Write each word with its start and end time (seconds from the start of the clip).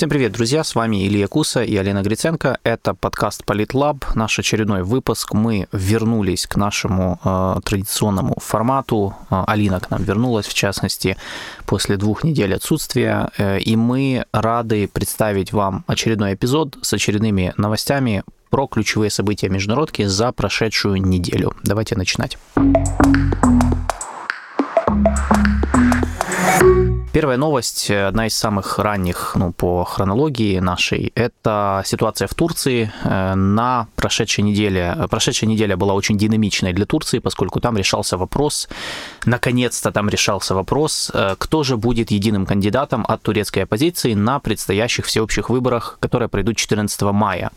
Всем 0.00 0.08
привет, 0.08 0.32
друзья! 0.32 0.64
С 0.64 0.74
вами 0.74 1.06
Илья 1.06 1.28
Куса 1.28 1.62
и 1.62 1.76
Алина 1.76 2.00
Гриценко. 2.00 2.56
Это 2.64 2.94
подкаст 2.94 3.44
Политлаб, 3.44 4.02
наш 4.14 4.38
очередной 4.38 4.82
выпуск. 4.82 5.34
Мы 5.34 5.68
вернулись 5.72 6.46
к 6.46 6.56
нашему 6.56 7.20
э, 7.22 7.56
традиционному 7.62 8.34
формату. 8.40 9.14
Э, 9.30 9.44
Алина 9.46 9.78
к 9.78 9.90
нам 9.90 10.02
вернулась, 10.02 10.46
в 10.46 10.54
частности, 10.54 11.18
после 11.66 11.98
двух 11.98 12.24
недель 12.24 12.54
отсутствия. 12.54 13.28
Э, 13.36 13.58
и 13.58 13.76
мы 13.76 14.24
рады 14.32 14.88
представить 14.88 15.52
вам 15.52 15.84
очередной 15.86 16.32
эпизод 16.32 16.78
с 16.80 16.94
очередными 16.94 17.52
новостями 17.58 18.24
про 18.48 18.66
ключевые 18.68 19.10
события 19.10 19.50
международки 19.50 20.06
за 20.06 20.32
прошедшую 20.32 21.02
неделю. 21.02 21.52
Давайте 21.62 21.94
начинать. 21.94 22.38
Первая 27.12 27.36
новость, 27.36 27.90
э, 27.90 28.06
одна 28.06 28.28
из 28.28 28.36
самых 28.36 28.78
ранних 28.78 29.32
ну, 29.34 29.52
по 29.52 29.82
хронологии 29.82 30.60
нашей, 30.60 31.10
это 31.16 31.82
ситуация 31.84 32.28
в 32.28 32.34
Турции 32.34 32.92
э, 33.02 33.34
на 33.34 33.88
прошедшей 33.96 34.44
неделе. 34.44 34.96
Прошедшая 35.10 35.50
неделя 35.50 35.76
была 35.76 35.94
очень 35.94 36.16
динамичной 36.16 36.72
для 36.72 36.86
Турции, 36.86 37.18
поскольку 37.18 37.58
там 37.58 37.76
решался 37.76 38.16
вопрос, 38.16 38.68
наконец-то 39.24 39.90
там 39.90 40.08
решался 40.08 40.54
вопрос, 40.54 41.10
э, 41.12 41.34
кто 41.36 41.64
же 41.64 41.76
будет 41.76 42.12
единым 42.12 42.46
кандидатом 42.46 43.04
от 43.08 43.22
турецкой 43.22 43.64
оппозиции 43.64 44.14
на 44.14 44.38
предстоящих 44.38 45.06
всеобщих 45.06 45.50
выборах, 45.50 45.98
которые 45.98 46.28
пройдут 46.28 46.58
14 46.58 47.02
мая. 47.12 47.50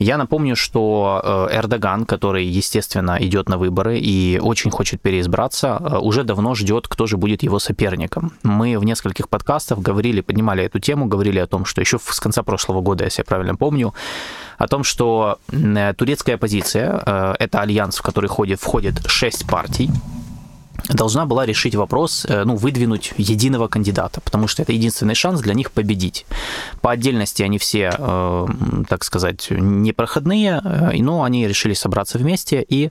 Я 0.00 0.18
напомню, 0.18 0.56
что 0.56 1.48
Эрдоган, 1.52 2.04
который, 2.04 2.46
естественно, 2.46 3.16
идет 3.20 3.48
на 3.48 3.58
выборы 3.58 4.00
и 4.00 4.40
очень 4.42 4.72
хочет 4.72 5.00
переизбраться, 5.00 6.00
уже 6.00 6.24
давно 6.24 6.56
ждет, 6.56 6.88
кто 6.88 7.06
же 7.06 7.16
будет 7.16 7.44
его 7.44 7.60
соперником. 7.60 8.32
Мы 8.42 8.76
в 8.76 8.87
нескольких 8.88 9.28
подкастах 9.28 9.78
говорили, 9.78 10.20
поднимали 10.20 10.64
эту 10.64 10.80
тему, 10.80 11.06
говорили 11.06 11.38
о 11.38 11.46
том, 11.46 11.64
что 11.64 11.80
еще 11.80 11.98
с 11.98 12.20
конца 12.20 12.42
прошлого 12.42 12.80
года, 12.80 13.04
если 13.04 13.20
я 13.20 13.24
правильно 13.24 13.54
помню, 13.54 13.94
о 14.58 14.66
том, 14.66 14.84
что 14.84 15.38
турецкая 15.96 16.34
оппозиция, 16.34 17.02
э, 17.06 17.34
это 17.38 17.60
альянс, 17.60 17.98
в 17.98 18.02
который 18.02 18.26
входит, 18.26 18.60
входит 18.60 19.06
шесть 19.06 19.46
партий, 19.46 19.90
должна 20.88 21.26
была 21.26 21.46
решить 21.46 21.74
вопрос, 21.74 22.26
э, 22.28 22.44
ну, 22.44 22.56
выдвинуть 22.56 23.12
единого 23.18 23.68
кандидата, 23.68 24.20
потому 24.20 24.48
что 24.48 24.62
это 24.62 24.72
единственный 24.72 25.14
шанс 25.14 25.40
для 25.40 25.54
них 25.54 25.70
победить. 25.70 26.26
По 26.80 26.90
отдельности 26.90 27.42
они 27.42 27.58
все, 27.58 27.92
э, 27.96 28.46
так 28.88 29.04
сказать, 29.04 29.46
непроходные, 29.50 30.60
но 31.00 31.22
они 31.22 31.46
решили 31.46 31.74
собраться 31.74 32.18
вместе 32.18 32.64
и 32.68 32.90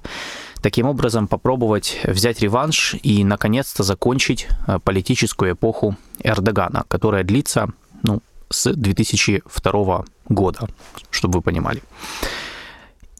таким 0.62 0.88
образом 0.88 1.28
попробовать 1.28 2.00
взять 2.04 2.42
реванш 2.42 2.96
и 3.04 3.24
наконец-то 3.24 3.84
закончить 3.84 4.48
э, 4.68 4.80
политическую 4.84 5.54
эпоху 5.54 5.96
Эрдогана, 6.24 6.86
которая 6.88 7.24
длится 7.24 7.70
ну, 8.04 8.22
с 8.50 8.74
2002 8.74 10.06
года, 10.30 10.68
чтобы 11.10 11.40
вы 11.40 11.42
понимали. 11.42 11.82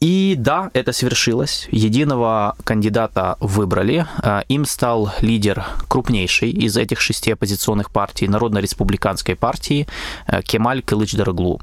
И 0.00 0.36
да, 0.38 0.70
это 0.74 0.92
свершилось. 0.92 1.66
Единого 1.72 2.54
кандидата 2.64 3.36
выбрали. 3.40 4.06
Э, 4.22 4.42
им 4.48 4.64
стал 4.64 5.12
лидер 5.20 5.64
крупнейшей 5.88 6.50
из 6.50 6.76
этих 6.76 7.00
шести 7.00 7.32
оппозиционных 7.32 7.90
партий, 7.90 8.28
Народно-республиканской 8.28 9.34
партии, 9.34 9.86
э, 10.26 10.42
Кемаль 10.42 10.82
Кылыч 10.82 11.14
Дороглу. 11.14 11.60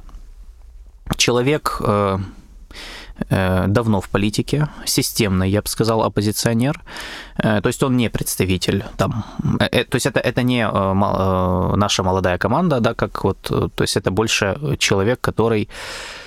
Человек 1.18 1.80
давно 3.30 4.02
в 4.02 4.10
политике, 4.10 4.68
системный, 4.86 5.50
я 5.50 5.62
бы 5.62 5.68
сказал, 5.68 6.04
оппозиционер. 6.04 6.82
Э, 7.38 7.62
то 7.62 7.68
есть 7.68 7.84
он 7.84 7.98
не 7.98 8.10
представитель 8.10 8.84
там, 8.98 9.26
э, 9.60 9.84
то 9.84 9.96
есть 9.96 10.06
это, 10.06 10.20
это 10.20 10.44
не 10.44 10.68
наша 11.78 12.04
молодая 12.04 12.38
команда, 12.38 12.80
да, 12.80 12.94
как 12.94 13.24
вот, 13.24 13.42
то 13.42 13.82
есть 13.82 13.98
это 13.98 14.12
больше 14.12 14.58
человек, 14.80 15.22
который 15.22 15.68
Э, 15.68 16.25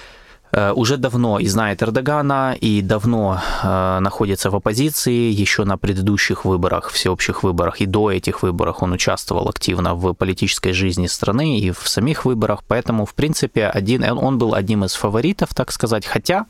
уже 0.52 0.96
давно 0.96 1.38
и 1.38 1.46
знает 1.46 1.82
Эрдогана, 1.82 2.56
и 2.58 2.82
давно 2.82 3.40
э, 3.62 3.98
находится 4.00 4.50
в 4.50 4.56
оппозиции. 4.56 5.30
Еще 5.30 5.64
на 5.64 5.76
предыдущих 5.76 6.44
выборах, 6.44 6.90
всеобщих 6.90 7.42
выборах, 7.42 7.80
и 7.80 7.86
до 7.86 8.10
этих 8.10 8.42
выборов 8.42 8.82
он 8.82 8.92
участвовал 8.92 9.48
активно 9.48 9.94
в 9.94 10.14
политической 10.14 10.72
жизни 10.72 11.06
страны 11.06 11.58
и 11.58 11.70
в 11.70 11.88
самих 11.88 12.24
выборах. 12.24 12.60
Поэтому, 12.66 13.04
в 13.04 13.14
принципе, 13.14 13.66
один, 13.66 14.04
он 14.04 14.38
был 14.38 14.54
одним 14.54 14.84
из 14.84 14.94
фаворитов, 14.94 15.54
так 15.54 15.72
сказать. 15.72 16.06
Хотя, 16.06 16.46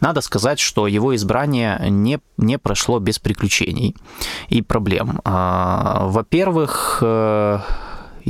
надо 0.00 0.20
сказать, 0.20 0.58
что 0.58 0.86
его 0.86 1.14
избрание 1.14 1.78
не, 1.88 2.18
не 2.36 2.58
прошло 2.58 2.98
без 2.98 3.18
приключений 3.18 3.94
и 4.48 4.62
проблем. 4.62 5.20
А, 5.24 6.06
во-первых, 6.06 6.98
э, 7.02 7.58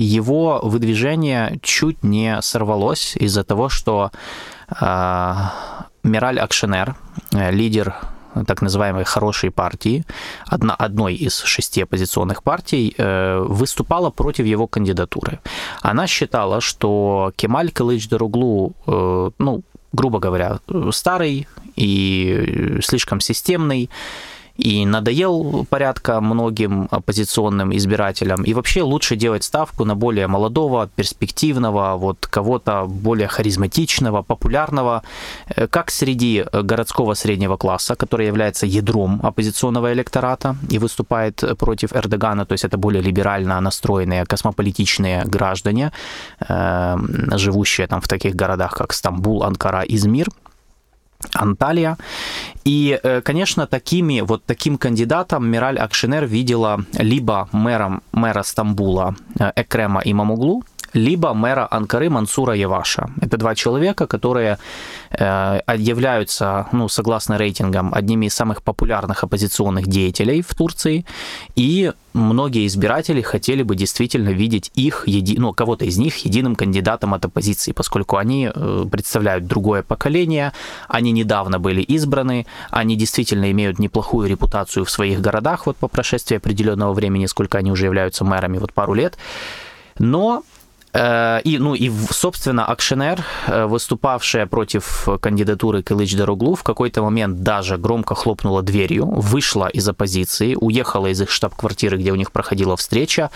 его 0.03 0.60
выдвижение 0.62 1.59
чуть 1.62 2.03
не 2.04 2.41
сорвалось 2.42 3.16
из-за 3.16 3.44
того, 3.44 3.69
что 3.69 4.10
а, 4.69 5.53
Мираль 6.03 6.38
Акшенер, 6.38 6.94
э, 7.32 7.50
лидер 7.50 7.94
так 8.47 8.62
называемой 8.62 9.04
хорошей 9.04 9.50
партии, 9.50 10.04
одна, 10.47 10.75
одной 10.75 11.14
из 11.14 11.38
шести 11.38 11.82
оппозиционных 11.82 12.42
партий, 12.42 12.94
э, 12.97 13.38
выступала 13.41 14.10
против 14.10 14.47
его 14.47 14.66
кандидатуры. 14.66 15.41
Она 15.82 16.06
считала, 16.06 16.60
что 16.60 17.32
Кемаль 17.36 17.70
Кылыч 17.70 18.09
Даруглу, 18.09 18.75
э, 18.86 19.30
ну, 19.38 19.62
грубо 19.92 20.19
говоря, 20.19 20.59
старый 20.92 21.48
и 21.76 22.78
слишком 22.82 23.20
системный, 23.20 23.91
и 24.59 24.85
надоел 24.85 25.65
порядка 25.71 26.21
многим 26.21 26.89
оппозиционным 26.91 27.73
избирателям. 27.77 28.43
И 28.43 28.55
вообще 28.55 28.83
лучше 28.83 29.17
делать 29.17 29.45
ставку 29.45 29.85
на 29.85 29.95
более 29.95 30.27
молодого, 30.27 30.89
перспективного, 30.97 31.97
вот 31.97 32.27
кого-то 32.27 32.87
более 32.87 33.29
харизматичного, 33.29 34.23
популярного, 34.23 35.03
э, 35.57 35.69
как 35.69 35.91
среди 35.91 36.45
городского 36.53 37.15
среднего 37.15 37.57
класса, 37.57 37.95
который 37.95 38.27
является 38.27 38.67
ядром 38.67 39.21
оппозиционного 39.23 39.93
электората 39.93 40.57
и 40.73 40.79
выступает 40.79 41.45
против 41.59 41.93
Эрдогана, 41.93 42.45
то 42.45 42.53
есть 42.53 42.65
это 42.65 42.77
более 42.77 43.03
либерально 43.03 43.61
настроенные, 43.61 44.27
космополитичные 44.27 45.25
граждане, 45.25 45.93
э, 46.49 46.97
живущие 47.37 47.87
там 47.87 48.01
в 48.01 48.09
таких 48.09 48.35
городах, 48.35 48.73
как 48.73 48.93
Стамбул, 48.93 49.45
Анкара, 49.45 49.83
Измир, 49.83 50.27
Анталия. 51.34 51.97
И, 52.65 52.99
э, 53.03 53.21
конечно, 53.23 53.67
такими, 53.67 54.21
вот 54.21 54.45
таким 54.45 54.79
кандидатом 54.79 55.49
Мираль 55.49 55.79
Акшинер 55.79 56.27
видела 56.27 56.84
либо 56.99 57.49
мэром, 57.53 58.03
мэра 58.12 58.43
Стамбула 58.43 59.17
э, 59.39 59.53
Экрема 59.57 60.01
Имамуглу, 60.05 60.62
либо 60.98 61.32
мэра 61.34 61.66
Анкары 61.70 62.10
Мансура 62.10 62.54
Яваша. 62.54 63.10
Это 63.20 63.36
два 63.36 63.54
человека, 63.54 64.06
которые 64.06 64.59
э, 65.10 65.60
являются, 65.76 66.66
ну, 66.72 66.88
согласно 66.88 67.38
рейтингам, 67.38 67.92
одними 67.94 68.26
из 68.26 68.34
самых 68.34 68.62
популярных 68.62 69.25
оппозиционных 69.25 69.86
деятелей 69.86 70.42
в 70.42 70.54
Турции, 70.54 71.04
и 71.56 71.92
многие 72.12 72.66
избиратели 72.66 73.22
хотели 73.22 73.62
бы 73.62 73.76
действительно 73.76 74.31
видеть 74.31 74.70
их, 74.75 75.04
еди... 75.06 75.38
ну, 75.38 75.53
кого-то 75.53 75.84
из 75.84 75.98
них 75.98 76.16
единым 76.26 76.56
кандидатом 76.56 77.15
от 77.15 77.25
оппозиции, 77.25 77.72
поскольку 77.72 78.16
они 78.16 78.50
э, 78.53 78.84
представляют 78.91 79.47
другое 79.47 79.82
поколение, 79.82 80.53
они 80.88 81.12
недавно 81.12 81.59
были 81.59 81.80
избраны, 81.80 82.47
они 82.70 82.97
действительно 82.97 83.50
имеют 83.50 83.78
неплохую 83.78 84.28
репутацию 84.28 84.84
в 84.84 84.91
своих 84.91 85.20
городах 85.20 85.66
вот 85.66 85.76
по 85.76 85.88
прошествии 85.88 86.36
определенного 86.36 86.92
времени, 86.92 87.26
сколько 87.26 87.59
они 87.59 87.70
уже 87.70 87.84
являются 87.84 88.25
мэрами, 88.25 88.59
вот 88.59 88.72
пару 88.72 88.94
лет. 88.94 89.16
Но 90.00 90.42
и, 90.94 91.59
ну, 91.59 91.75
и, 91.75 91.91
собственно, 92.10 92.65
Акшенер, 92.65 93.22
э, 93.47 93.66
выступавшая 93.66 94.47
против 94.47 95.06
кандидатуры 95.21 95.82
Кылыч 95.82 96.16
Дороглу, 96.16 96.54
в 96.54 96.62
какой-то 96.62 97.03
момент 97.03 97.43
даже 97.43 97.76
громко 97.76 98.15
хлопнула 98.15 98.62
дверью, 98.62 99.06
вышла 99.06 99.69
из 99.69 99.87
оппозиции, 99.87 100.56
уехала 100.59 101.09
из 101.09 101.21
их 101.21 101.31
штаб-квартиры, 101.31 101.98
где 101.98 102.10
у 102.10 102.15
них 102.15 102.32
проходила 102.32 102.77
встреча, 102.77 103.31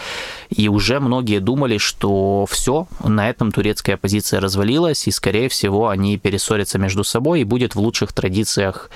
и 0.48 0.68
уже 0.68 0.98
многие 0.98 1.41
думали, 1.41 1.77
что 1.77 2.47
все, 2.48 2.86
на 3.04 3.28
этом 3.28 3.53
турецкая 3.53 3.97
оппозиция 3.97 4.41
развалилась, 4.41 5.06
и, 5.06 5.10
скорее 5.10 5.48
всего, 5.48 5.88
они 5.88 6.16
перессорятся 6.16 6.78
между 6.78 7.04
собой, 7.04 7.42
и 7.42 7.44
будет 7.44 7.74
в 7.74 7.80
лучших 7.80 8.15
традициях 8.15 8.91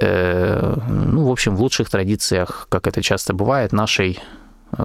э, 0.00 0.76
ну, 0.88 1.26
в 1.26 1.30
общем, 1.32 1.56
в 1.56 1.60
лучших 1.60 1.90
традициях, 1.90 2.66
как 2.68 2.86
это 2.86 3.02
часто 3.02 3.34
бывает, 3.34 3.72
нашей 3.72 4.20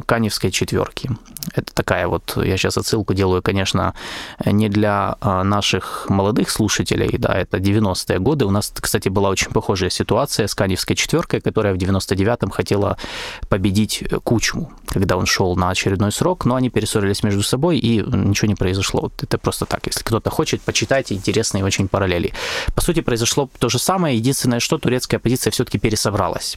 Каневской 0.06 0.52
четверки. 0.52 1.10
Это 1.56 1.74
такая 1.74 2.08
вот, 2.08 2.38
я 2.38 2.58
сейчас 2.58 2.78
отсылку 2.78 3.14
делаю, 3.14 3.42
конечно, 3.42 3.94
не 4.46 4.70
для 4.70 5.16
а, 5.22 5.44
наших 5.44 6.06
молодых 6.10 6.50
слушателей, 6.50 7.18
да, 7.18 7.34
это 7.34 7.58
90-е 7.58 8.20
годы. 8.20 8.46
У 8.46 8.52
нас, 8.52 8.72
кстати, 8.80 9.10
была 9.10 9.30
очень 9.30 9.52
похожая 9.52 9.90
ситуация 9.90 10.48
с 10.48 10.56
Каневской 10.56 10.96
четверкой, 10.96 11.42
которая 11.42 11.74
в 11.74 11.78
99-м 11.78 12.52
хотела 12.52 12.98
победить 13.50 14.04
Кучму, 14.24 14.72
когда 14.88 15.18
он 15.18 15.26
шел 15.26 15.56
на 15.56 15.70
очередной 15.70 16.12
срок, 16.12 16.46
но 16.46 16.56
они 16.56 16.70
перессорились 16.70 17.24
между 17.24 17.44
собой, 17.44 17.78
и 17.80 18.02
ничего 18.02 18.48
не 18.48 18.56
произошло. 18.56 19.02
Вот 19.02 19.24
это 19.24 19.38
просто 19.38 19.66
так. 19.66 19.88
Если 19.88 20.04
кто-то 20.04 20.30
хочет, 20.30 20.62
почитайте 20.62 21.16
интересные 21.16 21.66
очень 21.66 21.88
параллели. 21.88 22.34
По 22.76 22.82
сути, 22.82 23.02
произошло 23.02 23.50
то 23.60 23.70
же 23.70 23.80
самое. 23.80 24.18
Единственное, 24.18 24.60
что 24.60 24.78
турецкая 24.78 25.20
оппозиция 25.20 25.52
все-таки 25.52 25.80
пересобралась. 25.80 26.56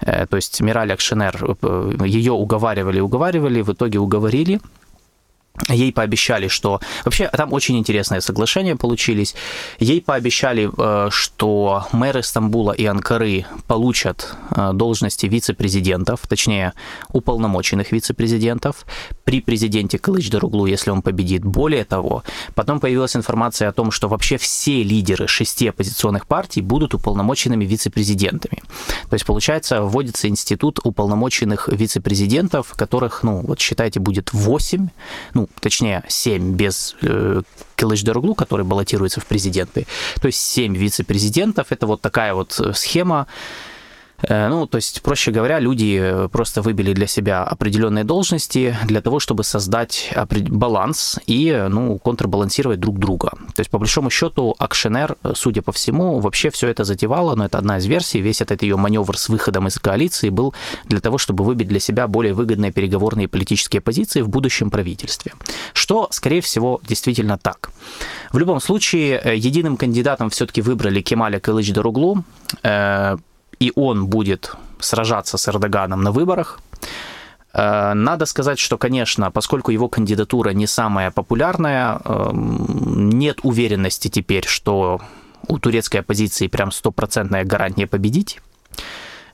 Э, 0.00 0.26
то 0.26 0.36
есть 0.36 0.60
Мираль 0.60 0.92
Акшенер, 0.92 1.56
э, 1.62 1.92
ее 2.06 2.32
уговаривали, 2.32 3.00
уговаривали, 3.00 3.62
в 3.62 3.72
итоге 3.72 3.98
уговорили. 4.08 4.58
Ей 5.68 5.92
пообещали, 5.92 6.48
что... 6.48 6.80
Вообще, 7.04 7.28
там 7.28 7.52
очень 7.52 7.78
интересные 7.78 8.20
соглашения 8.20 8.76
получились. 8.76 9.34
Ей 9.78 10.00
пообещали, 10.00 10.70
э, 10.76 11.10
что 11.10 11.86
мэры 11.92 12.22
Стамбула 12.22 12.72
и 12.72 12.84
Анкары 12.86 13.46
получат 13.66 14.34
э, 14.50 14.72
должности 14.72 15.26
вице-президентов, 15.26 16.20
точнее, 16.28 16.72
уполномоченных 17.12 17.92
вице-президентов 17.92 18.86
при 19.24 19.40
президенте 19.40 19.98
Кылыч-Даруглу, 19.98 20.66
если 20.66 20.90
он 20.90 21.02
победит. 21.02 21.44
Более 21.44 21.84
того, 21.84 22.22
потом 22.54 22.80
появилась 22.80 23.16
информация 23.16 23.68
о 23.68 23.72
том, 23.72 23.90
что 23.90 24.08
вообще 24.08 24.38
все 24.38 24.82
лидеры 24.82 25.26
шести 25.26 25.68
оппозиционных 25.68 26.26
партий 26.26 26.62
будут 26.62 26.94
уполномоченными 26.94 27.64
вице-президентами. 27.64 28.62
То 29.10 29.14
есть, 29.14 29.26
получается, 29.26 29.82
вводится 29.82 30.28
институт 30.28 30.80
уполномоченных 30.82 31.68
вице-президентов, 31.68 32.72
которых, 32.76 33.22
ну, 33.22 33.40
вот 33.40 33.60
считайте, 33.60 34.00
будет 34.00 34.32
8, 34.32 34.88
ну, 35.34 35.47
точнее, 35.60 36.04
7 36.08 36.54
без 36.54 36.96
э, 37.02 37.42
Кылыч-Даруглу, 37.76 38.34
который 38.34 38.64
баллотируется 38.64 39.20
в 39.20 39.26
президенты. 39.26 39.86
То 40.20 40.26
есть 40.26 40.40
7 40.40 40.76
вице-президентов. 40.76 41.66
Это 41.70 41.86
вот 41.86 42.00
такая 42.00 42.34
вот 42.34 42.58
э, 42.60 42.72
схема, 42.74 43.26
ну, 44.28 44.66
то 44.66 44.76
есть, 44.76 45.02
проще 45.02 45.30
говоря, 45.30 45.60
люди 45.60 45.98
э, 46.00 46.28
просто 46.28 46.60
выбили 46.60 46.92
для 46.92 47.06
себя 47.06 47.44
определенные 47.44 48.04
должности 48.04 48.76
для 48.84 49.00
того, 49.00 49.20
чтобы 49.20 49.44
создать 49.44 50.12
баланс 50.48 51.20
и, 51.26 51.66
ну, 51.68 51.98
контрбалансировать 51.98 52.80
друг 52.80 52.98
друга. 52.98 53.30
То 53.54 53.60
есть, 53.60 53.70
по 53.70 53.78
большому 53.78 54.10
счету, 54.10 54.56
Акшенер, 54.58 55.16
э, 55.22 55.32
судя 55.36 55.62
по 55.62 55.70
всему, 55.70 56.18
вообще 56.18 56.50
все 56.50 56.68
это 56.68 56.82
затевала, 56.82 57.36
но 57.36 57.44
это 57.44 57.58
одна 57.58 57.78
из 57.78 57.86
версий. 57.86 58.20
Весь 58.20 58.40
этот 58.40 58.62
ее 58.62 58.76
маневр 58.76 59.16
с 59.16 59.28
выходом 59.28 59.68
из 59.68 59.78
коалиции 59.78 60.30
был 60.30 60.52
для 60.84 61.00
того, 61.00 61.18
чтобы 61.18 61.44
выбить 61.44 61.68
для 61.68 61.80
себя 61.80 62.08
более 62.08 62.34
выгодные 62.34 62.72
переговорные 62.72 63.28
политические 63.28 63.80
позиции 63.80 64.22
в 64.22 64.28
будущем 64.28 64.70
правительстве. 64.70 65.32
Что, 65.72 66.08
скорее 66.10 66.40
всего, 66.40 66.80
действительно 66.88 67.38
так. 67.38 67.70
В 68.32 68.38
любом 68.38 68.60
случае, 68.60 69.22
единым 69.36 69.76
кандидатом 69.76 70.28
все-таки 70.30 70.60
выбрали 70.60 71.02
Кемаля 71.02 71.38
Кылыч 71.38 71.72
Даруглу 71.72 72.24
и 73.58 73.72
он 73.74 74.06
будет 74.06 74.54
сражаться 74.80 75.38
с 75.38 75.48
Эрдоганом 75.48 76.02
на 76.02 76.12
выборах. 76.12 76.60
Э, 77.52 77.94
надо 77.94 78.26
сказать, 78.26 78.58
что, 78.58 78.78
конечно, 78.78 79.30
поскольку 79.30 79.70
его 79.70 79.88
кандидатура 79.88 80.50
не 80.50 80.66
самая 80.66 81.10
популярная, 81.10 82.00
эм, 82.04 83.10
нет 83.10 83.40
уверенности 83.42 84.08
теперь, 84.08 84.46
что 84.46 85.00
у 85.46 85.58
турецкой 85.58 85.98
оппозиции 85.98 86.46
прям 86.46 86.70
стопроцентная 86.72 87.44
гарантия 87.44 87.86
победить. 87.86 88.40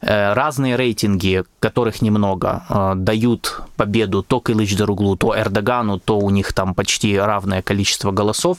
Э, 0.07 0.35
разные 0.35 0.77
рейтинги, 0.77 1.45
которых 1.61 2.03
немного, 2.03 2.65
э, 2.69 2.93
дают 2.97 3.63
победу 3.77 4.23
то 4.23 4.39
Кылыч 4.39 4.77
Даруглу, 4.77 5.17
то 5.17 5.35
Эрдогану, 5.35 5.99
то 5.99 6.19
у 6.19 6.31
них 6.31 6.53
там 6.53 6.75
почти 6.75 7.19
равное 7.19 7.63
количество 7.63 8.13
голосов. 8.13 8.59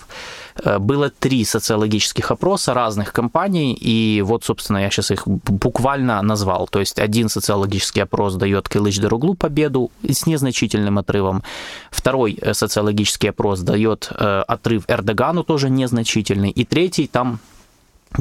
Э, 0.63 0.79
было 0.79 1.11
три 1.11 1.45
социологических 1.45 2.31
опроса 2.31 2.73
разных 2.73 3.13
компаний, 3.13 3.77
и 3.79 4.23
вот, 4.25 4.43
собственно, 4.43 4.79
я 4.79 4.89
сейчас 4.89 5.11
их 5.11 5.27
буквально 5.27 6.19
назвал. 6.23 6.67
То 6.67 6.79
есть 6.79 6.99
один 6.99 7.29
социологический 7.29 8.01
опрос 8.03 8.35
дает 8.35 8.67
Кылыч 8.67 8.99
Даруглу 8.99 9.35
победу 9.35 9.91
с 10.01 10.25
незначительным 10.25 10.97
отрывом. 10.97 11.43
Второй 11.91 12.39
социологический 12.53 13.29
опрос 13.29 13.59
дает 13.59 14.11
отрыв 14.17 14.85
Эрдогану, 14.87 15.43
тоже 15.43 15.69
незначительный. 15.69 16.49
И 16.49 16.65
третий 16.65 17.07
там 17.07 17.39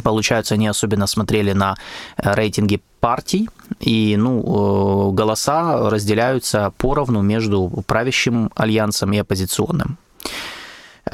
Получается, 0.03 0.55
они 0.55 0.69
особенно 0.69 1.07
смотрели 1.07 1.53
на 1.53 1.77
э, 2.17 2.35
рейтинги 2.35 2.81
партий, 3.01 3.49
и 3.81 4.17
ну, 4.17 4.41
э, 4.41 5.15
голоса 5.15 5.91
разделяются 5.91 6.73
поровну 6.79 7.23
между 7.23 7.71
правящим 7.87 8.51
альянсом 8.55 9.13
и 9.13 9.19
оппозиционным. 9.19 9.97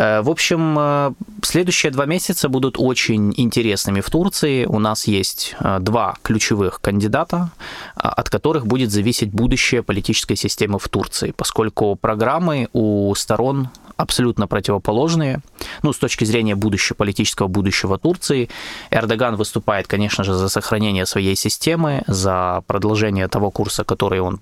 Э, 0.01 0.23
в 0.23 0.31
общем, 0.31 1.15
следующие 1.43 1.93
два 1.93 2.07
месяца 2.07 2.49
будут 2.49 2.77
очень 2.79 3.35
интересными 3.37 4.01
в 4.01 4.09
Турции. 4.09 4.65
У 4.65 4.79
нас 4.79 5.07
есть 5.07 5.55
два 5.81 6.17
ключевых 6.23 6.81
кандидата, 6.81 7.51
от 7.95 8.31
которых 8.31 8.67
будет 8.67 8.91
зависеть 8.91 9.31
будущее 9.31 9.83
политической 9.83 10.37
системы 10.37 10.79
в 10.79 10.89
Турции, 10.89 11.35
поскольку 11.37 11.97
программы 11.97 12.69
у 12.73 13.15
сторон 13.15 13.69
абсолютно 14.01 14.47
противоположные. 14.47 15.41
Ну, 15.83 15.93
с 15.93 15.99
точки 15.99 16.25
зрения 16.25 16.55
будущего, 16.55 16.97
политического 16.97 17.49
будущего 17.49 17.99
Турции, 17.99 18.49
Эрдоган 18.91 19.37
выступает, 19.37 19.87
конечно 19.87 20.25
же, 20.25 20.35
за 20.35 20.49
сохранение 20.49 21.07
своей 21.07 21.37
системы, 21.37 22.03
за 22.07 22.63
продолжение 22.67 23.29
того 23.29 23.51
курса, 23.51 23.85
который 23.85 24.21
он 24.21 24.41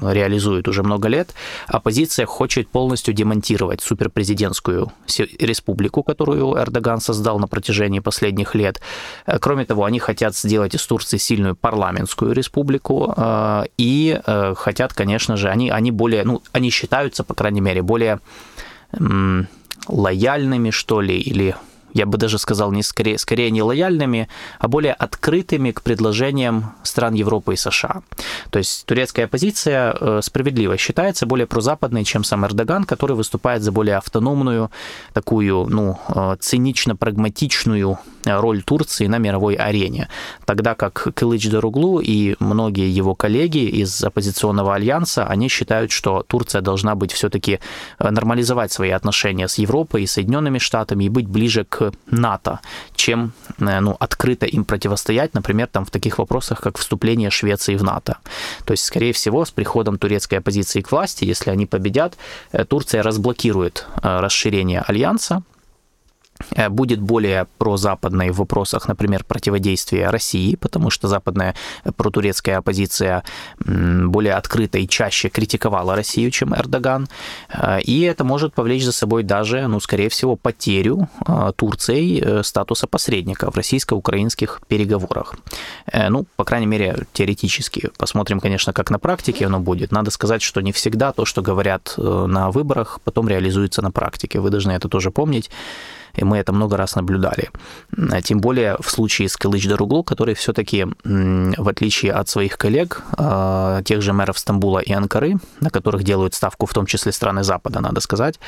реализует 0.00 0.68
уже 0.68 0.82
много 0.82 1.08
лет. 1.08 1.34
Оппозиция 1.66 2.26
хочет 2.26 2.68
полностью 2.68 3.14
демонтировать 3.14 3.82
суперпрезидентскую 3.82 4.85
республику, 5.38 6.02
которую 6.02 6.56
Эрдоган 6.56 7.00
создал 7.00 7.38
на 7.38 7.46
протяжении 7.46 8.00
последних 8.00 8.54
лет. 8.54 8.80
Э, 9.26 9.38
кроме 9.38 9.64
того, 9.64 9.84
они 9.84 9.98
хотят 9.98 10.36
сделать 10.36 10.74
из 10.74 10.86
Турции 10.86 11.18
сильную 11.18 11.56
парламентскую 11.56 12.32
республику 12.32 13.12
э, 13.16 13.64
и 13.78 14.20
э, 14.26 14.54
хотят, 14.56 14.92
конечно 14.92 15.36
же, 15.36 15.48
они, 15.48 15.70
они 15.70 15.90
более, 15.90 16.24
ну, 16.24 16.42
они 16.52 16.70
считаются, 16.70 17.24
по 17.24 17.34
крайней 17.34 17.60
мере, 17.60 17.82
более 17.82 18.20
лояльными, 19.88 20.70
что 20.70 21.00
ли, 21.00 21.18
или 21.18 21.54
я 21.96 22.04
бы 22.04 22.18
даже 22.18 22.38
сказал, 22.38 22.72
не 22.72 22.82
скорее, 22.82 23.16
скорее 23.18 23.50
не 23.50 23.62
лояльными, 23.62 24.28
а 24.58 24.68
более 24.68 24.92
открытыми 24.92 25.70
к 25.70 25.80
предложениям 25.80 26.74
стран 26.82 27.14
Европы 27.14 27.54
и 27.54 27.56
США. 27.56 28.02
То 28.50 28.58
есть 28.58 28.84
турецкая 28.84 29.26
позиция 29.26 29.96
э, 29.98 30.20
справедливо 30.22 30.76
считается 30.76 31.24
более 31.24 31.46
прозападной, 31.46 32.04
чем 32.04 32.22
сам 32.22 32.44
Эрдоган, 32.44 32.84
который 32.84 33.16
выступает 33.16 33.62
за 33.62 33.72
более 33.72 33.96
автономную, 33.96 34.70
такую, 35.14 35.66
ну, 35.70 35.98
э, 36.08 36.36
цинично-прагматичную 36.38 37.98
роль 38.26 38.62
Турции 38.62 39.06
на 39.06 39.18
мировой 39.18 39.54
арене. 39.54 40.08
Тогда 40.44 40.74
как 40.74 41.08
Кылыч 41.14 41.48
Даруглу 41.48 42.00
и 42.00 42.36
многие 42.40 42.90
его 42.90 43.14
коллеги 43.14 43.64
из 43.66 44.02
оппозиционного 44.02 44.74
альянса, 44.74 45.26
они 45.26 45.48
считают, 45.48 45.90
что 45.90 46.22
Турция 46.22 46.60
должна 46.60 46.94
быть 46.94 47.12
все-таки 47.12 47.60
э, 47.98 48.10
нормализовать 48.10 48.72
свои 48.72 48.90
отношения 48.90 49.48
с 49.48 49.58
Европой 49.58 50.02
и 50.02 50.06
Соединенными 50.06 50.58
Штатами 50.58 51.04
и 51.04 51.08
быть 51.08 51.28
ближе 51.28 51.64
к 51.64 51.92
НАТО, 52.10 52.60
чем 52.94 53.32
ну, 53.58 53.96
открыто 53.98 54.46
им 54.46 54.64
противостоять, 54.64 55.34
например, 55.34 55.68
там 55.68 55.84
в 55.84 55.90
таких 55.90 56.18
вопросах, 56.18 56.60
как 56.60 56.78
вступление 56.78 57.30
Швеции 57.30 57.76
в 57.76 57.82
НАТО. 57.82 58.18
То 58.64 58.72
есть, 58.72 58.84
скорее 58.84 59.12
всего, 59.12 59.44
с 59.44 59.50
приходом 59.50 59.98
турецкой 59.98 60.36
оппозиции 60.36 60.80
к 60.80 60.90
власти, 60.90 61.24
если 61.24 61.50
они 61.50 61.66
победят, 61.66 62.16
э, 62.52 62.64
Турция 62.64 63.02
разблокирует 63.02 63.86
э, 64.02 64.20
расширение 64.20 64.82
альянса, 64.86 65.42
Э, 65.46 65.55
будет 66.68 67.00
более 67.00 67.46
прозападной 67.58 68.30
в 68.30 68.36
вопросах, 68.36 68.88
например, 68.88 69.24
противодействия 69.24 70.10
России, 70.10 70.56
потому 70.56 70.90
что 70.90 71.08
западная 71.08 71.54
э, 71.84 71.92
протурецкая 71.92 72.58
оппозиция 72.58 73.22
более 73.58 74.34
открыто 74.34 74.78
и 74.78 74.88
чаще 74.88 75.28
критиковала 75.28 75.96
Россию, 75.96 76.30
чем 76.30 76.54
Эрдоган. 76.54 77.08
Э, 77.48 77.80
и 77.80 78.02
это 78.02 78.24
может 78.24 78.54
повлечь 78.54 78.84
за 78.84 78.92
собой 78.92 79.22
даже, 79.22 79.66
ну, 79.66 79.80
скорее 79.80 80.08
всего, 80.08 80.36
потерю 80.36 81.08
Турцией 81.56 82.42
статуса 82.42 82.86
посредника 82.86 83.50
в 83.50 83.56
российско-украинских 83.56 84.60
переговорах. 84.68 85.34
Ну, 85.92 86.26
по 86.36 86.44
крайней 86.44 86.66
мере, 86.66 87.06
теоретически. 87.12 87.90
Посмотрим, 87.98 88.40
конечно, 88.40 88.72
как 88.72 88.90
на 88.90 88.98
практике 88.98 89.46
оно 89.46 89.60
будет. 89.60 89.92
Надо 89.92 90.10
сказать, 90.10 90.42
что 90.42 90.60
не 90.60 90.72
всегда 90.72 91.12
то, 91.12 91.24
что 91.24 91.42
говорят 91.42 91.94
на 91.96 92.50
выборах, 92.50 93.00
потом 93.04 93.28
реализуется 93.28 93.82
на 93.82 93.90
практике. 93.90 94.40
Вы 94.40 94.50
должны 94.50 94.72
это 94.72 94.88
тоже 94.88 95.10
помнить 95.10 95.50
и 96.16 96.24
мы 96.24 96.38
это 96.38 96.52
много 96.52 96.76
раз 96.76 96.96
наблюдали. 96.96 97.50
Тем 98.22 98.40
более 98.40 98.76
в 98.80 98.90
случае 98.90 99.28
с 99.28 99.36
Кылыч 99.36 99.68
Даруглу, 99.68 100.02
который 100.02 100.34
все-таки, 100.34 100.86
в 101.04 101.68
отличие 101.68 102.12
от 102.12 102.28
своих 102.28 102.58
коллег, 102.58 103.02
а, 103.12 103.82
тех 103.82 104.02
же 104.02 104.12
мэров 104.12 104.38
Стамбула 104.38 104.78
и 104.78 104.92
Анкары, 104.92 105.36
на 105.60 105.70
которых 105.70 106.02
делают 106.02 106.34
ставку 106.34 106.66
в 106.66 106.72
том 106.72 106.86
числе 106.86 107.12
страны 107.12 107.44
Запада, 107.44 107.80
надо 107.80 108.00
сказать, 108.00 108.40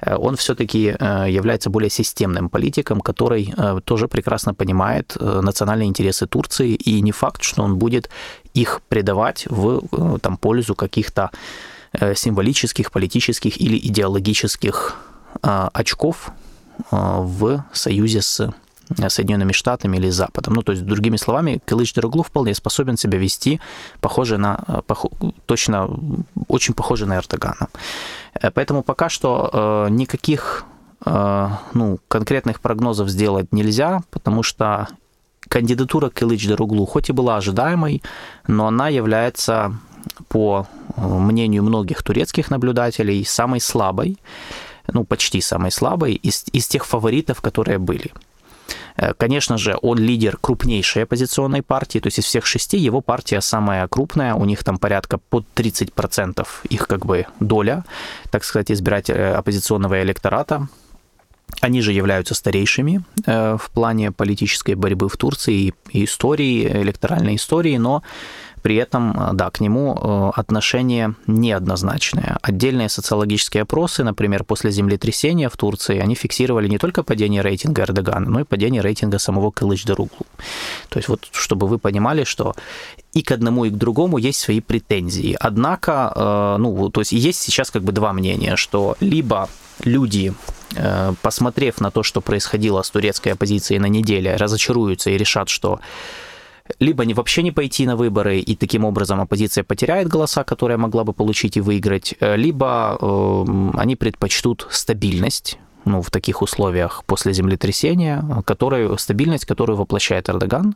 э, 0.00 0.16
он 0.16 0.36
все-таки 0.36 0.96
э, 0.98 1.26
является 1.28 1.70
более 1.70 1.90
системным 1.90 2.48
политиком, 2.48 3.00
который 3.00 3.54
э, 3.56 3.80
тоже 3.84 4.08
прекрасно 4.08 4.54
понимает 4.54 5.16
национальные 5.20 5.88
интересы 5.88 6.26
Турции, 6.26 6.74
и 6.74 7.00
не 7.02 7.12
факт, 7.12 7.42
что 7.42 7.62
он 7.62 7.76
будет 7.76 8.10
их 8.54 8.80
предавать 8.88 9.46
в 9.48 10.18
там, 10.18 10.36
пользу 10.36 10.74
каких-то 10.74 11.30
символических, 12.14 12.90
политических 12.90 13.60
или 13.60 13.78
идеологических 13.78 14.96
очков, 15.42 16.30
в 16.90 17.64
союзе 17.72 18.22
с 18.22 18.40
э, 18.40 19.08
Соединенными 19.08 19.52
Штатами 19.52 19.96
или 19.96 20.10
Западом. 20.10 20.54
Ну, 20.54 20.62
то 20.62 20.72
есть, 20.72 20.84
другими 20.84 21.16
словами, 21.16 21.60
Кылыч 21.64 21.94
Дороглу 21.94 22.22
вполне 22.22 22.54
способен 22.54 22.96
себя 22.96 23.18
вести 23.18 23.60
похоже 24.00 24.38
на, 24.38 24.58
э, 24.68 24.82
пох, 24.86 25.06
точно, 25.46 25.88
очень 26.48 26.74
похоже 26.74 27.06
на 27.06 27.16
Эрдогана. 27.16 27.68
Э, 28.34 28.50
поэтому 28.50 28.82
пока 28.82 29.08
что 29.08 29.88
никаких 29.90 30.64
ну, 31.04 31.98
конкретных 32.08 32.60
прогнозов 32.60 33.10
сделать 33.10 33.52
нельзя, 33.52 34.00
потому 34.10 34.42
что 34.42 34.88
кандидатура 35.48 36.08
Кылыч 36.08 36.48
Дороглу 36.48 36.86
хоть 36.86 37.10
и 37.10 37.12
была 37.12 37.36
ожидаемой, 37.36 38.02
но 38.48 38.66
она 38.66 38.88
является 38.88 39.74
по 40.28 40.66
мнению 40.96 41.62
многих 41.62 42.02
турецких 42.02 42.50
наблюдателей, 42.50 43.24
самой 43.24 43.60
слабой, 43.60 44.18
ну, 44.92 45.04
почти 45.04 45.40
самой 45.40 45.70
слабой 45.70 46.14
из, 46.14 46.44
из 46.52 46.66
тех 46.66 46.86
фаворитов, 46.86 47.40
которые 47.40 47.78
были. 47.78 48.12
Э, 48.96 49.12
конечно 49.14 49.58
же, 49.58 49.76
он 49.82 49.98
лидер 49.98 50.36
крупнейшей 50.40 51.04
оппозиционной 51.04 51.62
партии, 51.62 51.98
то 51.98 52.08
есть 52.08 52.18
из 52.18 52.24
всех 52.24 52.46
шести 52.46 52.78
его 52.78 53.00
партия 53.00 53.40
самая 53.40 53.86
крупная, 53.88 54.34
у 54.34 54.44
них 54.44 54.64
там 54.64 54.78
порядка 54.78 55.18
под 55.18 55.44
30% 55.54 56.46
их 56.68 56.88
как 56.88 57.06
бы 57.06 57.26
доля, 57.40 57.84
так 58.30 58.44
сказать, 58.44 58.70
избирателя 58.70 59.38
оппозиционного 59.38 60.02
электората. 60.02 60.68
Они 61.60 61.80
же 61.80 61.92
являются 61.92 62.34
старейшими 62.34 63.02
э, 63.24 63.56
в 63.56 63.70
плане 63.70 64.10
политической 64.10 64.74
борьбы 64.74 65.08
в 65.08 65.16
Турции 65.16 65.72
и 65.92 66.04
истории, 66.04 66.66
электоральной 66.66 67.36
истории, 67.36 67.76
но 67.76 68.02
при 68.66 68.74
этом, 68.74 69.12
э, 69.16 69.32
да, 69.34 69.50
к 69.50 69.60
нему 69.60 69.94
э, 69.94 70.40
отношение 70.40 71.14
неоднозначное. 71.28 72.36
Отдельные 72.42 72.88
социологические 72.88 73.62
опросы, 73.62 74.02
например, 74.02 74.42
после 74.42 74.72
землетрясения 74.72 75.48
в 75.48 75.56
Турции, 75.56 76.00
они 76.00 76.16
фиксировали 76.16 76.68
не 76.68 76.78
только 76.78 77.04
падение 77.04 77.42
рейтинга 77.42 77.82
Эрдогана, 77.82 78.28
но 78.28 78.40
и 78.40 78.44
падение 78.44 78.82
рейтинга 78.82 79.18
самого 79.18 79.52
Кылыч-Даруглу. 79.52 80.26
То 80.88 80.98
есть 80.98 81.08
вот, 81.08 81.28
чтобы 81.30 81.68
вы 81.68 81.78
понимали, 81.78 82.24
что 82.24 82.54
и 83.14 83.22
к 83.22 83.30
одному, 83.30 83.66
и 83.66 83.70
к 83.70 83.76
другому 83.76 84.18
есть 84.18 84.40
свои 84.40 84.60
претензии. 84.60 85.36
Однако, 85.38 86.12
э, 86.16 86.56
ну, 86.58 86.90
то 86.90 87.00
есть 87.00 87.12
есть 87.12 87.40
сейчас 87.40 87.70
как 87.70 87.82
бы 87.82 87.92
два 87.92 88.12
мнения, 88.12 88.56
что 88.56 88.96
либо 89.00 89.48
люди 89.84 90.34
посмотрев 91.22 91.80
на 91.80 91.90
то, 91.90 92.02
что 92.02 92.20
происходило 92.20 92.82
с 92.82 92.90
турецкой 92.90 93.34
оппозицией 93.34 93.80
на 93.80 93.86
неделе, 93.86 94.36
разочаруются 94.36 95.10
и 95.10 95.16
решат, 95.16 95.48
что 95.48 95.78
либо 96.80 97.04
не, 97.04 97.14
вообще 97.14 97.42
не 97.42 97.52
пойти 97.52 97.86
на 97.86 97.96
выборы, 97.96 98.38
и 98.38 98.56
таким 98.56 98.84
образом 98.84 99.20
оппозиция 99.20 99.64
потеряет 99.64 100.08
голоса, 100.08 100.44
которые 100.44 100.76
могла 100.76 101.04
бы 101.04 101.12
получить 101.12 101.56
и 101.56 101.60
выиграть, 101.60 102.14
э, 102.20 102.36
либо 102.36 102.98
э, 103.00 103.44
они 103.78 103.96
предпочтут 103.96 104.66
стабильность, 104.70 105.58
ну, 105.84 106.02
в 106.02 106.10
таких 106.10 106.42
условиях 106.42 107.04
после 107.06 107.32
землетрясения, 107.32 108.24
которую, 108.44 108.98
стабильность, 108.98 109.44
которую 109.44 109.76
воплощает 109.76 110.28
Эрдоган, 110.28 110.74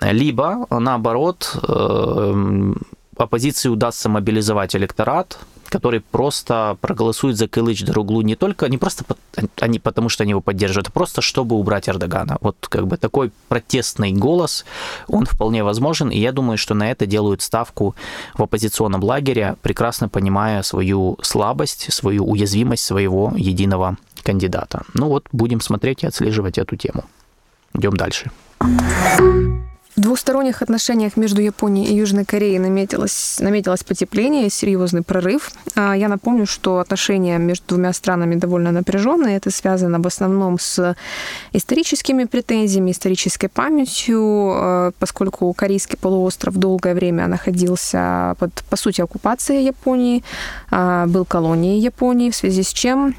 либо, 0.00 0.66
наоборот, 0.70 1.56
э, 1.68 2.74
оппозиции 3.16 3.68
удастся 3.68 4.08
мобилизовать 4.08 4.76
электорат, 4.76 5.38
который 5.74 5.98
просто 5.98 6.78
проголосует 6.80 7.36
за 7.36 7.48
Кылыч 7.48 7.82
Даруглу 7.82 8.22
не 8.22 8.36
только, 8.36 8.68
не 8.68 8.78
просто 8.78 9.04
они, 9.60 9.80
потому, 9.80 10.08
что 10.08 10.22
они 10.22 10.30
его 10.30 10.40
поддерживают, 10.40 10.86
а 10.86 10.92
просто 10.92 11.20
чтобы 11.20 11.56
убрать 11.56 11.88
Эрдогана. 11.88 12.36
Вот 12.40 12.68
как 12.68 12.86
бы 12.86 12.96
такой 12.96 13.32
протестный 13.48 14.12
голос, 14.12 14.64
он 15.08 15.26
вполне 15.26 15.64
возможен, 15.64 16.10
и 16.10 16.18
я 16.20 16.30
думаю, 16.30 16.58
что 16.58 16.74
на 16.74 16.92
это 16.92 17.06
делают 17.06 17.42
ставку 17.42 17.96
в 18.34 18.42
оппозиционном 18.44 19.02
лагере, 19.02 19.56
прекрасно 19.62 20.08
понимая 20.08 20.62
свою 20.62 21.18
слабость, 21.22 21.92
свою 21.92 22.24
уязвимость 22.24 22.84
своего 22.84 23.32
единого 23.36 23.96
кандидата. 24.22 24.84
Ну 24.94 25.08
вот, 25.08 25.26
будем 25.32 25.60
смотреть 25.60 26.04
и 26.04 26.06
отслеживать 26.06 26.56
эту 26.56 26.76
тему. 26.76 27.02
Идем 27.74 27.96
дальше. 27.96 28.30
В 29.96 30.00
двусторонних 30.00 30.60
отношениях 30.60 31.16
между 31.16 31.40
Японией 31.40 31.92
и 31.92 31.96
Южной 31.96 32.24
Кореей 32.24 32.58
наметилось, 32.58 33.38
наметилось 33.38 33.84
потепление, 33.84 34.50
серьезный 34.50 35.02
прорыв. 35.02 35.52
А, 35.76 35.94
я 35.94 36.08
напомню, 36.08 36.46
что 36.46 36.80
отношения 36.80 37.38
между 37.38 37.64
двумя 37.68 37.92
странами 37.92 38.34
довольно 38.34 38.72
напряженные. 38.72 39.36
Это 39.36 39.52
связано 39.52 40.00
в 40.00 40.06
основном 40.08 40.58
с 40.58 40.96
историческими 41.52 42.24
претензиями, 42.24 42.90
исторической 42.90 43.46
памятью, 43.46 44.20
а, 44.20 44.90
поскольку 44.98 45.52
Корейский 45.52 45.96
полуостров 45.96 46.56
долгое 46.56 46.94
время 46.94 47.28
находился 47.28 48.34
под, 48.40 48.52
по 48.68 48.76
сути, 48.76 49.00
оккупацией 49.00 49.64
Японии, 49.64 50.24
а, 50.72 51.06
был 51.06 51.24
колонией 51.24 51.78
Японии, 51.78 52.30
в 52.30 52.36
связи 52.36 52.64
с 52.64 52.72
чем 52.72 53.14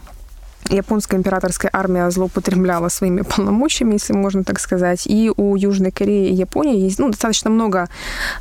японская 0.69 1.19
императорская 1.19 1.69
армия 1.73 2.09
злоупотребляла 2.09 2.89
своими 2.89 3.21
полномочиями, 3.21 3.93
если 3.93 4.13
можно 4.13 4.43
так 4.43 4.59
сказать. 4.59 5.07
И 5.07 5.31
у 5.35 5.55
Южной 5.55 5.91
Кореи 5.91 6.29
и 6.29 6.33
Японии 6.33 6.79
есть 6.79 6.99
ну, 6.99 7.09
достаточно 7.09 7.49
много 7.49 7.87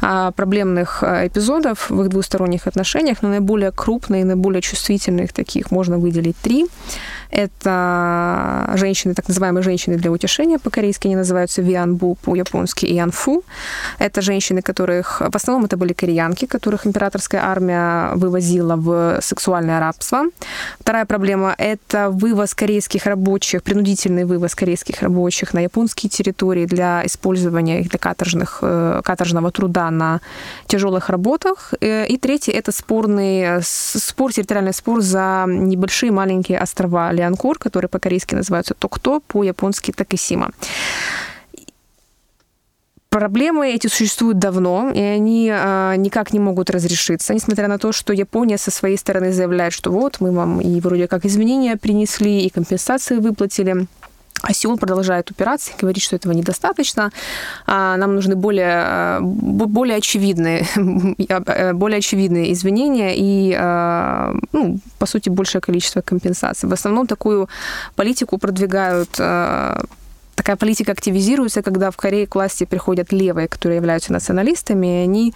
а, 0.01 0.31
проблемных 0.33 1.03
а, 1.03 1.27
эпизодов 1.27 1.91
в 1.91 2.03
их 2.03 2.09
двусторонних 2.09 2.67
отношениях, 2.67 3.19
но 3.23 3.29
наиболее 3.29 3.73
крупные, 3.73 4.25
наиболее 4.25 4.63
чувствительных 4.63 5.33
таких 5.33 5.71
можно 5.71 5.99
выделить 5.99 6.37
три. 6.37 6.67
Это 7.31 8.71
женщины, 8.75 9.13
так 9.15 9.27
называемые 9.27 9.65
женщины 9.65 9.97
для 9.97 10.13
утешения, 10.13 10.59
по-корейски 10.59 11.09
они 11.09 11.17
называются 11.17 11.63
вианбу, 11.63 12.17
по-японски 12.23 12.87
ианфу. 12.87 13.43
Это 13.99 14.23
женщины, 14.23 14.63
которых, 14.63 15.21
в 15.21 15.35
основном 15.35 15.65
это 15.65 15.77
были 15.77 15.93
кореянки, 15.93 16.47
которых 16.47 16.87
императорская 16.87 17.43
армия 17.43 18.15
вывозила 18.15 18.77
в 18.77 19.19
сексуальное 19.21 19.81
рабство. 19.81 20.27
Вторая 20.79 21.07
проблема– 21.07 21.55
это 21.59 22.14
вывоз 22.15 22.55
корейских 22.55 23.07
рабочих, 23.07 23.63
принудительный 23.63 24.25
вывоз 24.25 24.55
корейских 24.55 25.03
рабочих 25.03 25.55
на 25.55 25.61
японские 25.61 26.11
территории 26.11 26.67
для 26.67 27.05
использования 27.05 27.81
их 27.81 27.91
для 27.91 27.99
каторжных, 27.99 28.59
э, 28.63 29.01
каторжного 29.05 29.51
труда 29.51 29.91
на 29.91 30.21
тяжелых 30.67 31.11
работах. 31.11 31.75
Э, 31.81 32.07
и 32.07 32.17
третий– 32.17 32.53
это 32.53 32.73
спорный 32.73 33.63
спор, 33.63 34.33
территориальный 34.33 34.75
спор 34.75 35.01
за 35.01 35.45
небольшие 35.47 36.13
маленькие 36.13 36.59
острова 36.59 37.13
Лианкор, 37.13 37.59
которые 37.59 37.89
по-корейски 37.89 38.35
называются 38.35 38.75
Токто, 38.75 39.21
по-японски 39.21 39.93
Такисима. 39.93 40.51
Проблемы 43.15 43.73
эти 43.73 43.87
существуют 43.87 44.41
давно, 44.41 44.91
и 44.93 44.99
они 44.99 45.49
а, 45.49 45.95
никак 45.95 46.33
не 46.33 46.41
могут 46.41 46.69
разрешиться, 46.69 47.33
несмотря 47.33 47.69
на 47.69 47.79
то, 47.79 47.93
что 47.93 48.13
Япония 48.13 48.59
со 48.59 48.73
своей 48.73 48.99
стороны 48.99 49.33
заявляет, 49.33 49.73
что 49.73 49.93
вот 49.93 50.17
мы 50.19 50.33
вам 50.33 50.61
и 50.61 50.81
вроде 50.81 51.07
как 51.07 51.25
изменения 51.25 51.77
принесли, 51.77 52.41
и 52.41 52.51
компенсации 52.51 53.19
выплатили. 53.19 53.87
А 54.43 54.53
Сеул 54.53 54.77
продолжает 54.79 55.31
упираться 55.31 55.71
и 55.71 55.81
говорит, 55.81 56.03
что 56.03 56.17
этого 56.17 56.33
недостаточно. 56.33 57.13
А 57.69 57.97
нам 57.99 58.17
нужны 58.17 58.35
более, 58.35 58.83
а, 58.85 59.21
более, 59.21 59.99
очевидные, 59.99 60.67
э, 61.29 61.73
более 61.73 61.99
очевидные 61.99 62.53
извинения 62.53 63.15
и, 63.15 63.57
а, 63.57 64.35
ну, 64.51 64.81
по 64.99 65.07
сути, 65.07 65.29
большее 65.29 65.61
количество 65.61 66.01
компенсаций. 66.01 66.69
В 66.69 66.73
основном 66.73 67.07
такую 67.07 67.49
политику 67.95 68.39
продвигают 68.39 69.21
такая 70.35 70.57
политика 70.57 70.93
активизируется, 70.93 71.63
когда 71.63 71.91
в 71.91 71.97
Корее 71.97 72.27
к 72.27 72.35
власти 72.35 72.65
приходят 72.65 73.13
левые, 73.13 73.49
которые 73.49 73.77
являются 73.77 74.13
националистами, 74.13 74.87
и 74.87 75.05
они 75.05 75.35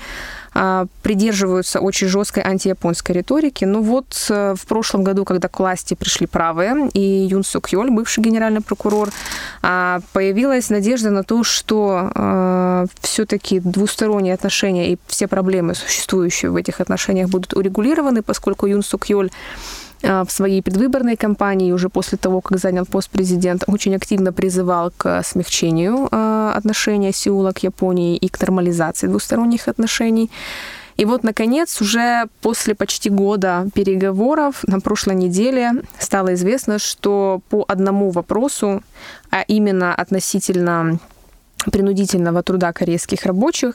а, 0.55 0.87
придерживаются 1.03 1.81
очень 1.81 2.09
жесткой 2.09 2.43
антияпонской 2.43 3.15
риторики. 3.15 3.65
Но 3.65 3.81
вот 3.81 4.27
э, 4.29 4.55
в 4.57 4.67
прошлом 4.67 5.05
году, 5.05 5.25
когда 5.25 5.49
к 5.49 5.59
власти 5.59 5.95
пришли 5.95 6.27
правые, 6.27 6.89
и 6.95 7.01
Юн 7.01 7.45
Сук 7.45 7.69
Йоль, 7.71 7.91
бывший 7.91 8.25
генеральный 8.25 8.61
прокурор, 8.61 9.11
а, 9.63 10.01
появилась 10.13 10.71
надежда 10.71 11.11
на 11.11 11.23
то, 11.23 11.45
что 11.45 12.11
а, 12.15 12.87
все-таки 13.01 13.61
двусторонние 13.61 14.35
отношения 14.35 14.93
и 14.93 14.99
все 15.07 15.29
проблемы, 15.29 15.75
существующие 15.75 16.51
в 16.51 16.57
этих 16.57 16.81
отношениях, 16.81 17.29
будут 17.29 17.55
урегулированы, 17.55 18.23
поскольку 18.23 18.67
Юн 18.67 18.83
Сук 18.83 19.07
Йоль 19.07 19.31
а, 19.31 19.88
в 20.03 20.29
своей 20.29 20.63
предвыборной 20.63 21.17
кампании, 21.17 21.73
уже 21.73 21.89
после 21.89 22.19
того, 22.19 22.41
как 22.41 22.59
занял 22.59 22.87
пост 22.87 23.11
президента, 23.11 23.65
очень 23.69 23.97
активно 23.97 24.33
призывал 24.33 24.93
к 24.97 25.23
смягчению 25.25 26.09
а, 26.11 26.53
отношения 26.55 27.13
Сеула 27.13 27.53
к 27.53 27.63
Японии 27.65 28.17
и 28.17 28.29
к 28.29 28.41
нормализации 28.41 29.09
двусторонних 29.09 29.69
отношений. 29.69 30.31
И 30.97 31.05
вот, 31.05 31.23
наконец, 31.23 31.81
уже 31.81 32.27
после 32.41 32.75
почти 32.75 33.09
года 33.09 33.69
переговоров 33.73 34.65
на 34.65 34.81
прошлой 34.81 35.15
неделе 35.15 35.83
стало 35.99 36.35
известно, 36.35 36.81
что 36.81 37.41
по 37.51 37.65
одному 37.69 38.11
вопросу, 38.11 38.83
а 39.31 39.43
именно 39.43 39.95
относительно 39.95 40.99
принудительного 41.71 42.43
труда 42.43 42.73
корейских 42.73 43.25
рабочих, 43.27 43.75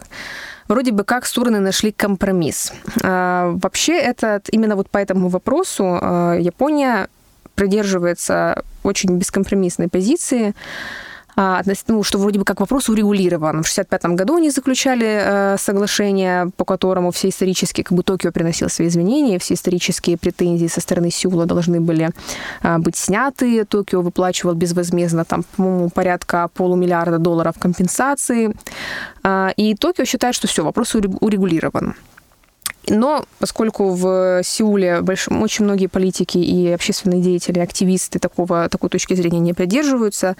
вроде 0.74 0.92
бы 0.92 1.03
как 1.03 1.25
стороны 1.25 1.60
нашли 1.60 1.92
компромисс. 1.92 2.74
А, 3.03 3.51
вообще, 3.62 3.94
этот, 3.94 4.50
именно 4.51 4.75
вот 4.75 4.89
по 4.89 4.98
этому 4.98 5.30
вопросу 5.30 5.84
а, 6.01 6.34
Япония 6.34 7.08
придерживается 7.53 8.63
очень 8.84 9.18
бескомпромиссной 9.18 9.88
позиции. 9.88 10.56
А, 11.36 11.62
ну, 11.88 12.04
что 12.04 12.18
вроде 12.20 12.40
бы 12.40 12.46
как 12.46 12.60
вопрос 12.60 12.90
урегулирован. 12.90 13.63
В 13.63 13.70
1965 13.72 14.06
году 14.18 14.36
они 14.38 14.52
заключали 14.52 15.22
э, 15.22 15.58
соглашение, 15.58 16.52
по 16.58 16.66
которому 16.66 17.12
все 17.12 17.30
исторические, 17.30 17.84
как 17.84 17.98
бы 17.98 18.04
Токио 18.04 18.32
приносил 18.32 18.70
свои 18.70 18.88
изменения, 18.88 19.40
все 19.40 19.56
исторические 19.56 20.18
претензии 20.18 20.68
со 20.68 20.82
стороны 20.82 21.10
Сеула 21.10 21.46
должны 21.46 21.82
были 21.82 22.12
э, 22.62 22.78
быть 22.78 22.96
сняты. 22.96 23.66
Токио 23.66 24.02
выплачивал 24.02 24.54
безвозмездно, 24.54 25.25
там, 25.25 25.44
по-моему, 25.56 25.90
порядка 25.90 26.50
полумиллиарда 26.54 27.18
долларов 27.18 27.56
компенсации. 27.60 28.56
Э, 29.24 29.50
и 29.58 29.75
Токио 29.75 30.06
считает, 30.06 30.36
что 30.36 30.48
все, 30.48 30.63
вопрос 30.63 30.96
урегулирован. 30.96 31.96
Но 32.90 33.25
поскольку 33.40 33.92
в 33.92 34.42
Сеуле 34.44 35.02
большом, 35.02 35.42
очень 35.42 35.63
многие 35.63 35.88
политики 35.88 36.38
и 36.38 36.68
общественные 36.70 37.22
деятели, 37.22 37.60
активисты 37.60 38.20
такого, 38.20 38.68
такой 38.68 38.90
точки 38.90 39.13
зрения 39.13 39.40
не 39.40 39.54
придерживаются, 39.54 40.36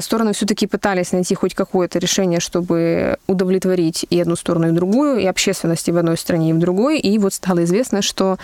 стороны 0.00 0.32
все-таки 0.32 0.66
пытались 0.66 1.12
найти 1.12 1.34
хоть 1.34 1.54
какое-то 1.54 1.98
решение, 1.98 2.40
чтобы 2.40 3.16
удовлетворить 3.26 4.06
и 4.10 4.20
одну 4.20 4.36
сторону, 4.36 4.68
и 4.68 4.72
другую, 4.72 5.18
и 5.20 5.26
общественности 5.26 5.90
в 5.90 5.96
одной 5.96 6.16
стране, 6.16 6.50
и 6.50 6.52
в 6.52 6.58
другой. 6.58 6.98
И 6.98 7.18
вот 7.18 7.34
стало 7.34 7.64
известно, 7.64 8.02
что 8.02 8.38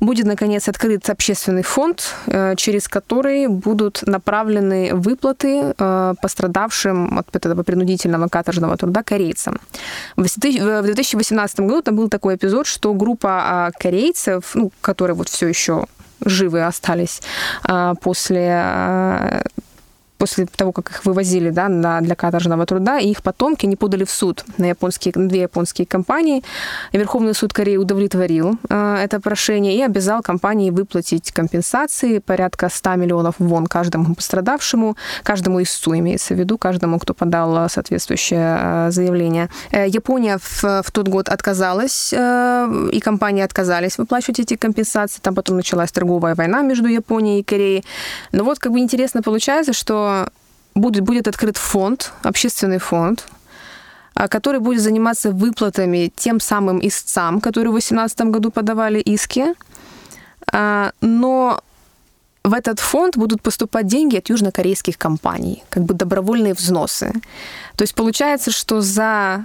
будет, 0.00 0.26
наконец, 0.26 0.68
открыт 0.68 1.08
общественный 1.10 1.62
фонд, 1.62 2.14
э, 2.26 2.54
через 2.56 2.88
который 2.88 3.48
будут 3.48 4.02
направлены 4.06 4.94
выплаты 4.94 5.74
э, 5.76 6.14
пострадавшим 6.20 7.18
от 7.18 7.34
этого 7.34 7.62
принудительного 7.62 8.28
каторжного 8.28 8.76
труда 8.76 9.02
корейцам. 9.02 9.58
В 10.16 10.22
2018 10.24 11.60
году 11.60 11.82
там 11.82 11.96
был 11.96 12.08
такой 12.08 12.36
эпизод, 12.36 12.66
что 12.66 12.94
группа 12.94 13.28
а, 13.28 13.70
корейцев, 13.70 14.54
ну, 14.54 14.70
которые 14.80 15.16
вот 15.16 15.28
все 15.28 15.48
еще 15.48 15.86
живы 16.24 16.64
остались 16.64 17.22
а, 17.64 17.94
после 17.94 18.50
а, 18.52 19.42
после 20.18 20.46
того, 20.46 20.72
как 20.72 20.90
их 20.90 21.04
вывозили 21.04 21.50
да, 21.50 21.68
на, 21.68 22.00
для 22.00 22.14
каторжного 22.14 22.66
труда, 22.66 22.98
и 22.98 23.10
их 23.10 23.22
потомки 23.22 23.66
не 23.66 23.76
подали 23.76 24.04
в 24.04 24.10
суд 24.10 24.44
на, 24.58 24.66
японские, 24.66 25.12
на 25.16 25.28
две 25.28 25.42
японские 25.42 25.86
компании. 25.86 26.42
И 26.92 26.98
Верховный 26.98 27.34
суд 27.34 27.52
Кореи 27.52 27.76
удовлетворил 27.76 28.58
э, 28.68 28.96
это 29.04 29.20
прошение 29.20 29.76
и 29.76 29.82
обязал 29.82 30.22
компании 30.22 30.70
выплатить 30.70 31.32
компенсации 31.32 32.18
порядка 32.18 32.68
100 32.68 32.96
миллионов 32.96 33.34
вон 33.38 33.66
каждому 33.66 34.14
пострадавшему, 34.14 34.96
каждому 35.22 35.62
истцу 35.62 35.94
имеется 35.98 36.34
в 36.34 36.38
виду, 36.38 36.58
каждому, 36.58 36.98
кто 36.98 37.14
подал 37.14 37.68
соответствующее 37.68 38.58
э, 38.60 38.90
заявление. 38.90 39.48
Э, 39.72 39.86
Япония 39.88 40.38
в, 40.38 40.62
в 40.82 40.90
тот 40.90 41.08
год 41.08 41.28
отказалась, 41.28 42.12
э, 42.12 42.88
и 42.92 43.00
компании 43.00 43.42
отказались 43.42 43.98
выплачивать 43.98 44.40
эти 44.40 44.56
компенсации. 44.56 45.20
Там 45.20 45.34
потом 45.34 45.56
началась 45.56 45.92
торговая 45.92 46.34
война 46.34 46.62
между 46.62 46.88
Японией 46.88 47.40
и 47.40 47.42
Кореей. 47.42 47.84
Но 48.32 48.44
вот 48.44 48.58
как 48.58 48.72
бы 48.72 48.78
интересно 48.78 49.22
получается, 49.22 49.72
что 49.72 50.05
будет, 50.74 51.04
будет 51.04 51.28
открыт 51.28 51.56
фонд, 51.56 52.12
общественный 52.22 52.78
фонд, 52.78 53.26
а, 54.14 54.28
который 54.28 54.60
будет 54.60 54.80
заниматься 54.80 55.30
выплатами 55.30 56.12
тем 56.16 56.40
самым 56.40 56.80
истцам, 56.86 57.40
которые 57.40 57.70
в 57.70 57.74
2018 57.74 58.30
году 58.30 58.50
подавали 58.50 59.00
иски. 59.00 59.54
А, 60.52 60.92
но 61.00 61.60
в 62.44 62.54
этот 62.54 62.80
фонд 62.80 63.16
будут 63.16 63.42
поступать 63.42 63.86
деньги 63.86 64.16
от 64.16 64.30
южнокорейских 64.30 64.96
компаний, 64.96 65.64
как 65.68 65.82
бы 65.82 65.94
добровольные 65.94 66.54
взносы. 66.54 67.12
То 67.76 67.82
есть 67.82 67.94
получается, 67.94 68.52
что 68.52 68.80
за 68.80 69.44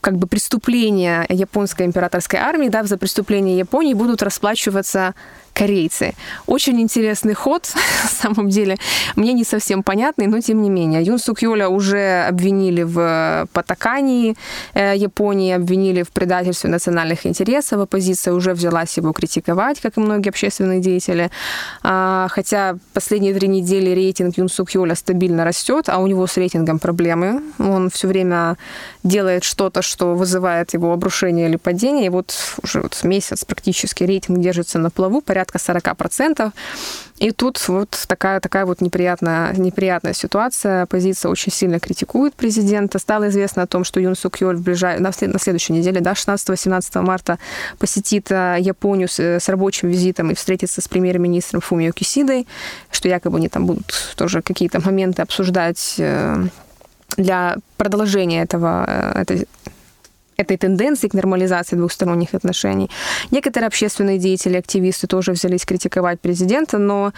как 0.00 0.16
бы 0.16 0.26
преступления 0.26 1.26
японской 1.28 1.84
императорской 1.84 2.40
армии, 2.40 2.68
да, 2.68 2.84
за 2.84 2.96
преступления 2.96 3.58
Японии 3.58 3.94
будут 3.94 4.22
расплачиваться 4.22 5.14
корейцы. 5.58 6.14
Очень 6.46 6.80
интересный 6.80 7.34
ход, 7.34 7.74
на 8.04 8.08
самом 8.08 8.48
деле. 8.48 8.76
Мне 9.16 9.32
не 9.32 9.44
совсем 9.44 9.82
понятный, 9.82 10.26
но 10.26 10.40
тем 10.40 10.62
не 10.62 10.70
менее. 10.70 11.02
Юн 11.02 11.18
Сук 11.18 11.42
Йоля 11.42 11.68
уже 11.68 12.26
обвинили 12.28 12.84
в 12.84 13.46
потакании 13.52 14.36
э, 14.74 14.94
Японии, 14.96 15.56
обвинили 15.56 16.02
в 16.02 16.10
предательстве 16.10 16.70
национальных 16.70 17.26
интересов. 17.26 17.80
Оппозиция 17.80 18.34
уже 18.34 18.52
взялась 18.52 18.96
его 18.98 19.12
критиковать, 19.12 19.80
как 19.80 19.96
и 19.96 20.00
многие 20.00 20.28
общественные 20.28 20.80
деятели. 20.80 21.30
А, 21.82 22.28
хотя 22.30 22.76
последние 22.92 23.34
три 23.34 23.48
недели 23.48 23.90
рейтинг 23.90 24.38
Юн 24.38 24.48
Сук 24.48 24.70
Йоля 24.74 24.94
стабильно 24.94 25.44
растет, 25.44 25.88
а 25.88 25.98
у 25.98 26.06
него 26.06 26.26
с 26.26 26.36
рейтингом 26.36 26.78
проблемы. 26.78 27.42
Он 27.58 27.90
все 27.90 28.08
время 28.08 28.56
делает 29.02 29.44
что-то, 29.44 29.82
что 29.82 30.14
вызывает 30.14 30.74
его 30.74 30.92
обрушение 30.92 31.48
или 31.48 31.56
падение. 31.56 32.06
И 32.06 32.10
вот 32.10 32.34
уже 32.62 32.80
вот 32.80 33.04
месяц 33.04 33.44
практически 33.44 34.04
рейтинг 34.04 34.38
держится 34.38 34.78
на 34.78 34.90
плаву, 34.90 35.20
порядка 35.20 35.47
порядка 35.48 35.58
40%. 35.58 36.52
И 37.18 37.32
тут 37.32 37.68
вот 37.68 37.90
такая, 38.06 38.40
такая 38.40 38.64
вот 38.64 38.80
неприятная, 38.80 39.52
неприятная 39.54 40.12
ситуация. 40.12 40.82
Оппозиция 40.82 41.30
очень 41.30 41.52
сильно 41.52 41.80
критикует 41.80 42.34
президента. 42.34 42.98
Стало 42.98 43.28
известно 43.28 43.62
о 43.62 43.66
том, 43.66 43.84
что 43.84 44.00
Юн 44.00 44.14
Сук 44.14 44.40
Йоль 44.40 44.56
в 44.56 44.62
ближай... 44.62 45.00
на, 45.00 45.12
след... 45.12 45.32
на 45.32 45.38
следующей 45.38 45.72
неделе, 45.72 46.00
да, 46.00 46.12
16-18 46.12 47.02
марта, 47.02 47.38
посетит 47.78 48.30
э, 48.30 48.56
Японию 48.60 49.08
с, 49.08 49.18
с 49.18 49.48
рабочим 49.48 49.88
визитом 49.88 50.30
и 50.30 50.34
встретится 50.34 50.80
с 50.80 50.88
премьер-министром 50.88 51.60
Фумио 51.60 51.92
Кисидой, 51.92 52.46
что 52.90 53.08
якобы 53.08 53.38
они 53.38 53.48
там 53.48 53.66
будут 53.66 54.14
тоже 54.16 54.42
какие-то 54.42 54.80
моменты 54.80 55.22
обсуждать 55.22 55.96
э, 55.98 56.44
для 57.16 57.56
продолжения 57.76 58.42
этого, 58.42 58.84
э, 58.86 59.22
этой 59.22 59.48
этой 60.38 60.56
тенденции 60.56 61.08
к 61.08 61.14
нормализации 61.14 61.76
двухсторонних 61.76 62.32
отношений. 62.32 62.88
Некоторые 63.32 63.66
общественные 63.66 64.18
деятели, 64.18 64.56
активисты 64.56 65.08
тоже 65.08 65.32
взялись 65.32 65.64
критиковать 65.64 66.20
президента, 66.20 66.78
но 66.78 67.12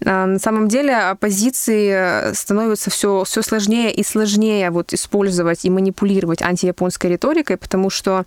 э, 0.00 0.24
на 0.24 0.38
самом 0.40 0.66
деле 0.66 0.96
оппозиции 0.96 2.32
становится 2.34 2.90
все, 2.90 3.22
все 3.24 3.42
сложнее 3.42 3.92
и 3.92 4.02
сложнее 4.02 4.70
вот 4.70 4.92
использовать 4.92 5.64
и 5.64 5.70
манипулировать 5.70 6.42
антияпонской 6.42 7.12
риторикой, 7.12 7.56
потому 7.56 7.90
что 7.90 8.24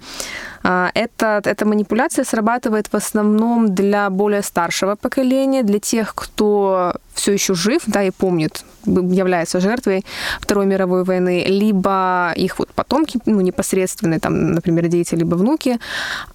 э, 0.64 0.88
это, 0.94 1.42
эта 1.44 1.66
манипуляция 1.66 2.24
срабатывает 2.24 2.88
в 2.88 2.96
основном 2.96 3.76
для 3.76 4.10
более 4.10 4.44
старшего 4.44 4.96
поколения, 4.96 5.64
для 5.64 5.80
тех, 5.80 6.16
кто 6.16 6.94
все 7.14 7.34
еще 7.34 7.54
жив, 7.54 7.82
да, 7.86 8.04
и 8.04 8.12
помнит, 8.12 8.64
является 8.88 9.60
жертвой 9.60 10.06
Второй 10.40 10.66
мировой 10.66 11.04
войны, 11.04 11.44
либо 11.48 12.34
их 12.36 12.60
вот 12.60 12.70
потомки, 12.70 13.20
ну, 13.26 13.42
непосредственные, 13.42 14.20
там, 14.20 14.52
например, 14.52 14.88
дети, 14.88 15.16
либо 15.16 15.36
внуки. 15.36 15.80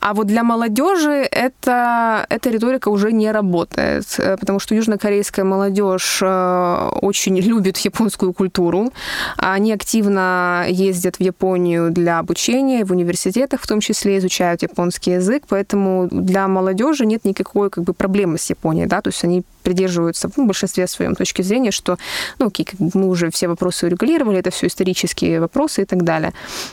А 0.00 0.14
вот 0.14 0.26
для 0.26 0.42
молодежи 0.42 1.26
это, 1.30 2.26
эта 2.28 2.50
риторика 2.50 2.88
уже 2.88 3.12
не 3.12 3.32
работает, 3.32 4.04
э, 4.18 4.36
потому 4.36 4.58
что 4.58 4.74
южнокорейская 4.74 5.44
молодежь 5.44 6.20
э, 6.22 6.88
очень 7.00 7.38
любит 7.48 7.78
японскую 7.78 8.32
культуру. 8.32 8.92
Они 9.36 9.72
активно 9.72 10.66
ездят 10.68 11.16
в 11.16 11.20
Японию 11.20 11.90
для 11.90 12.18
обучения, 12.18 12.84
в 12.84 12.92
университетах 12.92 13.60
в 13.60 13.66
том 13.66 13.80
числе 13.80 14.18
изучают 14.18 14.62
японский 14.62 15.12
язык, 15.12 15.44
поэтому 15.48 16.08
для 16.10 16.48
молодежи 16.48 17.06
нет 17.06 17.24
никакой 17.24 17.70
как 17.70 17.84
бы, 17.84 17.92
проблемы 17.92 18.38
с 18.38 18.50
Японией, 18.50 18.86
да, 18.86 19.00
то 19.00 19.08
есть 19.08 19.24
они 19.24 19.42
придерживаются 19.62 20.30
ну, 20.36 20.44
в 20.44 20.46
большинстве 20.46 20.86
своем 20.86 21.14
точки 21.14 21.42
зрения, 21.42 21.70
что, 21.70 21.98
ну, 22.38 22.46
окей, 22.46 22.66
мы 22.78 23.08
уже 23.08 23.30
все 23.30 23.48
вопросы 23.48 23.86
урегулировали, 23.86 24.38
это 24.38 24.50
все 24.50 24.66
исторические 24.66 25.40
вопросы 25.40 25.82
и 25.82 25.84
так 25.84 26.02
далее. 26.02 26.32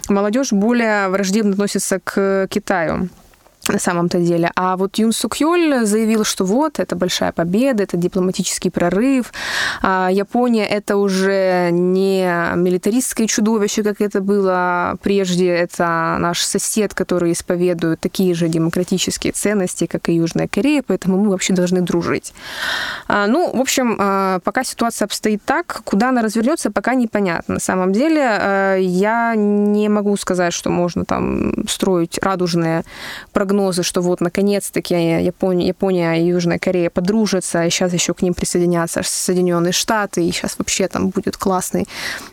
Молодежь 0.09 0.51
более 0.51 1.09
враждебно 1.09 1.51
относится 1.51 1.99
к 2.03 2.47
Китаю 2.49 3.09
на 3.69 3.79
самом-то 3.79 4.19
деле. 4.19 4.51
А 4.55 4.75
вот 4.75 4.97
Юн 4.97 5.11
Сук 5.11 5.37
Йоль 5.37 5.85
заявил, 5.85 6.23
что 6.23 6.45
вот, 6.45 6.79
это 6.79 6.95
большая 6.95 7.31
победа, 7.31 7.83
это 7.83 7.97
дипломатический 7.97 8.69
прорыв. 8.69 9.31
А 9.81 10.09
Япония— 10.11 10.65
это 10.67 10.97
уже 10.97 11.69
не 11.71 12.53
милитаристское 12.55 13.27
чудовище, 13.27 13.83
как 13.83 14.01
это 14.01 14.21
было 14.21 14.97
прежде. 15.01 15.47
Это 15.47 16.17
наш 16.19 16.41
сосед, 16.41 16.93
который 16.93 17.31
исповедует 17.31 17.99
такие 17.99 18.33
же 18.33 18.47
демократические 18.47 19.33
ценности, 19.33 19.85
как 19.85 20.09
и 20.09 20.13
Южная 20.13 20.47
Корея, 20.47 20.83
поэтому 20.85 21.17
мы 21.17 21.29
вообще 21.29 21.53
должны 21.53 21.81
дружить. 21.81 22.33
А, 23.07 23.27
ну, 23.27 23.55
в 23.55 23.61
общем, 23.61 23.97
а, 23.99 24.39
пока 24.39 24.63
ситуация 24.63 25.05
обстоит 25.05 25.41
так, 25.45 25.81
куда 25.83 26.09
она 26.09 26.21
развернется, 26.21 26.71
пока 26.71 26.95
непонятно. 26.95 27.55
На 27.55 27.59
самом 27.59 27.93
деле, 27.93 28.21
а, 28.23 28.75
я 28.75 29.35
не 29.35 29.89
могу 29.89 30.15
сказать, 30.17 30.53
что 30.53 30.69
можно 30.69 31.05
там 31.05 31.67
строить 31.67 32.19
радужные 32.21 32.83
прогнозы 33.31 33.58
прогнозы, 33.59 33.83
что 33.83 34.01
вот 34.01 34.21
наконец-таки 34.21 34.95
Япония, 35.25 35.67
Япония 35.67 36.15
и 36.15 36.27
Южная 36.27 36.59
Корея 36.59 36.89
подружатся, 36.89 37.65
и 37.65 37.69
сейчас 37.69 37.93
еще 37.93 38.13
к 38.13 38.21
ним 38.21 38.33
присоединятся 38.33 39.01
Соединенные 39.03 39.73
Штаты, 39.73 40.25
и 40.25 40.31
сейчас 40.31 40.55
вообще 40.57 40.87
там 40.87 41.09
будет 41.09 41.37
классный 41.37 41.85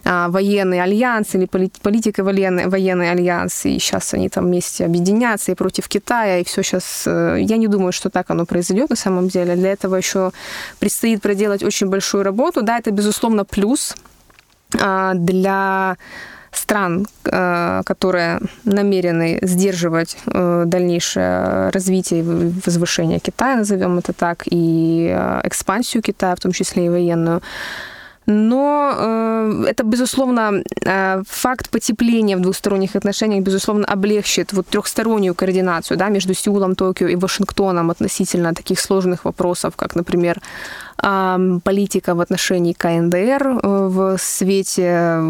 а, 0.04 0.28
военный 0.28 0.80
альянс 0.80 1.34
или 1.34 1.46
политика 1.82 2.22
военный, 2.22 2.68
военный 2.68 3.10
альянс, 3.10 3.66
и 3.66 3.78
сейчас 3.78 4.14
они 4.14 4.28
там 4.28 4.44
вместе 4.44 4.84
объединятся 4.84 5.52
и 5.52 5.54
против 5.54 5.88
Китая, 5.88 6.38
и 6.38 6.44
все 6.44 6.62
сейчас... 6.62 7.04
Э, 7.06 7.38
я 7.40 7.56
не 7.56 7.68
думаю, 7.68 7.92
что 7.92 8.10
так 8.10 8.30
оно 8.30 8.46
произойдет 8.46 8.90
на 8.90 8.96
самом 8.96 9.28
деле. 9.28 9.56
Для 9.56 9.72
этого 9.72 9.96
еще 9.96 10.30
предстоит 10.78 11.22
проделать 11.22 11.62
очень 11.62 11.88
большую 11.88 12.22
работу. 12.24 12.62
Да, 12.62 12.78
это, 12.78 12.90
безусловно, 12.90 13.44
плюс 13.44 13.94
а, 14.80 15.14
для 15.14 15.96
стран, 16.59 17.07
э, 17.25 17.83
которые 17.85 18.40
намерены 18.64 19.38
сдерживать 19.42 20.16
э, 20.27 20.64
дальнейшее 20.66 21.71
развитие 21.71 22.21
и 22.21 22.53
возвышение 22.66 23.19
Китая, 23.19 23.57
назовем 23.57 23.99
это 23.99 24.12
так, 24.12 24.42
и 24.47 25.11
э, 25.12 25.40
экспансию 25.45 26.03
Китая, 26.03 26.35
в 26.35 26.40
том 26.40 26.53
числе 26.53 26.87
и 26.87 26.88
военную, 26.88 27.42
но 28.27 28.92
э, 28.97 29.64
это, 29.69 29.85
безусловно, 29.85 30.62
э, 30.85 31.23
факт 31.29 31.71
потепления 31.71 32.37
в 32.37 32.40
двусторонних 32.40 32.97
отношениях, 32.97 33.45
безусловно, 33.45 33.87
облегчит 33.87 34.53
вот 34.53 34.66
трехстороннюю 34.66 35.35
координацию 35.35 35.97
да, 35.97 36.09
между 36.09 36.35
Сеулом, 36.35 36.75
Токио 36.75 37.07
и 37.07 37.16
Вашингтоном 37.16 37.90
относительно 37.90 38.53
таких 38.53 38.81
сложных 38.81 39.25
вопросов, 39.25 39.77
как, 39.77 39.95
например, 39.95 40.40
политика 40.98 42.14
в 42.14 42.20
отношении 42.20 42.72
КНДР 42.72 43.46
э, 43.46 43.87
в 43.88 44.16
свете 44.18 45.20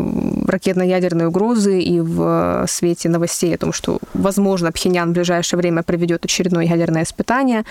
ракетно-ядерной 0.46 1.26
угрозы 1.26 1.80
и 1.80 2.00
в 2.00 2.66
свете 2.68 3.08
новостей 3.08 3.54
о 3.54 3.58
том, 3.58 3.72
что, 3.72 3.98
возможно, 4.14 4.70
Пхеньян 4.70 5.10
в 5.10 5.12
ближайшее 5.12 5.58
время 5.58 5.82
проведет 5.82 6.24
очередное 6.24 6.64
ядерное 6.64 7.02
испытание, 7.02 7.64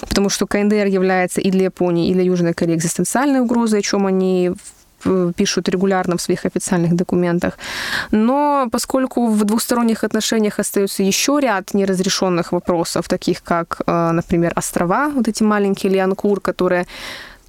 потому 0.00 0.28
что 0.30 0.46
КНДР 0.46 0.86
является 0.86 1.40
и 1.40 1.50
для 1.50 1.64
Японии, 1.64 2.08
и 2.08 2.14
для 2.14 2.22
Южной 2.22 2.54
Кореи 2.54 2.76
экзистенциальной 2.76 3.40
угрозой, 3.40 3.80
о 3.80 3.82
чем 3.82 4.06
они 4.06 4.52
пишут 5.34 5.68
регулярно 5.68 6.16
в 6.16 6.20
своих 6.20 6.44
официальных 6.44 6.94
документах. 6.94 7.58
Но 8.10 8.68
поскольку 8.70 9.28
в 9.28 9.44
двусторонних 9.44 10.04
отношениях 10.04 10.58
остается 10.58 11.02
еще 11.02 11.38
ряд 11.40 11.74
неразрешенных 11.74 12.52
вопросов, 12.52 13.08
таких 13.08 13.42
как, 13.42 13.80
например, 13.86 14.52
острова, 14.56 15.08
вот 15.08 15.26
эти 15.26 15.42
маленькие 15.42 15.92
Лианкур, 15.92 16.40
которые 16.40 16.86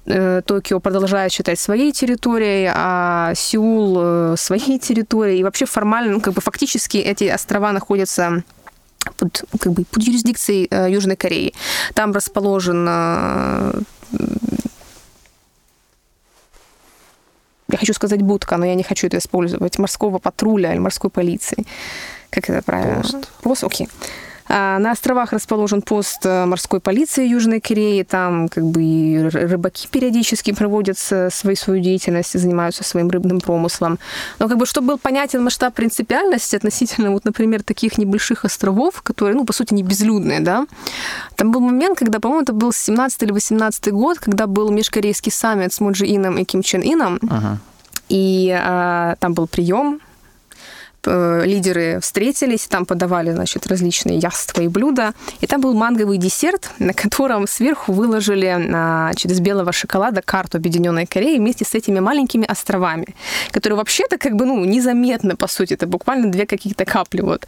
Токио 0.04 0.80
продолжает 0.80 1.32
считать 1.32 1.58
своей 1.60 1.92
территорией, 1.92 2.70
а 2.74 3.34
Сеул 3.34 4.36
своей 4.36 4.78
территорией. 4.78 5.40
И 5.40 5.44
вообще 5.44 5.64
формально, 5.64 6.14
ну, 6.14 6.20
как 6.20 6.34
бы 6.34 6.40
фактически 6.40 6.96
эти 6.96 7.24
острова 7.24 7.72
находятся 7.72 8.42
под, 9.16 9.44
как 9.60 9.72
бы, 9.72 9.84
под 9.84 10.02
юрисдикцией 10.02 10.68
э, 10.70 10.90
Южной 10.90 11.16
Кореи. 11.16 11.54
Там 11.94 12.12
расположен 12.12 12.86
э, 12.88 13.80
я 17.68 17.78
хочу 17.78 17.94
сказать 17.94 18.22
будка, 18.22 18.56
но 18.56 18.66
я 18.66 18.74
не 18.74 18.82
хочу 18.82 19.06
это 19.06 19.18
использовать, 19.18 19.78
морского 19.78 20.18
патруля 20.18 20.72
или 20.72 20.78
морской 20.78 21.10
полиции. 21.10 21.64
Как 22.30 22.48
это 22.50 22.62
правильно? 22.62 23.02
Пост. 23.02 23.28
Пост, 23.42 23.64
окей. 23.64 23.86
Okay. 23.86 23.90
А, 24.54 24.78
на 24.78 24.90
островах 24.90 25.32
расположен 25.32 25.80
пост 25.80 26.26
э, 26.26 26.44
морской 26.44 26.78
полиции 26.78 27.26
Южной 27.26 27.58
Кореи. 27.58 28.02
Там 28.02 28.50
как 28.50 28.64
бы 28.64 29.30
рыбаки 29.32 29.88
периодически 29.90 30.52
проводят 30.52 30.98
свою, 30.98 31.56
свою 31.56 31.82
деятельность, 31.82 32.38
занимаются 32.38 32.84
своим 32.84 33.08
рыбным 33.08 33.40
промыслом. 33.40 33.98
Но 34.38 34.48
как 34.48 34.58
бы, 34.58 34.66
чтобы 34.66 34.88
был 34.88 34.98
понятен 34.98 35.42
масштаб 35.42 35.72
принципиальности 35.72 36.54
относительно, 36.54 37.12
вот, 37.12 37.24
например, 37.24 37.62
таких 37.62 37.96
небольших 37.96 38.44
островов, 38.44 39.00
которые, 39.00 39.34
ну, 39.36 39.46
по 39.46 39.54
сути, 39.54 39.72
не 39.72 39.82
безлюдные, 39.82 40.40
да, 40.40 40.66
там 41.36 41.50
был 41.50 41.60
момент, 41.60 41.98
когда, 41.98 42.20
по-моему, 42.20 42.42
это 42.42 42.52
был 42.52 42.74
17 42.74 43.22
или 43.22 43.32
18 43.32 43.90
год, 43.90 44.18
когда 44.18 44.46
был 44.46 44.70
межкорейский 44.70 45.32
саммит 45.32 45.72
с 45.72 45.80
Муджи 45.80 46.04
Ином 46.04 46.36
и 46.36 46.44
Ким 46.44 46.62
Чен 46.62 46.82
Ином, 46.82 47.18
ага. 47.30 47.58
и 48.10 48.54
а, 48.54 49.16
там 49.18 49.32
был 49.32 49.46
прием 49.46 50.00
лидеры 51.06 51.98
встретились, 52.00 52.66
там 52.66 52.86
подавали, 52.86 53.32
значит, 53.32 53.66
различные 53.66 54.18
яства 54.18 54.62
и 54.62 54.68
блюда. 54.68 55.14
И 55.40 55.46
там 55.46 55.60
был 55.60 55.74
манговый 55.74 56.18
десерт, 56.18 56.70
на 56.78 56.92
котором 56.92 57.46
сверху 57.46 57.92
выложили 57.92 58.54
значит, 58.58 59.30
из 59.30 59.40
белого 59.40 59.72
шоколада 59.72 60.22
карту 60.22 60.58
Объединенной 60.58 61.06
Кореи 61.06 61.38
вместе 61.38 61.64
с 61.64 61.74
этими 61.74 62.00
маленькими 62.00 62.46
островами, 62.46 63.06
которые 63.50 63.76
вообще-то 63.76 64.18
как 64.18 64.36
бы, 64.36 64.46
ну, 64.46 64.64
незаметны, 64.64 65.36
по 65.36 65.48
сути, 65.48 65.74
это 65.74 65.86
буквально 65.86 66.30
две 66.30 66.46
каких-то 66.46 66.84
капли, 66.84 67.22
вот. 67.22 67.46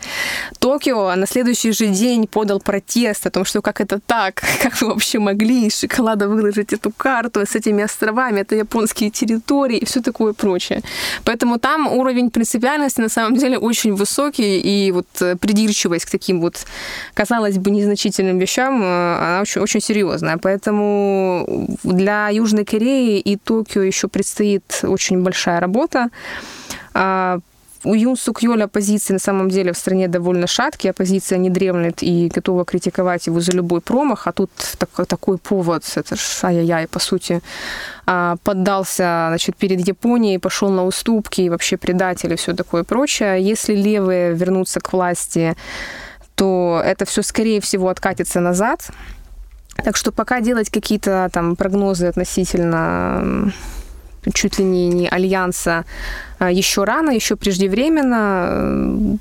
Токио 0.58 1.14
на 1.14 1.26
следующий 1.26 1.72
же 1.72 1.86
день 1.86 2.26
подал 2.26 2.60
протест 2.60 3.26
о 3.26 3.30
том, 3.30 3.44
что 3.44 3.62
как 3.62 3.80
это 3.80 4.00
так, 4.00 4.42
как 4.62 4.80
вы 4.80 4.88
вообще 4.88 5.18
могли 5.18 5.66
из 5.66 5.78
шоколада 5.78 6.28
выложить 6.28 6.72
эту 6.72 6.90
карту 6.90 7.40
с 7.40 7.54
этими 7.54 7.84
островами, 7.84 8.40
это 8.40 8.54
японские 8.54 9.10
территории 9.10 9.78
и 9.78 9.84
все 9.84 10.00
такое 10.00 10.32
прочее. 10.32 10.82
Поэтому 11.24 11.58
там 11.58 11.86
уровень 11.86 12.30
принципиальности 12.30 13.00
на 13.00 13.08
самом 13.08 13.36
деле 13.36 13.43
деле 13.44 13.59
очень 13.59 13.94
высокий, 13.94 14.61
и 14.61 14.92
вот 14.92 15.07
э, 15.20 15.37
придирчивость 15.37 16.04
к 16.04 16.11
таким 16.11 16.40
вот, 16.40 16.66
казалось 17.14 17.59
бы, 17.59 17.70
незначительным 17.70 18.38
вещам, 18.38 18.83
э, 18.83 19.16
она 19.16 19.40
очень, 19.42 19.61
очень 19.61 19.80
серьезная. 19.80 20.38
Поэтому 20.38 21.68
для 21.83 22.28
Южной 22.28 22.64
Кореи 22.64 23.20
и 23.20 23.37
Токио 23.37 23.83
еще 23.83 24.09
предстоит 24.09 24.80
очень 24.83 25.22
большая 25.22 25.61
работа 25.61 26.09
а, 26.94 27.38
у 27.84 27.94
Юн 27.94 28.16
Сук 28.16 28.42
Йоля 28.42 28.64
оппозиции 28.64 29.12
на 29.12 29.18
самом 29.18 29.48
деле 29.48 29.72
в 29.72 29.76
стране 29.76 30.08
довольно 30.08 30.46
шаткие, 30.46 30.90
оппозиция 30.90 31.38
не 31.38 31.50
дремлет 31.50 32.02
и 32.02 32.30
готова 32.34 32.64
критиковать 32.64 33.26
его 33.26 33.40
за 33.40 33.52
любой 33.52 33.80
промах, 33.80 34.26
а 34.26 34.32
тут 34.32 34.50
так, 34.78 35.06
такой 35.06 35.38
повод, 35.38 35.84
это 35.94 36.16
ж 36.16 36.20
ай-яй-яй, 36.42 36.86
по 36.88 36.98
сути, 36.98 37.40
а, 38.06 38.36
поддался 38.42 39.26
значит, 39.28 39.56
перед 39.56 39.86
Японией, 39.86 40.38
пошел 40.38 40.70
на 40.70 40.84
уступки, 40.84 41.42
и 41.42 41.50
вообще 41.50 41.76
предатель 41.76 42.32
и 42.32 42.36
все 42.36 42.54
такое 42.54 42.84
прочее. 42.84 43.42
Если 43.42 43.74
левые 43.74 44.34
вернутся 44.34 44.80
к 44.80 44.92
власти, 44.92 45.54
то 46.34 46.82
это 46.84 47.04
все, 47.04 47.22
скорее 47.22 47.60
всего, 47.60 47.88
откатится 47.88 48.40
назад. 48.40 48.90
Так 49.76 49.96
что 49.96 50.12
пока 50.12 50.40
делать 50.40 50.70
какие-то 50.70 51.28
там 51.32 51.56
прогнозы 51.56 52.06
относительно 52.06 53.52
чуть 54.32 54.58
ли 54.58 54.64
не, 54.64 54.88
не 54.88 55.08
альянса 55.08 55.84
а, 56.38 56.50
еще 56.50 56.84
рано, 56.84 57.10
еще 57.10 57.37
преждевременно. 57.37 59.18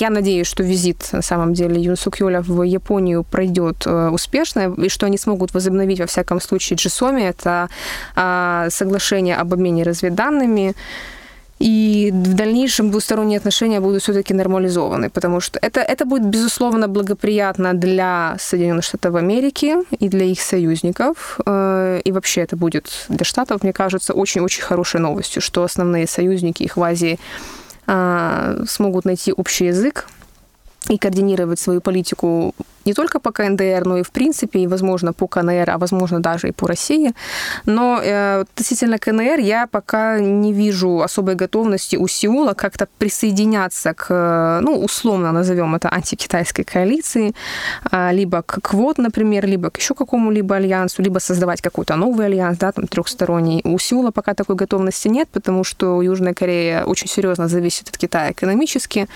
Я 0.00 0.10
надеюсь, 0.10 0.46
что 0.46 0.62
визит, 0.62 1.08
на 1.12 1.22
самом 1.22 1.54
деле, 1.54 1.80
Юн 1.80 1.96
Сук 1.96 2.20
Йоля 2.20 2.40
в 2.40 2.62
Японию 2.62 3.24
пройдет 3.24 3.86
э, 3.86 4.08
успешно, 4.08 4.74
и 4.74 4.88
что 4.88 5.06
они 5.06 5.18
смогут 5.18 5.54
возобновить, 5.54 6.00
во 6.00 6.06
всяком 6.06 6.40
случае, 6.40 6.76
Джисоми. 6.76 7.22
Это 7.22 7.68
а, 8.16 8.68
соглашение 8.70 9.36
об 9.36 9.52
обмене 9.52 9.82
разведданными, 9.82 10.74
и 11.60 12.10
в 12.12 12.34
дальнейшем 12.34 12.90
двусторонние 12.90 13.38
отношения 13.38 13.80
будут 13.80 14.02
все-таки 14.02 14.34
нормализованы, 14.34 15.08
потому 15.08 15.40
что 15.40 15.58
это, 15.62 15.80
это 15.80 16.04
будет, 16.04 16.26
безусловно, 16.26 16.88
благоприятно 16.88 17.74
для 17.74 18.36
Соединенных 18.40 18.84
Штатов 18.84 19.14
Америки 19.14 19.76
и 19.98 20.08
для 20.08 20.24
их 20.24 20.40
союзников. 20.40 21.38
Э, 21.46 22.00
и 22.04 22.12
вообще 22.12 22.40
это 22.40 22.56
будет 22.56 23.06
для 23.08 23.24
Штатов, 23.24 23.62
мне 23.62 23.72
кажется, 23.72 24.14
очень-очень 24.14 24.62
хорошей 24.62 25.00
новостью, 25.00 25.40
что 25.40 25.62
основные 25.62 26.08
союзники 26.08 26.64
их 26.64 26.76
в 26.76 26.82
Азии 26.82 27.20
э, 27.86 28.64
смогут 28.68 29.04
найти 29.04 29.32
общий 29.32 29.66
язык 29.66 30.06
и 30.88 30.98
координировать 30.98 31.60
свою 31.60 31.80
политику 31.80 32.54
не 32.84 32.94
только 32.94 33.20
по 33.20 33.32
КНДР, 33.32 33.84
но 33.84 33.98
и 33.98 34.02
в 34.02 34.10
принципе, 34.10 34.60
и, 34.60 34.66
возможно, 34.66 35.12
по 35.12 35.26
КНР, 35.26 35.70
а 35.70 35.78
возможно, 35.78 36.20
даже 36.20 36.48
и 36.48 36.52
по 36.52 36.66
России. 36.66 37.12
Но 37.66 38.00
э, 38.02 38.40
относительно 38.40 38.98
КНР 38.98 39.38
я 39.38 39.66
пока 39.66 40.18
не 40.18 40.52
вижу 40.52 41.00
особой 41.00 41.34
готовности 41.34 41.96
у 41.96 42.08
Сеула 42.08 42.54
как-то 42.54 42.86
присоединяться 42.98 43.94
к, 43.94 44.60
ну, 44.62 44.78
условно 44.84 45.32
назовем 45.32 45.74
это 45.74 45.88
антикитайской 45.88 46.64
коалиции, 46.64 47.34
э, 47.90 48.12
либо 48.12 48.42
к 48.42 48.60
КВОД, 48.60 48.98
например, 48.98 49.46
либо 49.46 49.70
к 49.70 49.78
еще 49.78 49.94
какому-либо 49.94 50.56
альянсу, 50.56 51.02
либо 51.02 51.18
создавать 51.18 51.60
какой-то 51.60 51.96
новый 51.96 52.26
альянс, 52.26 52.58
да, 52.58 52.72
там, 52.72 52.86
трехсторонний. 52.86 53.60
У 53.64 53.78
Сеула 53.78 54.10
пока 54.10 54.34
такой 54.34 54.56
готовности 54.56 55.08
нет, 55.08 55.28
потому 55.32 55.64
что 55.64 56.02
Южная 56.02 56.34
Корея 56.34 56.84
очень 56.84 57.08
серьезно 57.08 57.48
зависит 57.48 57.88
от 57.88 57.98
Китая 57.98 58.32
экономически. 58.32 59.08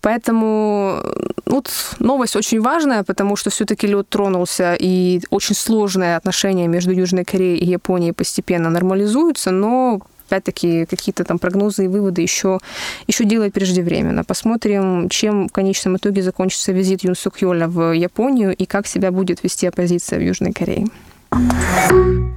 Поэтому 0.00 1.02
вот 1.46 1.70
новость 1.98 2.36
очень 2.36 2.60
важная, 2.60 3.02
потому 3.02 3.36
что 3.36 3.50
все-таки 3.50 3.86
лед 3.86 4.08
тронулся, 4.08 4.76
и 4.78 5.20
очень 5.30 5.54
сложные 5.54 6.16
отношения 6.16 6.68
между 6.68 6.92
Южной 6.92 7.24
Кореей 7.24 7.58
и 7.58 7.66
Японией 7.66 8.12
постепенно 8.12 8.70
нормализуются, 8.70 9.50
но 9.50 10.00
опять-таки 10.28 10.84
какие-то 10.86 11.24
там 11.24 11.38
прогнозы 11.38 11.84
и 11.84 11.88
выводы 11.88 12.22
еще, 12.22 12.58
еще 13.06 13.24
делать 13.24 13.52
преждевременно. 13.52 14.24
Посмотрим, 14.24 15.08
чем 15.08 15.48
в 15.48 15.52
конечном 15.52 15.96
итоге 15.96 16.22
закончится 16.22 16.72
визит 16.72 17.02
Юн 17.04 17.16
Сук 17.16 17.40
Йоля 17.40 17.66
в 17.66 17.92
Японию 17.92 18.54
и 18.54 18.66
как 18.66 18.86
себя 18.86 19.10
будет 19.10 19.42
вести 19.42 19.66
оппозиция 19.66 20.18
в 20.18 20.22
Южной 20.22 20.52
Корее. 20.52 20.86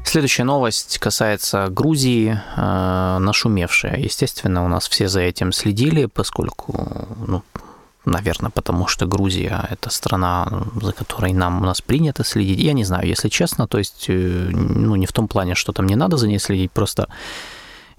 Следующая 0.04 0.44
новость 0.44 0.98
касается 1.00 1.70
Грузии, 1.70 2.38
э, 2.58 3.18
нашумевшая. 3.20 3.98
Естественно, 3.98 4.66
у 4.66 4.68
нас 4.68 4.90
все 4.90 5.08
за 5.08 5.22
этим 5.22 5.54
следили, 5.54 6.06
поскольку, 6.06 7.08
ну, 7.28 7.44
наверное, 8.06 8.52
потому 8.52 8.88
что 8.88 9.06
Грузия– 9.06 9.68
это 9.72 9.90
страна, 9.90 10.66
за 10.82 10.92
которой 10.92 11.34
нам 11.34 11.62
у 11.62 11.66
нас 11.66 11.82
принято 11.82 12.24
следить. 12.24 12.60
Я 12.60 12.74
не 12.74 12.84
знаю, 12.84 13.08
если 13.08 13.30
честно, 13.30 13.68
то 13.68 13.78
есть, 13.78 14.06
э, 14.10 14.50
ну, 14.52 14.98
не 14.98 15.06
в 15.06 15.14
том 15.14 15.28
плане, 15.28 15.56
что 15.56 15.72
там 15.72 15.88
не 15.88 15.96
надо 15.96 16.18
за 16.18 16.28
ней 16.28 16.40
следить, 16.40 16.72
просто 16.72 17.08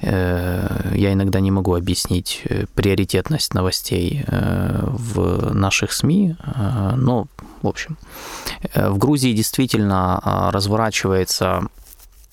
я 0.03 1.12
иногда 1.12 1.41
не 1.41 1.51
могу 1.51 1.75
объяснить 1.75 2.43
э, 2.45 2.67
приоритетность 2.75 3.55
новостей 3.55 4.25
в 4.27 5.55
наших 5.55 5.93
СМИ, 5.93 6.37
но 6.97 7.29
в 7.62 7.69
общем, 7.69 7.97
э, 8.75 8.91
в 8.91 8.99
Грузии 8.99 9.33
действительно 9.33 10.21
а, 10.23 10.51
разворачивается 10.51 11.62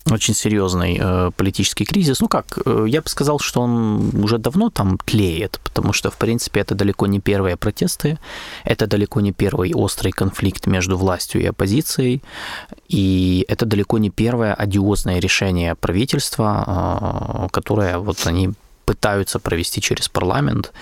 очень 0.06 0.34
серьезный 0.34 0.98
э, 1.00 1.32
политический 1.36 1.86
кризис. 1.86 2.22
Ну 2.22 2.28
как, 2.28 2.60
э, 2.66 2.86
я 2.88 3.02
бы 3.02 3.10
сказал, 3.10 3.40
что 3.40 3.62
он 3.62 4.24
уже 4.24 4.38
давно 4.38 4.70
там 4.70 4.98
тлеет, 4.98 5.60
потому 5.64 5.94
что, 5.94 6.10
в 6.10 6.18
принципе, 6.18 6.62
это 6.62 6.76
далеко 6.76 7.08
не 7.08 7.20
первые 7.20 7.58
протесты, 7.58 8.18
это 8.64 8.88
далеко 8.88 9.22
не 9.22 9.32
первый 9.32 9.74
острый 9.74 10.12
конфликт 10.12 10.68
между 10.68 10.98
властью 10.98 11.42
и 11.42 11.46
оппозицией, 11.46 12.22
и 12.88 13.46
это 13.48 13.66
далеко 13.66 13.98
не 14.00 14.10
первое 14.10 14.54
одиозное 14.54 15.20
решение 15.20 15.76
правительства, 15.76 17.46
э, 17.46 17.48
которое 17.52 17.98
вот 17.98 18.28
они 18.28 18.52
пытаются 18.86 19.40
провести 19.40 19.82
через 19.82 20.10
парламент. 20.10 20.74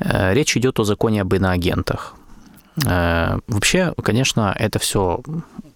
Э, 0.00 0.34
речь 0.34 0.56
идет 0.56 0.80
о 0.80 0.84
законе 0.84 1.22
об 1.22 1.32
иноагентах. 1.34 2.14
Э, 2.76 3.38
вообще, 3.46 3.92
конечно, 4.02 4.54
это 4.58 4.78
все 4.78 5.22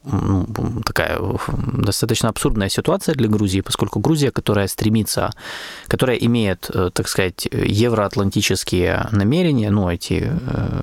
ну, 0.04 0.46
такая 0.85 1.18
достаточно 1.48 2.28
абсурдная 2.28 2.68
ситуация 2.68 3.14
для 3.14 3.28
Грузии, 3.28 3.61
поскольку 3.61 4.00
Грузия, 4.00 4.30
которая 4.30 4.68
стремится, 4.68 5.30
которая 5.88 6.16
имеет, 6.16 6.70
э, 6.72 6.90
так 6.92 7.09
сказать, 7.09 7.46
евроатлантические 7.50 9.09
намерения, 9.12 9.70
ну, 9.70 9.90
эти 9.90 10.30
э, 10.30 10.82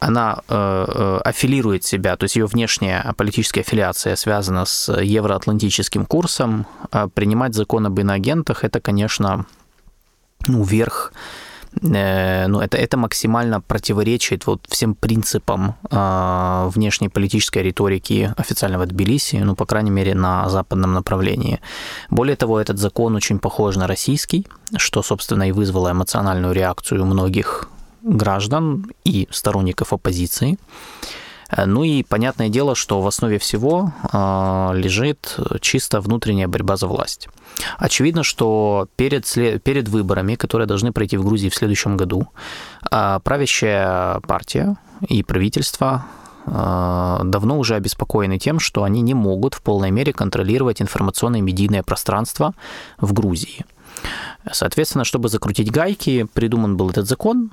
она 0.00 0.42
аффилирует 1.24 1.82
себя, 1.82 2.18
то 2.18 2.24
есть 2.24 2.36
ее 2.36 2.44
внешняя 2.44 3.10
политическая 3.16 3.62
аффилиация 3.62 4.16
связана 4.16 4.66
с 4.66 4.92
евроатлантическим 4.92 6.04
курсом. 6.04 6.66
А 6.90 7.08
принимать 7.08 7.54
закон 7.54 7.86
об 7.86 7.98
иноагентах– 7.98 8.64
это, 8.66 8.82
конечно, 8.82 9.46
ну, 10.46 10.62
верх 10.62 11.14
ну, 11.80 12.60
это, 12.60 12.76
это 12.76 12.96
максимально 12.96 13.60
противоречит 13.60 14.46
вот 14.46 14.66
всем 14.68 14.94
принципам 14.94 15.74
э, 15.90 16.70
внешней 16.74 17.08
политической 17.08 17.62
риторики 17.62 18.32
официального 18.36 18.86
Тбилиси, 18.86 19.36
ну, 19.36 19.54
по 19.54 19.64
крайней 19.64 19.90
мере, 19.90 20.14
на 20.14 20.48
западном 20.48 20.92
направлении. 20.92 21.60
Более 22.10 22.36
того, 22.36 22.60
этот 22.60 22.78
закон 22.78 23.16
очень 23.16 23.38
похож 23.38 23.76
на 23.76 23.86
российский, 23.86 24.46
что, 24.76 25.02
собственно, 25.02 25.48
и 25.48 25.52
вызвало 25.52 25.90
эмоциональную 25.90 26.52
реакцию 26.52 27.04
многих 27.06 27.68
граждан 28.02 28.90
и 29.04 29.28
сторонников 29.30 29.92
оппозиции. 29.92 30.58
Э, 31.52 31.66
ну 31.66 31.84
и 31.84 32.02
понятное 32.02 32.48
дело, 32.48 32.74
что 32.74 33.00
в 33.00 33.06
основе 33.06 33.38
всего 33.38 33.92
э, 34.12 34.70
лежит 34.74 35.38
чисто 35.60 36.00
внутренняя 36.00 36.48
борьба 36.48 36.76
за 36.76 36.86
власть. 36.86 37.28
Очевидно, 37.78 38.22
что 38.22 38.88
перед, 38.96 39.26
перед 39.62 39.88
выборами, 39.88 40.34
которые 40.34 40.66
должны 40.66 40.92
пройти 40.92 41.16
в 41.16 41.24
Грузии 41.24 41.48
в 41.48 41.54
следующем 41.54 41.96
году, 41.96 42.28
э, 42.90 43.20
правящая 43.22 44.20
партия 44.20 44.76
и 45.08 45.22
правительство 45.22 46.04
давно 46.44 47.56
уже 47.56 47.76
обеспокоены 47.76 48.36
тем, 48.36 48.58
что 48.58 48.82
они 48.82 49.00
не 49.00 49.14
могут 49.14 49.54
в 49.54 49.62
полной 49.62 49.92
мере 49.92 50.12
контролировать 50.12 50.82
информационное 50.82 51.38
и 51.38 51.42
медийное 51.42 51.84
пространство 51.84 52.52
в 52.98 53.12
Грузии. 53.12 53.64
Соответственно, 54.50 55.04
чтобы 55.04 55.28
закрутить 55.28 55.70
гайки, 55.70 56.26
придуман 56.34 56.76
был 56.76 56.90
этот 56.90 57.06
закон, 57.06 57.52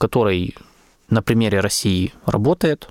который 0.00 0.56
на 1.08 1.22
примере 1.22 1.60
России 1.60 2.12
работает, 2.26 2.88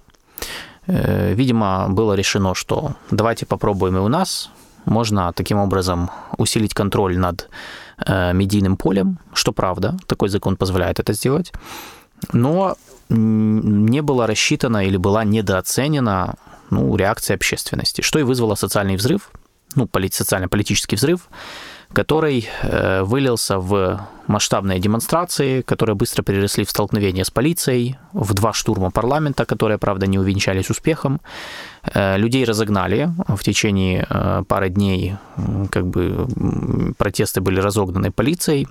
видимо, 1.33 1.87
было 1.89 2.13
решено, 2.13 2.55
что 2.55 2.93
давайте 3.11 3.45
попробуем 3.45 3.97
и 3.97 3.99
у 3.99 4.07
нас. 4.07 4.49
Можно 4.85 5.31
таким 5.33 5.57
образом 5.57 6.09
усилить 6.37 6.73
контроль 6.73 7.17
над 7.17 7.49
э, 8.05 8.33
медийным 8.33 8.77
полем, 8.77 9.19
что 9.33 9.51
правда, 9.51 9.97
такой 10.07 10.29
закон 10.29 10.55
позволяет 10.55 10.99
это 10.99 11.13
сделать. 11.13 11.53
Но 12.33 12.75
не 13.09 14.01
было 14.01 14.27
рассчитано 14.27 14.85
или 14.85 14.97
была 14.97 15.23
недооценена 15.23 16.35
ну, 16.69 16.95
реакция 16.95 17.35
общественности, 17.35 18.01
что 18.01 18.19
и 18.19 18.23
вызвало 18.23 18.55
социальный 18.55 18.95
взрыв, 18.95 19.31
ну, 19.75 19.87
социально-политический 20.11 20.95
взрыв, 20.95 21.29
который 21.93 22.47
э, 22.61 23.03
вылился 23.03 23.59
в 23.59 24.07
масштабные 24.29 24.79
демонстрации, 24.79 25.61
которые 25.61 25.95
быстро 25.95 26.23
переросли 26.23 26.63
в 26.63 26.69
столкновение 26.69 27.25
с 27.25 27.31
полицией, 27.31 27.97
в 28.13 28.33
два 28.33 28.53
штурма 28.53 28.91
парламента, 28.91 29.45
которые, 29.45 29.77
правда, 29.77 30.07
не 30.07 30.19
увенчались 30.19 30.69
успехом. 30.69 31.19
Э, 31.93 32.17
людей 32.17 32.45
разогнали 32.45 33.09
в 33.27 33.43
течение 33.43 34.05
э, 34.09 34.43
пары 34.47 34.69
дней, 34.69 35.15
как 35.71 35.87
бы 35.87 36.27
протесты 36.97 37.41
были 37.41 37.59
разогнаны 37.59 38.11
полицией, 38.11 38.67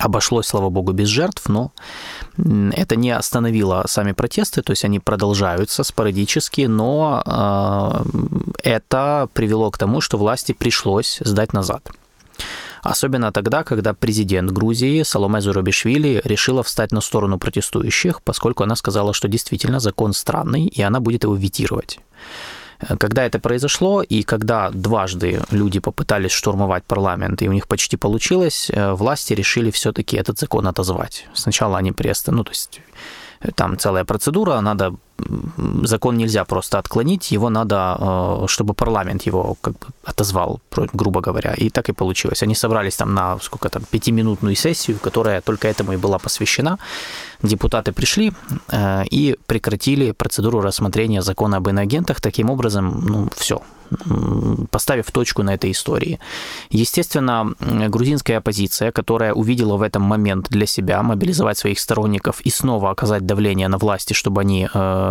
Обошлось, 0.00 0.46
слава 0.46 0.68
богу, 0.68 0.92
без 0.92 1.08
жертв, 1.08 1.48
но 1.48 1.70
это 2.72 2.96
не 2.96 3.12
остановило 3.12 3.84
сами 3.86 4.12
протесты, 4.12 4.62
то 4.62 4.72
есть 4.72 4.84
они 4.84 4.98
продолжаются 4.98 5.84
спорадически, 5.84 6.62
но 6.62 7.22
это 8.64 9.28
привело 9.32 9.70
к 9.70 9.78
тому, 9.78 10.00
что 10.00 10.18
власти 10.18 10.52
пришлось 10.52 11.20
сдать 11.20 11.52
назад. 11.52 11.88
Особенно 12.90 13.32
тогда, 13.32 13.64
когда 13.64 13.94
президент 13.94 14.52
Грузии 14.52 15.02
Саломе 15.02 15.40
Зурабишвили 15.40 16.20
решила 16.24 16.62
встать 16.62 16.92
на 16.92 17.00
сторону 17.00 17.36
протестующих, 17.38 18.22
поскольку 18.22 18.62
она 18.62 18.76
сказала, 18.76 19.12
что 19.12 19.28
действительно 19.28 19.80
закон 19.80 20.12
странный, 20.12 20.66
и 20.66 20.82
она 20.82 21.00
будет 21.00 21.24
его 21.24 21.34
витировать. 21.34 21.98
Когда 22.98 23.24
это 23.24 23.40
произошло, 23.40 24.02
и 24.02 24.22
когда 24.22 24.70
дважды 24.70 25.40
люди 25.50 25.80
попытались 25.80 26.30
штурмовать 26.30 26.84
парламент, 26.84 27.42
и 27.42 27.48
у 27.48 27.52
них 27.52 27.66
почти 27.66 27.96
получилось, 27.96 28.70
э, 28.70 28.92
власти 28.92 29.34
решили 29.34 29.70
все-таки 29.70 30.16
этот 30.16 30.38
закон 30.38 30.68
отозвать. 30.68 31.26
Сначала 31.34 31.78
они 31.78 31.92
приостановили, 31.92 32.38
ну, 32.38 32.44
то 32.44 32.50
есть 32.50 32.80
там 33.54 33.78
целая 33.78 34.04
процедура, 34.04 34.60
надо 34.60 34.94
закон 35.82 36.16
нельзя 36.16 36.44
просто 36.44 36.78
отклонить, 36.78 37.32
его 37.32 37.50
надо, 37.50 37.96
э, 37.98 38.46
чтобы 38.48 38.74
парламент 38.74 39.26
его 39.26 39.56
как 39.60 39.72
бы 39.74 39.86
отозвал, 40.04 40.60
грубо 40.92 41.20
говоря. 41.20 41.54
И 41.54 41.70
так 41.70 41.88
и 41.88 41.92
получилось. 41.92 42.42
Они 42.42 42.54
собрались 42.54 42.96
там 42.96 43.14
на 43.14 43.38
сколько 43.40 43.68
там 43.68 43.82
пятиминутную 43.90 44.56
сессию, 44.56 44.98
которая 44.98 45.40
только 45.40 45.68
этому 45.68 45.92
и 45.92 45.96
была 45.96 46.18
посвящена. 46.18 46.78
Депутаты 47.42 47.92
пришли 47.92 48.32
э, 48.72 49.04
и 49.10 49.36
прекратили 49.46 50.12
процедуру 50.12 50.60
рассмотрения 50.60 51.22
закона 51.22 51.56
об 51.56 51.68
иноагентах. 51.68 52.20
Таким 52.20 52.50
образом, 52.50 53.04
ну, 53.06 53.28
все, 53.36 53.60
поставив 54.70 55.10
точку 55.10 55.42
на 55.42 55.54
этой 55.54 55.70
истории. 55.70 56.18
Естественно, 56.70 57.54
грузинская 57.88 58.38
оппозиция, 58.38 58.92
которая 58.92 59.32
увидела 59.32 59.76
в 59.76 59.82
этом 59.82 60.02
момент 60.02 60.48
для 60.50 60.66
себя 60.66 61.02
мобилизовать 61.02 61.58
своих 61.58 61.78
сторонников 61.78 62.40
и 62.40 62.50
снова 62.50 62.90
оказать 62.90 63.26
давление 63.26 63.68
на 63.68 63.78
власти, 63.78 64.12
чтобы 64.12 64.40
они 64.40 64.68
э, 64.72 65.05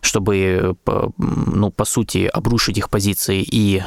чтобы, 0.00 0.76
ну, 1.18 1.70
по 1.70 1.84
сути, 1.84 2.30
обрушить 2.32 2.78
их 2.78 2.90
позиции 2.90 3.42
и 3.42 3.82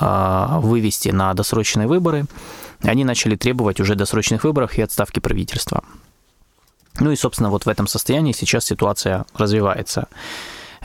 э, 0.00 0.46
вывести 0.60 1.08
на 1.08 1.34
досрочные 1.34 1.88
выборы, 1.88 2.26
они 2.82 3.04
начали 3.04 3.36
требовать 3.36 3.80
уже 3.80 3.94
досрочных 3.94 4.44
выборов 4.44 4.78
и 4.78 4.82
отставки 4.82 5.20
правительства. 5.20 5.82
Ну 6.98 7.10
и, 7.10 7.16
собственно, 7.16 7.50
вот 7.50 7.66
в 7.66 7.68
этом 7.68 7.86
состоянии 7.86 8.32
сейчас 8.32 8.64
ситуация 8.66 9.24
развивается. 9.34 10.08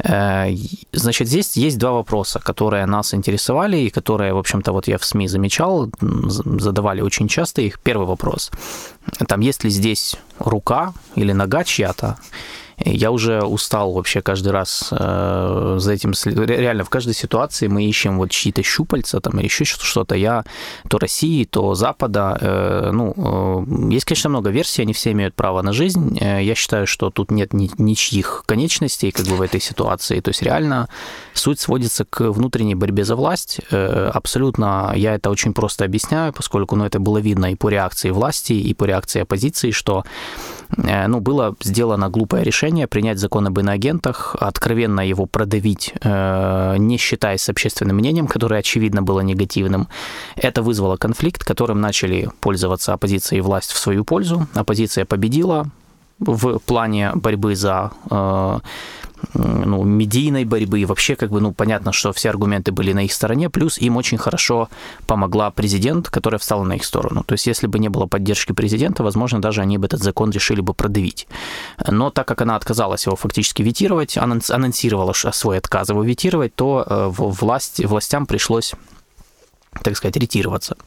Э, 0.03 0.49
значит, 0.91 1.27
здесь 1.27 1.57
есть 1.57 1.77
два 1.77 1.91
вопроса, 1.91 2.39
которые 2.39 2.85
нас 2.85 3.13
интересовали 3.13 3.77
и 3.77 3.89
которые, 3.89 4.33
в 4.33 4.37
общем-то, 4.37 4.71
вот 4.71 4.87
я 4.87 4.97
в 4.97 5.05
СМИ 5.05 5.27
замечал, 5.27 5.89
задавали 5.99 7.01
очень 7.01 7.27
часто 7.27 7.61
их. 7.61 7.79
Первый 7.79 8.07
вопрос. 8.07 8.51
Там 9.27 9.39
есть 9.39 9.63
ли 9.63 9.69
здесь 9.69 10.15
рука 10.39 10.93
или 11.15 11.33
нога 11.33 11.63
чья-то? 11.63 12.17
Я 12.77 13.11
уже 13.11 13.41
устал 13.41 13.93
вообще 13.93 14.21
каждый 14.21 14.51
раз 14.51 14.89
э, 14.91 15.75
за 15.79 15.93
этим. 15.93 16.13
Реально, 16.25 16.83
в 16.83 16.89
каждой 16.89 17.13
ситуации 17.13 17.67
мы 17.67 17.85
ищем 17.85 18.17
вот 18.17 18.31
чьи-то 18.31 18.63
щупальца 18.63 19.21
там 19.21 19.39
или 19.39 19.45
еще 19.45 19.63
что-то. 19.65 20.15
Я 20.15 20.43
то 20.89 20.97
России, 20.97 21.45
то 21.45 21.73
Запада. 21.75 22.37
Э, 22.41 22.89
ну, 22.91 23.13
э, 23.15 23.93
есть, 23.93 24.05
конечно, 24.05 24.29
много 24.29 24.49
версий, 24.49 24.81
они 24.81 24.93
все 24.93 25.11
имеют 25.11 25.35
право 25.35 25.61
на 25.61 25.71
жизнь. 25.71 26.17
Э, 26.19 26.43
я 26.43 26.55
считаю, 26.55 26.85
что 26.85 27.09
тут 27.09 27.31
нет 27.31 27.53
ни, 27.53 27.71
ничьих 27.77 28.43
конечностей 28.45 29.11
как 29.11 29.25
бы 29.25 29.35
в 29.35 29.41
этой 29.41 29.61
ситуации. 29.61 30.19
То 30.19 30.29
есть 30.29 30.41
реально 30.41 30.89
суть 31.33 31.59
сводится 31.59 32.03
к 32.03 32.29
внутренней 32.29 32.75
борьбе 32.75 33.05
за 33.05 33.15
власть. 33.15 33.61
Э, 33.71 34.11
абсолютно 34.13 34.93
я 34.95 35.15
это 35.15 35.29
очень 35.29 35.53
просто 35.53 35.85
объясняю, 35.85 36.33
поскольку 36.33 36.75
ну, 36.75 36.85
это 36.85 36.99
было 36.99 37.19
видно 37.19 37.51
и 37.51 37.55
по 37.55 37.69
реакции 37.69 38.09
власти, 38.09 38.53
и 38.53 38.73
по 38.73 38.83
реакции 38.83 39.21
оппозиции, 39.21 39.71
что 39.71 40.03
ну, 40.77 41.19
было 41.19 41.55
сделано 41.63 42.09
глупое 42.09 42.43
решение 42.43 42.87
принять 42.87 43.19
закон 43.19 43.47
об 43.47 43.59
иноагентах, 43.59 44.35
откровенно 44.39 45.01
его 45.01 45.25
продавить, 45.25 45.93
э, 46.01 46.75
не 46.77 46.97
считаясь 46.97 47.41
с 47.41 47.49
общественным 47.49 47.97
мнением, 47.97 48.27
которое, 48.27 48.59
очевидно, 48.59 49.01
было 49.01 49.21
негативным. 49.21 49.87
Это 50.35 50.61
вызвало 50.61 50.97
конфликт, 50.97 51.43
которым 51.43 51.81
начали 51.81 52.29
пользоваться 52.39 52.93
оппозиция 52.93 53.37
и 53.37 53.41
власть 53.41 53.71
в 53.71 53.77
свою 53.77 54.03
пользу. 54.03 54.47
Оппозиция 54.53 55.05
победила 55.05 55.67
в 56.19 56.59
плане 56.59 57.11
борьбы 57.13 57.55
за 57.55 57.91
э, 58.09 58.59
ну, 59.33 59.83
медийной 59.83 60.45
борьбы, 60.45 60.79
и 60.79 60.85
вообще, 60.85 61.15
как 61.15 61.29
бы, 61.29 61.41
ну, 61.41 61.53
понятно, 61.53 61.91
что 61.91 62.13
все 62.13 62.29
аргументы 62.29 62.71
были 62.71 62.93
на 62.93 63.05
их 63.05 63.13
стороне, 63.13 63.49
плюс 63.49 63.77
им 63.77 63.97
очень 63.97 64.17
хорошо 64.17 64.69
помогла 65.07 65.51
президент, 65.51 66.09
которая 66.09 66.39
встала 66.39 66.63
на 66.63 66.73
их 66.73 66.85
сторону. 66.85 67.23
То 67.23 67.33
есть, 67.33 67.47
если 67.47 67.67
бы 67.67 67.79
не 67.79 67.89
было 67.89 68.05
поддержки 68.05 68.53
президента, 68.53 69.03
возможно, 69.03 69.41
даже 69.41 69.61
они 69.61 69.77
бы 69.77 69.87
этот 69.87 70.01
закон 70.01 70.31
решили 70.31 70.61
бы 70.61 70.73
продавить. 70.73 71.27
Но 71.87 72.09
так 72.09 72.27
как 72.27 72.41
она 72.41 72.55
отказалась 72.55 73.05
его 73.05 73.15
фактически 73.15 73.61
витировать, 73.61 74.17
анонсировала 74.17 75.13
свой 75.13 75.57
отказ 75.57 75.89
его 75.89 76.03
витировать, 76.03 76.55
то 76.55 76.85
э, 76.87 77.07
власть, 77.09 77.83
властям 77.85 78.25
пришлось, 78.25 78.73
так 79.83 79.97
сказать, 79.97 80.17
ретироваться. 80.17 80.77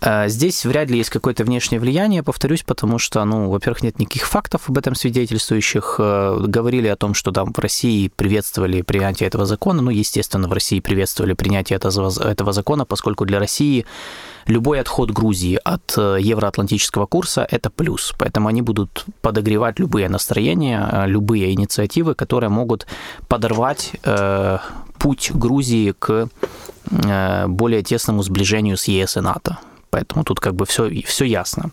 Э, 0.00 0.28
здесь 0.28 0.64
вряд 0.64 0.90
ли 0.90 0.98
есть 0.98 1.10
какое-то 1.10 1.44
внешнее 1.44 1.80
влияние, 1.80 2.22
повторюсь, 2.22 2.62
потому 2.62 2.98
что, 2.98 3.24
ну, 3.24 3.48
во-первых, 3.48 3.82
нет 3.82 3.98
никаких 3.98 4.26
фактов 4.26 4.68
об 4.68 4.78
этом 4.78 4.94
свидетельствующих. 4.94 5.96
Э, 5.98 6.38
говорили 6.40 6.88
о 6.88 6.96
том, 6.96 7.14
что 7.14 7.30
там 7.32 7.52
в 7.52 7.58
России 7.58 8.08
приветствовали 8.08 8.82
принятие 8.82 9.26
этого 9.26 9.46
закона. 9.46 9.82
Ну, 9.82 9.90
естественно, 9.90 10.48
в 10.48 10.52
России 10.52 10.80
приветствовали 10.80 11.34
принятие 11.34 11.76
этого, 11.76 12.10
этого 12.22 12.52
закона, 12.52 12.84
поскольку 12.84 13.24
для 13.24 13.38
России 13.38 13.86
любой 14.46 14.80
отход 14.80 15.10
Грузии 15.10 15.58
от 15.64 15.94
э, 15.96 16.18
евроатлантического 16.20 17.06
курса– 17.06 17.46
это 17.50 17.70
плюс. 17.70 18.12
Поэтому 18.18 18.48
они 18.48 18.62
будут 18.62 19.06
подогревать 19.22 19.78
любые 19.78 20.08
настроения, 20.08 21.04
любые 21.06 21.52
инициативы, 21.52 22.14
которые 22.14 22.50
могут 22.50 22.86
подорвать 23.28 23.92
э, 24.02 24.58
путь 24.98 25.30
Грузии 25.32 25.94
к 25.98 26.28
более 27.46 27.82
тесному 27.82 28.22
сближению 28.22 28.76
с 28.76 28.84
ЕС 28.88 29.16
и 29.16 29.20
НАТО. 29.20 29.58
Поэтому 29.94 30.24
тут 30.24 30.40
как 30.40 30.54
бы 30.56 30.66
все, 30.66 30.90
все 31.06 31.24
ясно. 31.24 31.70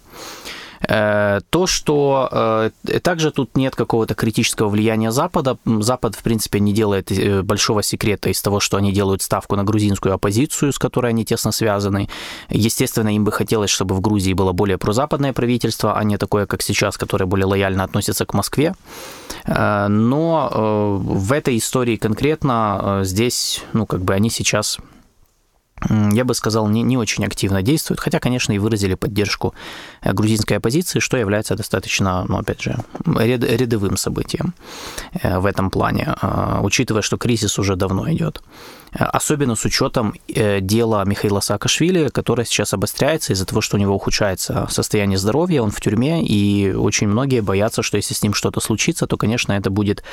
Э, 0.87 1.39
то, 1.49 1.65
что 1.65 2.29
э, 2.31 2.99
также 3.01 3.31
тут 3.31 3.57
нет 3.57 3.75
какого-то 3.75 4.13
критического 4.13 4.69
влияния 4.69 5.11
Запада. 5.11 5.57
Запад, 5.65 6.13
в 6.15 6.21
принципе, 6.21 6.59
не 6.59 6.71
делает 6.71 7.11
э, 7.11 7.41
большого 7.41 7.81
секрета 7.81 8.29
из 8.29 8.39
того, 8.39 8.59
что 8.59 8.77
они 8.77 8.91
делают 8.91 9.23
ставку 9.23 9.55
на 9.55 9.63
грузинскую 9.63 10.13
оппозицию, 10.13 10.71
с 10.71 10.77
которой 10.77 11.07
они 11.07 11.25
тесно 11.25 11.51
связаны. 11.51 12.09
Естественно, 12.49 13.09
им 13.09 13.23
бы 13.23 13.31
хотелось, 13.31 13.71
чтобы 13.71 13.95
в 13.95 14.01
Грузии 14.01 14.33
было 14.33 14.51
более 14.51 14.77
прозападное 14.77 15.33
правительство, 15.33 15.97
а 15.97 16.03
не 16.03 16.17
такое, 16.17 16.45
как 16.45 16.61
сейчас, 16.61 16.97
которое 16.99 17.25
более 17.25 17.47
лояльно 17.47 17.83
относится 17.83 18.27
к 18.27 18.35
Москве. 18.35 18.75
Но 19.47 20.99
в 21.01 21.31
этой 21.31 21.57
истории 21.57 21.95
конкретно 21.95 22.99
здесь, 23.03 23.63
ну, 23.73 23.87
как 23.87 24.01
бы 24.03 24.13
они 24.13 24.29
сейчас 24.29 24.77
я 25.89 26.23
бы 26.25 26.33
сказал, 26.33 26.67
не, 26.67 26.83
не 26.83 26.97
очень 26.97 27.25
активно 27.25 27.61
действуют, 27.61 27.99
хотя, 27.99 28.19
конечно, 28.19 28.53
и 28.53 28.59
выразили 28.59 28.95
поддержку 28.95 29.53
э, 30.01 30.13
грузинской 30.13 30.57
оппозиции, 30.57 30.99
что 30.99 31.17
является 31.17 31.55
достаточно, 31.55 32.25
ну, 32.27 32.37
опять 32.37 32.61
же, 32.61 32.77
ряд, 33.05 33.43
рядовым 33.43 33.97
событием 33.97 34.53
э, 35.21 35.39
в 35.39 35.45
этом 35.45 35.69
плане, 35.71 36.15
э, 36.21 36.59
учитывая, 36.61 37.01
что 37.01 37.17
кризис 37.17 37.57
уже 37.59 37.75
давно 37.75 38.11
идет. 38.11 38.43
Особенно 38.93 39.55
с 39.55 39.63
учетом 39.63 40.13
дела 40.27 41.05
Михаила 41.05 41.39
Саакашвили, 41.39 42.09
которое 42.09 42.43
сейчас 42.43 42.73
обостряется 42.73 43.31
из-за 43.31 43.45
того, 43.45 43.61
что 43.61 43.77
у 43.77 43.79
него 43.79 43.95
ухудшается 43.95 44.67
состояние 44.69 45.17
здоровья, 45.17 45.61
он 45.61 45.71
в 45.71 45.79
тюрьме, 45.79 46.21
и 46.21 46.73
очень 46.73 47.07
многие 47.07 47.41
боятся, 47.41 47.83
что 47.83 47.95
если 47.95 48.13
с 48.13 48.21
ним 48.21 48.33
что-то 48.33 48.59
случится, 48.59 49.07
то, 49.07 49.15
конечно, 49.15 49.53
это 49.53 49.69
будет 49.69 50.03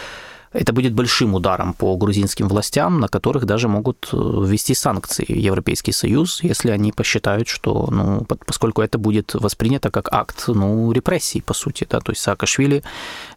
это 0.52 0.72
будет 0.72 0.94
большим 0.94 1.34
ударом 1.34 1.74
по 1.74 1.96
грузинским 1.96 2.48
властям, 2.48 3.00
на 3.00 3.08
которых 3.08 3.44
даже 3.44 3.68
могут 3.68 4.08
э, 4.12 4.16
ввести 4.16 4.74
санкции 4.74 5.24
Европейский 5.28 5.92
Союз, 5.92 6.42
если 6.42 6.70
они 6.70 6.92
посчитают, 6.92 7.48
что, 7.48 7.88
ну, 7.90 8.26
поскольку 8.46 8.82
это 8.82 8.98
будет 8.98 9.34
воспринято 9.34 9.90
как 9.90 10.12
акт, 10.12 10.44
ну, 10.48 10.90
репрессий, 10.92 11.42
по 11.42 11.54
сути, 11.54 11.86
да, 11.88 12.00
то 12.00 12.12
есть 12.12 12.22
Саакашвили, 12.22 12.82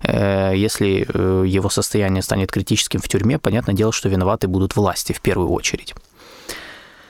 э, 0.04 0.54
если 0.56 1.06
э, 1.08 1.43
его 1.47 1.69
состояние 1.69 2.21
станет 2.21 2.52
критическим 2.52 3.02
в 3.02 3.08
тюрьме, 3.08 3.39
понятное 3.39 3.76
дело, 3.76 3.91
что 3.91 4.08
виноваты 4.10 4.47
будут 4.47 4.76
власти 4.76 5.12
в 5.13 5.21
первую 5.21 5.50
очередь. 5.50 5.93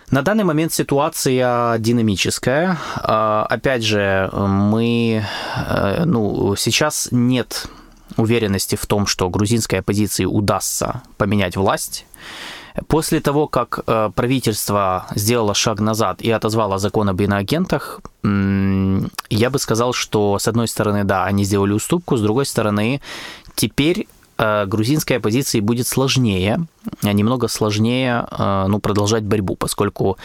На 0.10 0.24
данный 0.24 0.44
момент 0.44 0.74
ситуация 0.74 1.78
динамическая. 1.78 2.78
А, 2.98 3.46
опять 3.50 3.82
же, 3.82 4.30
мы, 4.34 5.24
ну, 6.04 6.54
сейчас 6.58 7.08
нет 7.12 7.70
уверенности 8.18 8.76
в 8.76 8.86
том, 8.86 9.08
что 9.08 9.30
грузинской 9.30 9.80
оппозиции 9.80 10.26
удастся 10.26 11.02
поменять 11.18 11.56
власть. 11.56 12.06
После 12.88 13.20
того, 13.20 13.48
как 13.48 13.80
э, 13.86 14.12
правительство 14.16 15.06
сделало 15.16 15.54
шаг 15.54 15.80
назад 15.82 16.22
и 16.22 16.32
отозвало 16.32 16.78
закон 16.78 17.10
об 17.10 17.22
иноагентах, 17.22 18.00
я 18.24 19.50
бы 19.50 19.60
сказал, 19.60 19.94
что 19.94 20.40
с 20.40 20.48
одной 20.48 20.68
стороны, 20.68 21.04
да, 21.04 21.26
они 21.26 21.44
сделали 21.44 21.74
уступку, 21.74 22.16
с 22.16 22.22
другой 22.22 22.46
стороны, 22.46 23.02
теперь 23.56 24.08
э, 24.38 24.66
грузинской 24.68 25.18
оппозиции 25.18 25.60
будет 25.60 25.88
сложнее, 25.88 26.60
немного 27.04 27.50
сложнее 27.50 28.26
э, 28.32 28.66
ну, 28.68 28.80
продолжать 28.80 29.24
борьбу, 29.24 29.56
поскольку 29.56 30.18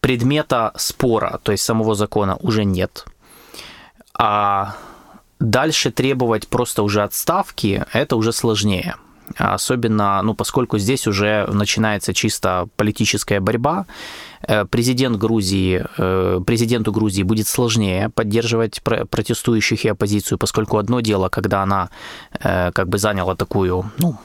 предмета 0.00 0.72
спора, 0.76 1.40
то 1.42 1.52
есть 1.52 1.64
самого 1.64 1.94
закона, 1.94 2.36
уже 2.36 2.64
нет. 2.64 3.04
А 4.14 4.76
Дальше 5.40 5.90
требовать 5.90 6.48
просто 6.48 6.82
уже 6.82 7.02
отставки, 7.02 7.84
это 7.92 8.16
уже 8.16 8.32
сложнее. 8.32 8.96
Особенно, 9.36 10.22
ну, 10.22 10.34
поскольку 10.34 10.78
здесь 10.78 11.06
уже 11.06 11.46
начинается 11.52 12.14
чисто 12.14 12.68
политическая 12.76 13.40
борьба, 13.40 13.86
э, 14.42 14.64
президент 14.64 15.16
Грузии, 15.16 15.84
э, 15.98 16.40
президенту 16.46 16.92
Грузии 16.92 17.24
будет 17.24 17.48
сложнее 17.48 18.08
поддерживать 18.08 18.82
протестующих 18.82 19.84
и 19.84 19.88
оппозицию, 19.88 20.38
поскольку 20.38 20.78
одно 20.78 21.00
дело, 21.00 21.28
когда 21.28 21.62
она 21.62 21.90
э, 22.40 22.70
как 22.72 22.88
бы 22.88 22.98
заняла 22.98 23.34
такую, 23.34 23.90
ну, 23.98 24.16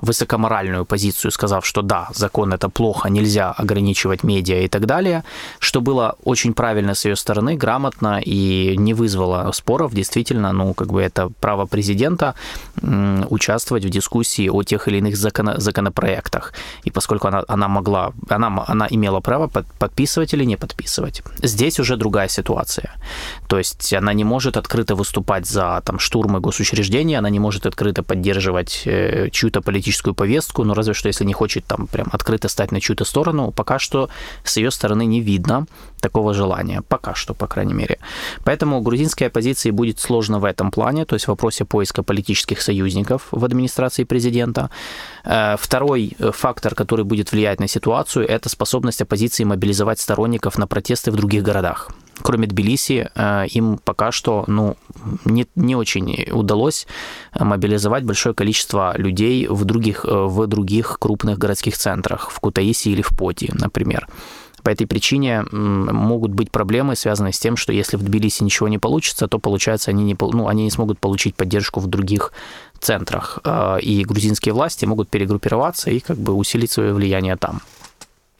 высокоморальную 0.00 0.84
позицию, 0.84 1.30
сказав, 1.30 1.66
что 1.66 1.82
да, 1.82 2.08
закон 2.14 2.52
это 2.52 2.68
плохо, 2.68 3.08
нельзя 3.08 3.52
ограничивать 3.52 4.24
медиа 4.24 4.60
и 4.60 4.68
так 4.68 4.86
далее, 4.86 5.24
что 5.58 5.80
было 5.80 6.16
очень 6.24 6.52
правильно 6.52 6.94
с 6.94 7.04
ее 7.04 7.16
стороны, 7.16 7.56
грамотно 7.56 8.20
и 8.24 8.76
не 8.76 8.94
вызвало 8.94 9.52
споров. 9.52 9.94
Действительно, 9.94 10.52
ну, 10.52 10.74
как 10.74 10.88
бы 10.88 11.02
это 11.02 11.30
право 11.40 11.66
президента 11.66 12.34
участвовать 13.30 13.84
в 13.84 13.90
дискуссии 13.90 14.48
о 14.48 14.62
тех 14.62 14.88
или 14.88 14.98
иных 14.98 15.16
закон, 15.16 15.60
законопроектах. 15.60 16.52
И 16.84 16.90
поскольку 16.90 17.28
она, 17.28 17.44
она 17.48 17.68
могла, 17.68 18.12
она, 18.28 18.64
она 18.66 18.86
имела 18.90 19.20
право 19.20 19.46
под, 19.48 19.66
подписывать 19.78 20.34
или 20.34 20.44
не 20.44 20.56
подписывать. 20.56 21.22
Здесь 21.42 21.80
уже 21.80 21.96
другая 21.96 22.28
ситуация. 22.28 22.90
То 23.48 23.58
есть 23.58 23.94
она 23.94 24.12
не 24.14 24.24
может 24.24 24.56
открыто 24.56 24.94
выступать 24.94 25.46
за 25.46 25.80
там, 25.84 25.98
штурмы 25.98 26.40
госучреждений, 26.40 27.18
она 27.18 27.30
не 27.30 27.38
может 27.38 27.66
открыто 27.66 28.02
поддерживать 28.02 28.82
э, 28.86 29.30
чью-то 29.30 29.60
политику 29.60 29.75
политическую 29.76 30.14
повестку, 30.14 30.64
но 30.64 30.74
разве 30.74 30.94
что 30.94 31.08
если 31.08 31.26
не 31.26 31.34
хочет 31.34 31.64
там 31.66 31.86
прям 31.86 32.06
открыто 32.12 32.48
стать 32.48 32.72
на 32.72 32.80
чью-то 32.80 33.04
сторону, 33.04 33.52
пока 33.52 33.78
что 33.78 34.08
с 34.44 34.56
ее 34.56 34.70
стороны 34.70 35.06
не 35.06 35.20
видно 35.20 35.66
такого 36.00 36.34
желания. 36.34 36.82
Пока 36.88 37.14
что, 37.14 37.34
по 37.34 37.46
крайней 37.46 37.74
мере. 37.74 37.98
Поэтому 38.44 38.80
грузинской 38.80 39.26
оппозиции 39.26 39.72
будет 39.72 40.00
сложно 40.00 40.38
в 40.38 40.44
этом 40.44 40.70
плане, 40.70 41.04
то 41.04 41.16
есть 41.16 41.26
в 41.26 41.28
вопросе 41.28 41.64
поиска 41.64 42.02
политических 42.02 42.62
союзников 42.62 43.28
в 43.32 43.44
администрации 43.44 44.04
президента. 44.04 44.70
Э, 45.24 45.56
второй 45.58 46.16
э, 46.18 46.30
фактор, 46.32 46.74
который 46.74 47.04
будет 47.04 47.32
влиять 47.32 47.60
на 47.60 47.68
ситуацию, 47.68 48.26
это 48.26 48.48
способность 48.48 49.02
оппозиции 49.02 49.44
мобилизовать 49.44 50.00
сторонников 50.00 50.58
на 50.58 50.66
протесты 50.66 51.10
в 51.10 51.16
других 51.16 51.42
городах 51.42 51.90
кроме 52.22 52.46
Тбилиси, 52.46 53.10
э, 53.14 53.46
им 53.48 53.78
пока 53.78 54.12
что 54.12 54.44
ну, 54.46 54.76
не, 55.24 55.46
не 55.54 55.76
очень 55.76 56.26
удалось 56.32 56.86
мобилизовать 57.38 58.04
большое 58.04 58.34
количество 58.34 58.94
людей 58.96 59.46
в 59.48 59.64
других, 59.64 60.04
э, 60.04 60.08
в 60.08 60.46
других 60.46 60.98
крупных 60.98 61.38
городских 61.38 61.76
центрах, 61.76 62.30
в 62.30 62.40
Кутаиси 62.40 62.88
или 62.88 63.02
в 63.02 63.10
Поти, 63.16 63.50
например. 63.52 64.08
По 64.62 64.70
этой 64.70 64.88
причине 64.88 65.44
могут 65.52 66.32
быть 66.32 66.50
проблемы, 66.50 66.96
связанные 66.96 67.32
с 67.32 67.38
тем, 67.38 67.56
что 67.56 67.72
если 67.72 67.96
в 67.96 68.02
Тбилиси 68.02 68.42
ничего 68.42 68.66
не 68.66 68.78
получится, 68.78 69.28
то, 69.28 69.38
получается, 69.38 69.92
они 69.92 70.02
не, 70.02 70.16
ну, 70.18 70.48
они 70.48 70.64
не 70.64 70.72
смогут 70.72 70.98
получить 70.98 71.36
поддержку 71.36 71.78
в 71.78 71.86
других 71.86 72.32
центрах. 72.80 73.38
Э, 73.44 73.78
и 73.80 74.04
грузинские 74.04 74.54
власти 74.54 74.84
могут 74.84 75.08
перегруппироваться 75.08 75.90
и 75.90 76.00
как 76.00 76.16
бы 76.16 76.32
усилить 76.32 76.72
свое 76.72 76.92
влияние 76.92 77.36
там. 77.36 77.60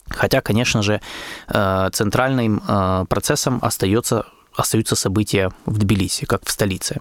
Хотя, 0.09 0.41
конечно 0.41 0.83
же, 0.83 1.01
э, 1.49 1.91
центральным 1.93 2.63
э, 2.67 3.05
процессом 3.09 3.59
остается, 3.63 4.27
остаются 4.55 4.97
события 4.97 5.51
в 5.67 5.79
Тбилиси, 5.79 6.27
как 6.27 6.45
в 6.45 6.51
столице. 6.51 7.01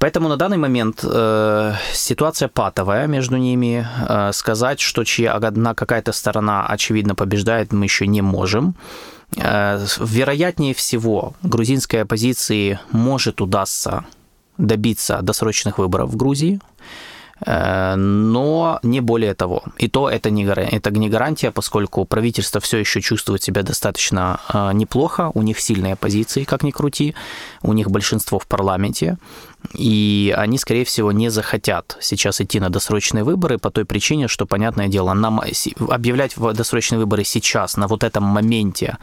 Поэтому 0.00 0.28
на 0.28 0.36
данный 0.36 0.56
момент 0.56 1.04
э, 1.04 1.74
ситуация 1.92 2.48
патовая 2.48 3.06
между 3.06 3.36
ними. 3.36 3.86
Э, 4.08 4.32
сказать, 4.32 4.80
что 4.80 5.04
чья 5.04 5.34
одна 5.34 5.74
какая-то 5.74 6.12
сторона 6.12 6.66
очевидно 6.66 7.14
побеждает, 7.14 7.72
мы 7.72 7.84
еще 7.84 8.06
не 8.06 8.22
можем. 8.22 8.74
Э, 9.36 9.78
вероятнее 9.98 10.72
всего, 10.72 11.34
грузинской 11.42 12.00
оппозиции 12.02 12.78
может 12.92 13.42
удастся 13.42 14.04
добиться 14.56 15.18
досрочных 15.20 15.76
выборов 15.76 16.08
в 16.10 16.16
Грузии. 16.16 16.60
Э, 17.46 17.94
но 17.96 18.78
не 18.82 19.00
более 19.00 19.34
того. 19.34 19.62
И 19.78 19.88
то 19.88 20.08
это 20.08 20.30
не, 20.30 20.44
это 20.44 20.90
не 20.90 21.08
гарантия, 21.08 21.50
поскольку 21.50 22.04
правительство 22.04 22.60
все 22.60 22.78
еще 22.78 23.00
чувствует 23.00 23.42
себя 23.42 23.62
достаточно 23.62 24.40
э, 24.52 24.72
неплохо, 24.74 25.30
у 25.34 25.42
них 25.42 25.60
сильные 25.60 25.96
позиции, 25.96 26.44
как 26.44 26.62
ни 26.62 26.70
крути, 26.70 27.14
у 27.62 27.72
них 27.72 27.90
большинство 27.90 28.38
в 28.38 28.46
парламенте, 28.46 29.16
и 29.74 30.34
они, 30.36 30.58
скорее 30.58 30.84
всего, 30.84 31.12
не 31.12 31.30
захотят 31.30 31.96
сейчас 32.00 32.40
идти 32.40 32.60
на 32.60 32.70
досрочные 32.70 33.24
выборы 33.24 33.58
по 33.58 33.70
той 33.70 33.84
причине, 33.84 34.28
что, 34.28 34.46
понятное 34.46 34.88
дело, 34.88 35.14
нам 35.14 35.40
объявлять 35.88 36.34
досрочные 36.36 36.98
выборы 36.98 37.24
сейчас, 37.24 37.76
на 37.76 37.86
вот 37.86 38.04
этом 38.04 38.24
моменте, 38.24 38.98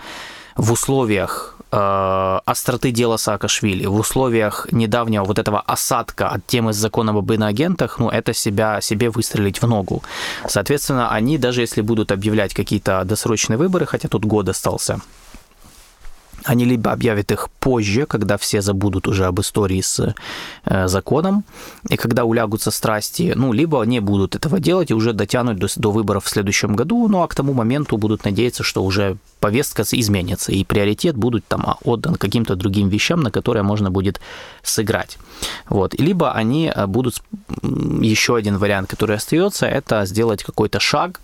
в 0.56 0.72
условиях 0.72 1.57
э, 1.72 2.40
остроты 2.46 2.92
дела 2.92 3.18
Саакашвили, 3.18 3.86
в 3.86 3.96
условиях 3.96 4.68
недавнего 4.72 5.24
вот 5.24 5.40
этого 5.40 5.62
осадка 5.62 6.30
от 6.30 6.46
темы 6.48 6.74
с 6.74 6.78
законом 6.78 7.18
об 7.18 7.32
иноагентах, 7.32 8.00
ну, 8.00 8.10
это 8.10 8.34
себя, 8.34 8.82
себе 8.82 9.10
выстрелить 9.10 9.62
в 9.62 9.68
ногу. 9.68 10.04
Соответственно, 10.48 11.12
они, 11.12 11.38
даже 11.38 11.62
если 11.62 11.82
будут 11.82 12.12
объявлять 12.12 12.54
какие-то 12.54 13.04
досрочные 13.06 13.58
выборы, 13.58 13.86
хотя 13.86 14.08
тут 14.08 14.26
год 14.26 14.50
остался, 14.50 15.00
они 16.44 16.66
либо 16.66 16.92
объявят 16.92 17.32
их 17.32 17.50
позже, 17.60 18.06
когда 18.06 18.38
все 18.38 18.62
забудут 18.62 19.08
уже 19.08 19.26
об 19.26 19.40
истории 19.40 19.82
с 19.82 20.16
э, 20.66 20.88
законом, 20.88 21.44
и 21.90 21.98
когда 21.98 22.24
улягутся 22.24 22.72
страсти, 22.72 23.34
ну, 23.36 23.54
либо 23.54 23.84
не 23.84 24.00
будут 24.00 24.36
этого 24.36 24.60
делать 24.60 24.92
и 24.92 24.94
уже 24.94 25.14
дотянут 25.14 25.58
до, 25.58 25.68
до 25.76 25.92
выборов 25.92 26.26
в 26.26 26.30
следующем 26.30 26.76
году, 26.76 27.08
ну, 27.08 27.22
а 27.22 27.28
к 27.28 27.36
тому 27.36 27.54
моменту 27.54 27.98
будут 27.98 28.26
надеяться, 28.26 28.64
что 28.64 28.84
уже 28.84 29.18
повестка 29.40 29.84
изменится, 29.92 30.52
и 30.52 30.64
приоритет 30.64 31.16
будет 31.16 31.46
там 31.48 31.78
отдан 31.84 32.16
каким-то 32.16 32.56
другим 32.56 32.90
вещам, 32.90 33.22
на 33.22 33.32
которые 33.32 33.64
можно 33.64 33.92
будет 33.92 34.20
сыграть. 34.64 35.18
Вот. 35.70 35.94
Либо 36.00 36.32
они 36.32 36.72
э, 36.74 36.88
будут, 36.88 37.22
еще 38.02 38.36
один 38.36 38.58
вариант, 38.58 38.90
который 38.90 39.16
остается, 39.16 39.66
это 39.66 40.06
сделать 40.06 40.44
какой-то 40.44 40.80
шаг, 40.80 41.20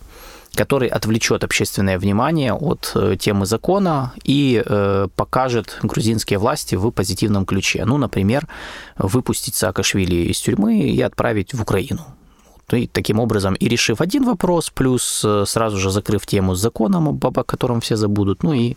который 0.55 0.87
отвлечет 0.87 1.43
общественное 1.43 1.97
внимание 1.97 2.53
от 2.53 2.91
э, 2.95 3.15
темы 3.19 3.45
закона 3.45 4.13
и 4.23 4.61
э, 4.63 5.07
покажет 5.15 5.79
грузинские 5.81 6.39
власти 6.39 6.75
в 6.75 6.91
позитивном 6.91 7.45
ключе. 7.45 7.85
Ну, 7.85 7.97
например, 7.97 8.47
выпустить 8.97 9.55
Саакашвили 9.55 10.31
из 10.31 10.39
тюрьмы 10.39 10.79
и 10.79 11.01
отправить 11.01 11.53
в 11.53 11.61
Украину. 11.61 12.05
И 12.72 12.88
таким 12.88 13.20
образом, 13.20 13.55
и 13.55 13.68
решив 13.68 14.01
один 14.01 14.24
вопрос, 14.24 14.70
плюс 14.70 15.22
э, 15.26 15.45
сразу 15.45 15.78
же 15.78 15.91
закрыв 15.91 16.26
тему 16.26 16.55
с 16.55 16.59
законом, 16.59 17.20
о 17.22 17.43
котором 17.43 17.82
все 17.82 17.95
забудут, 17.95 18.43
ну 18.43 18.53
и, 18.53 18.76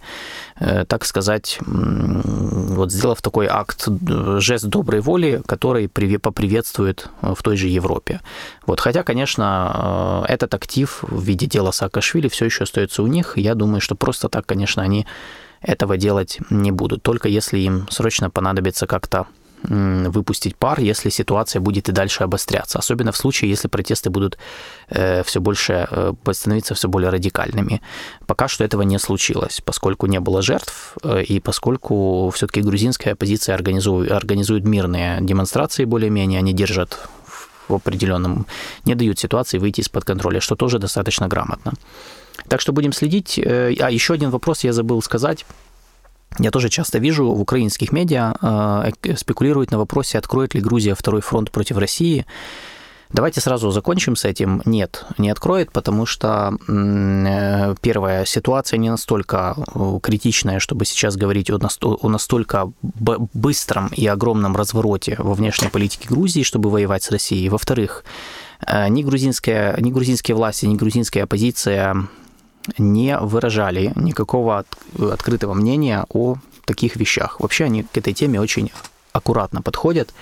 э, 0.61 0.84
так 0.84 1.05
сказать, 1.05 1.59
вот 1.66 2.93
сделав 2.93 3.22
такой 3.22 3.47
акт, 3.47 3.89
жест 4.39 4.64
доброй 4.66 5.01
воли, 5.01 5.41
который 5.47 5.89
поприветствует 5.89 7.09
э, 7.22 7.34
в 7.34 7.43
той 7.43 7.57
же 7.57 7.68
Европе. 7.68 8.20
Вот, 8.66 8.80
хотя, 8.80 9.03
конечно, 9.03 10.24
этот 10.28 10.55
актив 10.55 10.99
в 11.03 11.22
виде 11.22 11.47
дела 11.47 11.70
Саакашвили 11.70 12.28
все 12.28 12.47
еще 12.47 12.64
остается 12.64 13.03
у 13.03 13.07
них. 13.07 13.39
Я 13.39 13.55
думаю, 13.55 13.80
что 13.80 13.95
просто 13.95 14.28
так, 14.28 14.47
конечно, 14.47 14.82
они 14.82 15.07
этого 15.62 15.97
делать 15.97 16.39
не 16.51 16.72
будут, 16.72 17.03
только 17.03 17.28
если 17.28 17.59
им 17.59 17.87
срочно 17.91 18.30
понадобится 18.30 18.87
как-то 18.87 19.26
выпустить 19.68 20.56
пар, 20.56 20.80
если 20.80 21.10
ситуация 21.10 21.60
будет 21.60 21.88
и 21.88 21.92
дальше 21.92 22.24
обостряться. 22.24 22.78
Особенно 22.78 23.12
в 23.12 23.16
случае, 23.16 23.50
если 23.50 23.68
протесты 23.68 24.10
будут 24.10 24.38
э, 24.88 25.22
все 25.24 25.40
больше 25.40 25.88
э, 25.90 26.12
становиться 26.32 26.74
все 26.74 26.88
более 26.88 27.10
радикальными. 27.10 27.80
Пока 28.26 28.48
что 28.48 28.64
этого 28.64 28.82
не 28.82 28.98
случилось, 28.98 29.60
поскольку 29.64 30.06
не 30.06 30.20
было 30.20 30.42
жертв, 30.42 30.96
э, 31.02 31.22
и 31.22 31.40
поскольку 31.40 32.30
все-таки 32.34 32.60
грузинская 32.62 33.14
оппозиция 33.14 33.54
организует, 33.54 34.10
организует 34.10 34.64
мирные 34.64 35.18
демонстрации 35.20 35.84
более-менее, 35.84 36.38
они 36.38 36.52
держат 36.52 36.98
в 37.68 37.74
определенном, 37.74 38.46
не 38.84 38.94
дают 38.94 39.18
ситуации 39.18 39.58
выйти 39.58 39.80
из-под 39.80 40.04
контроля, 40.04 40.40
что 40.40 40.54
тоже 40.54 40.78
достаточно 40.78 41.26
грамотно. 41.26 41.72
Так 42.48 42.60
что 42.60 42.72
будем 42.72 42.92
следить. 42.92 43.40
А 43.44 43.90
еще 43.90 44.14
один 44.14 44.30
вопрос 44.30 44.62
я 44.62 44.72
забыл 44.72 45.02
сказать 45.02 45.44
я 46.38 46.50
тоже 46.50 46.68
часто 46.68 46.98
вижу 46.98 47.32
в 47.32 47.40
украинских 47.40 47.92
медиа 47.92 48.34
э, 49.02 49.16
спекулируют 49.16 49.70
на 49.70 49.78
вопросе, 49.78 50.18
откроет 50.18 50.54
ли 50.54 50.60
Грузия 50.60 50.94
второй 50.94 51.22
фронт 51.22 51.50
против 51.50 51.78
России. 51.78 52.26
Давайте 53.12 53.40
сразу 53.40 53.70
закончим 53.70 54.16
с 54.16 54.24
этим. 54.24 54.60
Нет, 54.64 55.04
не 55.16 55.30
откроет, 55.30 55.70
потому 55.70 56.06
что 56.06 56.58
э, 56.68 57.74
первая 57.80 58.24
ситуация 58.26 58.78
не 58.78 58.90
настолько 58.90 59.54
э, 59.56 59.98
критичная, 60.02 60.58
чтобы 60.58 60.84
сейчас 60.84 61.16
говорить 61.16 61.48
о, 61.50 61.58
о 61.82 62.08
настолько 62.08 62.72
быстром 62.82 63.88
и 63.96 64.06
огромном 64.06 64.56
развороте 64.56 65.16
во 65.18 65.34
внешней 65.34 65.68
политике 65.68 66.08
Грузии, 66.08 66.42
чтобы 66.42 66.68
воевать 66.68 67.04
с 67.04 67.10
Россией. 67.10 67.48
Во-вторых, 67.48 68.04
ни 68.88 69.02
грузинская, 69.02 69.78
ни 69.80 69.90
грузинские 69.90 70.34
власти, 70.34 70.66
ни 70.66 70.76
грузинская 70.76 71.24
оппозиция 71.24 72.08
не 72.78 73.18
выражали 73.18 73.92
никакого 73.96 74.64
открытого 74.98 75.54
мнения 75.54 76.04
о 76.10 76.36
таких 76.64 76.96
вещах. 76.96 77.40
Вообще 77.40 77.64
они 77.64 77.82
к 77.84 77.96
этой 77.96 78.12
теме 78.12 78.40
очень 78.40 78.70
аккуратно 79.12 79.62
подходят 79.62 80.12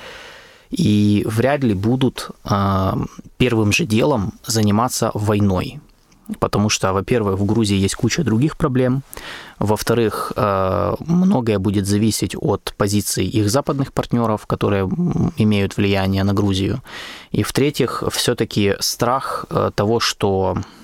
и 0.71 1.25
вряд 1.27 1.63
ли 1.63 1.75
будут 1.75 2.31
а, 2.45 2.99
первым 3.37 3.73
же 3.73 3.85
делом 3.85 4.33
заниматься 4.47 5.11
войной. 5.15 5.81
Потому 6.41 6.71
что, 6.71 6.93
во-первых, 6.95 7.39
в 7.39 7.45
Грузии 7.45 7.77
есть 7.77 7.97
куча 7.97 8.25
других 8.25 8.57
проблем. 8.57 9.03
Во-вторых, 9.59 10.33
а, 10.37 10.95
многое 11.01 11.59
будет 11.59 11.87
зависеть 11.87 12.35
от 12.37 12.75
позиций 12.77 13.27
их 13.27 13.51
западных 13.51 13.93
партнеров, 13.93 14.47
которые 14.47 14.85
имеют 15.37 15.77
влияние 15.77 16.25
на 16.25 16.33
Грузию. 16.33 16.83
И 17.31 17.43
в-третьих, 17.43 18.03
все-таки 18.11 18.75
страх 18.81 19.47
а, 19.51 19.71
того, 19.71 20.01
что 20.01 20.57
Э, 20.57 20.84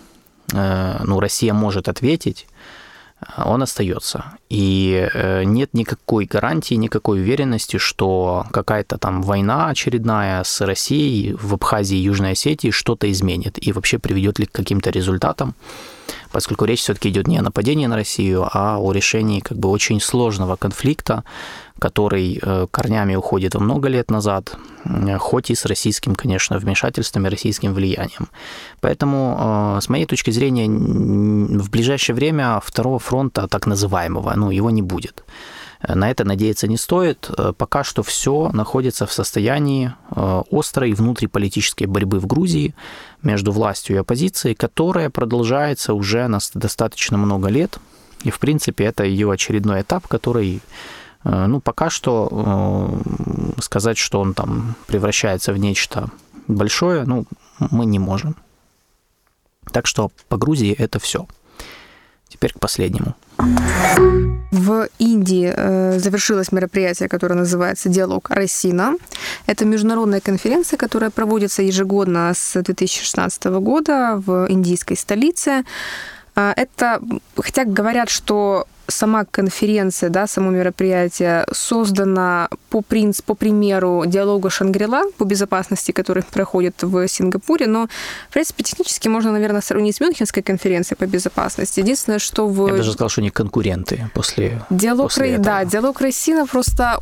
ну, 0.53 1.21
Россия 1.21 1.53
может 1.55 1.89
ответить, 1.89 2.47
он 3.37 3.63
остается. 3.63 4.25
И 4.49 5.09
э, 5.13 5.45
нет 5.45 5.75
никакой 5.75 6.25
гарантии, 6.25 6.75
никакой 6.75 7.21
уверенности, 7.21 7.77
что 7.77 8.47
какая-то 8.51 8.99
там 8.99 9.23
война 9.23 9.69
очередная 9.69 10.43
с 10.43 10.61
Россией 10.63 11.35
в 11.35 11.55
Абхазии 11.55 11.99
и 11.99 12.03
Южной 12.03 12.33
Осетии 12.33 12.71
что-то 12.71 13.11
изменит 13.11 13.59
и 13.65 13.73
вообще 13.73 13.99
приведет 13.99 14.39
ли 14.39 14.47
к 14.47 14.53
каким-то 14.53 14.91
результатам 14.91 15.55
поскольку 16.33 16.65
речь 16.65 16.81
все-таки 16.81 17.09
идет 17.09 17.27
не 17.27 17.39
о 17.39 17.43
нападении 17.43 17.87
на 17.87 17.97
Россию, 17.97 18.49
а 18.53 18.79
о 18.79 18.93
решении 18.93 19.41
как 19.41 19.59
бы 19.59 19.69
очень 19.69 20.01
сложного 20.01 20.57
конфликта, 20.57 21.25
который 21.79 22.39
э, 22.43 22.67
корнями 22.71 23.17
уходит 23.17 23.55
много 23.55 23.89
лет 23.89 24.11
назад, 24.11 24.57
э, 24.85 25.19
хоть 25.19 25.51
и 25.51 25.55
с 25.55 25.65
российским, 25.65 26.15
конечно, 26.15 26.59
вмешательством 26.59 27.27
и 27.27 27.31
российским 27.31 27.75
влиянием. 27.75 28.29
Поэтому, 28.81 29.77
э, 29.79 29.81
с 29.81 29.89
моей 29.89 30.07
точки 30.07 30.31
зрения, 30.31 30.69
в 30.69 31.71
ближайшее 31.71 32.15
время 32.15 32.61
второго 32.63 32.99
фронта, 32.99 33.49
так 33.49 33.67
называемого, 33.67 34.33
ну, 34.37 34.51
его 34.51 34.71
не 34.71 34.83
будет. 34.83 35.25
На 35.87 36.11
это 36.11 36.25
надеяться 36.25 36.69
не 36.69 36.77
стоит. 36.77 37.31
Пока 37.57 37.85
что 37.85 38.03
все 38.03 38.51
находится 38.53 39.07
в 39.07 39.13
состоянии 39.13 39.95
острой 40.51 40.93
внутриполитической 40.93 41.87
борьбы 41.87 42.21
в 42.21 42.27
Грузии 42.27 42.75
между 43.23 43.51
властью 43.51 43.97
и 43.97 43.99
оппозицией, 44.01 44.55
которая 44.55 45.09
продолжается 45.09 45.95
уже 45.95 46.27
на 46.29 46.39
достаточно 46.55 47.17
много 47.17 47.49
лет. 47.49 47.79
И, 48.25 48.31
в 48.31 48.39
принципе, 48.39 48.85
это 48.85 49.05
ее 49.05 49.33
очередной 49.33 49.81
этап, 49.81 50.07
который 50.07 50.61
Э, 51.25 51.47
ну, 51.47 51.61
пока 51.61 51.91
что 51.91 52.29
э, 53.57 53.61
сказать, 53.61 53.99
что 53.99 54.21
он 54.21 54.35
там 54.35 54.75
превращается 54.87 55.53
в 55.53 55.59
нечто 55.59 56.11
большое, 56.49 57.05
ну, 57.05 57.27
мы 57.71 57.87
не 57.87 57.99
можем. 57.99 58.37
Так 59.73 59.87
что 59.87 60.11
по 60.29 60.37
Грузии 60.37 60.73
это 60.73 60.99
все. 60.99 61.27
Теперь 62.29 62.53
к 62.53 62.61
последнему. 62.61 63.15
В 64.71 64.89
Индии 65.01 65.53
э, 65.57 65.99
завершилось 65.99 66.53
мероприятие, 66.53 67.09
которое 67.09 67.35
называется 67.35 67.89
«Диалог 67.89 68.31
Рассина». 68.31 68.95
Это 69.47 69.65
международная 69.65 70.21
конференция, 70.21 70.77
которая 70.77 71.11
проводится 71.11 71.63
ежегодно 71.63 72.33
с 72.33 72.63
2016 72.63 73.45
года 73.45 74.23
в 74.25 74.47
индийской 74.49 74.97
столице. 74.97 75.65
Э, 76.37 76.53
это, 76.55 77.01
хотя 77.37 77.65
говорят, 77.65 78.11
что 78.11 78.69
сама 78.91 79.25
конференция, 79.25 80.11
да, 80.11 80.27
само 80.27 80.51
мероприятие 80.51 81.47
создано 81.53 82.49
по, 82.71 82.83
принципу, 82.83 83.35
по 83.35 83.35
примеру 83.35 84.05
диалога 84.07 84.51
Шангрила 84.51 85.03
по 85.19 85.25
безопасности, 85.25 85.93
который 85.93 86.23
проходит 86.23 86.83
в 86.83 87.09
Сингапуре, 87.09 87.67
но, 87.67 87.89
в 88.29 88.33
принципе, 88.33 88.63
технически 88.65 89.09
можно, 89.09 89.33
наверное, 89.33 89.61
сравнить 89.61 89.97
с 89.97 90.01
Мюнхенской 90.01 90.43
конференцией 90.43 90.99
по 90.99 91.07
безопасности. 91.07 91.81
Единственное, 91.81 92.19
что 92.19 92.49
в... 92.49 92.69
Я 92.69 92.77
даже 92.77 92.93
сказал, 92.93 93.09
что 93.09 93.21
они 93.21 93.31
конкуренты 93.31 94.11
после, 94.15 94.63
диалог 94.71 95.09
после 95.09 95.31
этого. 95.31 95.45
Да, 95.45 95.65
диалог 95.65 96.01
Россина 96.01 96.47
просто 96.47 96.99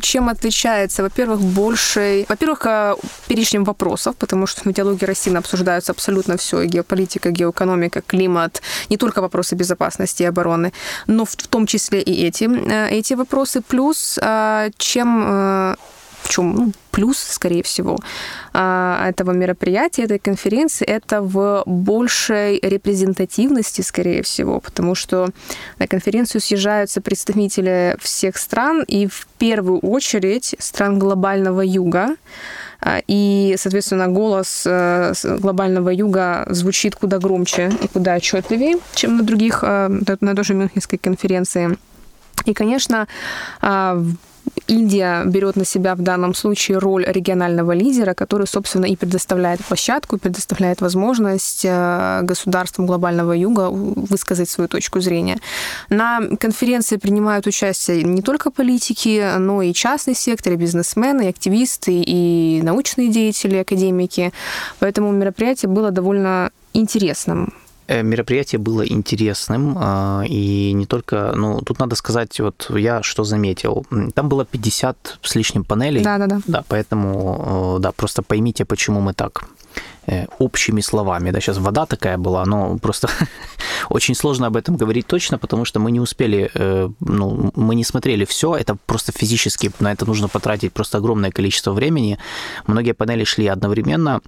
чем 0.00 0.28
отличается? 0.28 1.02
Во-первых, 1.02 1.40
большей... 1.40 2.26
Во-первых, 2.28 2.66
э, 2.66 2.94
перечнем 3.28 3.64
вопросов, 3.64 4.16
потому 4.16 4.46
что 4.46 4.62
на 4.64 4.72
диалоге 4.72 5.06
Россина 5.06 5.38
обсуждаются 5.38 5.92
абсолютно 5.92 6.36
все, 6.36 6.62
и 6.62 6.66
геополитика, 6.66 7.30
геоэкономика, 7.30 8.00
климат, 8.00 8.62
не 8.90 8.96
только 8.96 9.20
вопросы 9.20 9.54
безопасности 9.54 10.22
и 10.22 10.26
обороны 10.26 10.72
но 11.06 11.24
в 11.24 11.36
том 11.36 11.66
числе 11.66 12.00
и 12.00 12.26
эти, 12.26 12.44
э, 12.44 12.88
эти 12.90 13.14
вопросы. 13.14 13.60
Плюс, 13.60 14.18
э, 14.20 14.70
чем 14.78 15.24
э, 15.26 15.76
в 16.22 16.28
чем 16.30 16.54
ну, 16.54 16.72
плюс, 16.90 17.18
скорее 17.18 17.62
всего, 17.62 17.98
этого 18.54 19.32
мероприятия, 19.32 20.04
этой 20.04 20.18
конференции, 20.18 20.86
это 20.86 21.20
в 21.20 21.62
большей 21.66 22.58
репрезентативности, 22.62 23.82
скорее 23.82 24.22
всего, 24.22 24.60
потому 24.60 24.94
что 24.94 25.28
на 25.78 25.86
конференцию 25.86 26.40
съезжаются 26.40 27.02
представители 27.02 27.96
всех 28.00 28.38
стран, 28.38 28.84
и 28.88 29.06
в 29.06 29.26
первую 29.38 29.80
очередь 29.80 30.56
стран 30.58 30.98
глобального 30.98 31.60
юга, 31.60 32.16
и, 33.06 33.54
соответственно, 33.58 34.08
голос 34.08 34.66
глобального 35.24 35.90
юга 35.90 36.46
звучит 36.48 36.96
куда 36.96 37.18
громче 37.18 37.72
и 37.82 37.88
куда 37.88 38.14
отчетливее, 38.14 38.76
чем 38.94 39.16
на 39.16 39.22
других, 39.22 39.62
на 39.62 40.34
той 40.34 40.44
же 40.44 40.54
Мюнхенской 40.54 40.98
конференции. 40.98 41.78
И, 42.44 42.52
конечно, 42.52 43.06
Индия 44.66 45.24
берет 45.24 45.56
на 45.56 45.64
себя 45.64 45.94
в 45.94 46.02
данном 46.02 46.34
случае 46.34 46.78
роль 46.78 47.04
регионального 47.06 47.72
лидера, 47.72 48.14
который, 48.14 48.46
собственно, 48.46 48.86
и 48.86 48.96
предоставляет 48.96 49.64
площадку, 49.64 50.18
предоставляет 50.18 50.80
возможность 50.80 51.64
э, 51.64 52.20
государствам 52.22 52.86
глобального 52.86 53.32
юга 53.32 53.68
высказать 53.70 54.48
свою 54.48 54.68
точку 54.68 55.00
зрения. 55.00 55.38
На 55.90 56.20
конференции 56.40 56.96
принимают 56.96 57.46
участие 57.46 58.02
не 58.02 58.22
только 58.22 58.50
политики, 58.50 59.38
но 59.38 59.62
и 59.62 59.72
частный 59.72 60.14
сектор, 60.14 60.54
и 60.54 60.56
бизнесмены, 60.56 61.26
и 61.26 61.28
активисты, 61.28 62.02
и 62.04 62.60
научные 62.62 63.08
деятели, 63.08 63.56
академики. 63.56 64.32
Поэтому 64.78 65.12
мероприятие 65.12 65.70
было 65.70 65.90
довольно 65.90 66.50
интересным. 66.72 67.52
Э, 67.86 68.02
мероприятие 68.02 68.58
было 68.58 68.86
интересным, 68.86 69.76
а, 69.78 70.22
и 70.26 70.72
не 70.72 70.86
только, 70.86 71.32
ну, 71.36 71.60
тут 71.60 71.78
надо 71.78 71.96
сказать, 71.96 72.40
вот 72.40 72.70
я 72.70 73.02
что 73.02 73.24
заметил, 73.24 73.86
там 74.14 74.28
было 74.28 74.44
50 74.44 75.18
с 75.22 75.34
лишним 75.34 75.64
панелей. 75.64 76.02
Да-да-да. 76.02 76.40
Да, 76.46 76.64
поэтому, 76.66 77.76
э, 77.76 77.82
да, 77.82 77.92
просто 77.92 78.22
поймите, 78.22 78.64
почему 78.64 79.00
мы 79.00 79.12
так 79.12 79.44
общими 80.38 80.82
словами. 80.82 81.30
Да, 81.30 81.40
сейчас 81.40 81.58
вода 81.58 81.86
такая 81.86 82.18
была, 82.18 82.44
но 82.44 82.78
просто 82.78 83.08
очень 83.88 84.14
сложно 84.14 84.46
об 84.46 84.56
этом 84.56 84.76
говорить 84.76 85.06
точно, 85.06 85.38
потому 85.38 85.64
что 85.64 85.80
мы 85.80 85.90
не 85.90 86.00
успели, 86.00 86.50
э, 86.54 86.90
ну, 87.00 87.52
мы 87.56 87.74
не 87.74 87.84
смотрели 87.84 88.24
все, 88.24 88.54
это 88.54 88.76
просто 88.86 89.12
физически, 89.12 89.70
на 89.80 89.92
это 89.92 90.06
нужно 90.06 90.28
потратить 90.28 90.72
просто 90.72 90.98
огромное 90.98 91.30
количество 91.30 91.72
времени. 91.72 92.18
Многие 92.66 92.92
панели 92.92 93.24
шли 93.24 93.46
одновременно, 93.46 94.20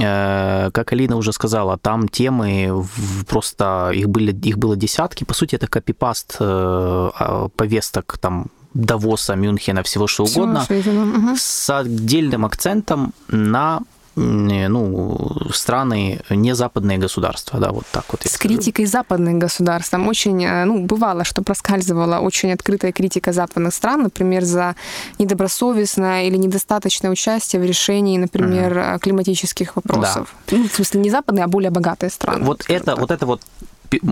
э, 0.00 0.70
как 0.72 0.92
Алина 0.92 1.16
уже 1.16 1.32
сказала, 1.32 1.78
там 1.78 2.08
темы 2.08 2.84
просто, 3.28 3.92
их, 3.94 4.08
были, 4.08 4.32
их 4.48 4.58
было 4.58 4.76
десятки, 4.76 5.24
по 5.24 5.34
сути, 5.34 5.54
это 5.56 5.66
копипаст 5.66 6.36
а, 6.40 7.48
повесток 7.56 8.18
там 8.18 8.46
Давоса, 8.74 9.36
Мюнхена, 9.36 9.82
всего 9.82 10.08
что 10.08 10.24
угодно, 10.24 10.66
угу. 10.68 11.36
с 11.36 11.70
отдельным 11.70 12.44
акцентом 12.44 13.12
на 13.28 13.80
ну, 14.16 15.50
страны, 15.52 16.20
не 16.30 16.54
западные 16.54 16.98
государства, 16.98 17.58
да, 17.58 17.70
вот 17.70 17.84
так 17.90 18.04
вот. 18.12 18.22
С 18.24 18.36
критикой 18.36 18.86
западных 18.86 19.34
государств. 19.34 19.90
Там 19.90 20.08
очень, 20.08 20.44
э, 20.44 20.64
ну, 20.64 20.84
бывало, 20.84 21.24
что 21.24 21.42
проскальзывала 21.42 22.18
очень 22.20 22.52
открытая 22.52 22.92
критика 22.92 23.32
западных 23.32 23.74
стран, 23.74 24.02
например, 24.02 24.44
за 24.44 24.76
недобросовестное 25.18 26.24
или 26.24 26.36
недостаточное 26.36 27.10
участие 27.10 27.60
в 27.60 27.64
решении, 27.64 28.18
например, 28.18 28.76
угу. 28.76 29.00
климатических 29.00 29.76
вопросов. 29.76 30.34
Да. 30.46 30.56
Ну, 30.56 30.68
в 30.68 30.72
смысле, 30.72 31.00
не 31.00 31.10
западные, 31.10 31.44
а 31.44 31.48
более 31.48 31.70
богатые 31.70 32.10
страны. 32.10 32.44
Вот 32.44 32.64
это, 32.68 32.84
так. 32.84 32.98
вот 32.98 33.10
это 33.10 33.26
вот 33.26 33.40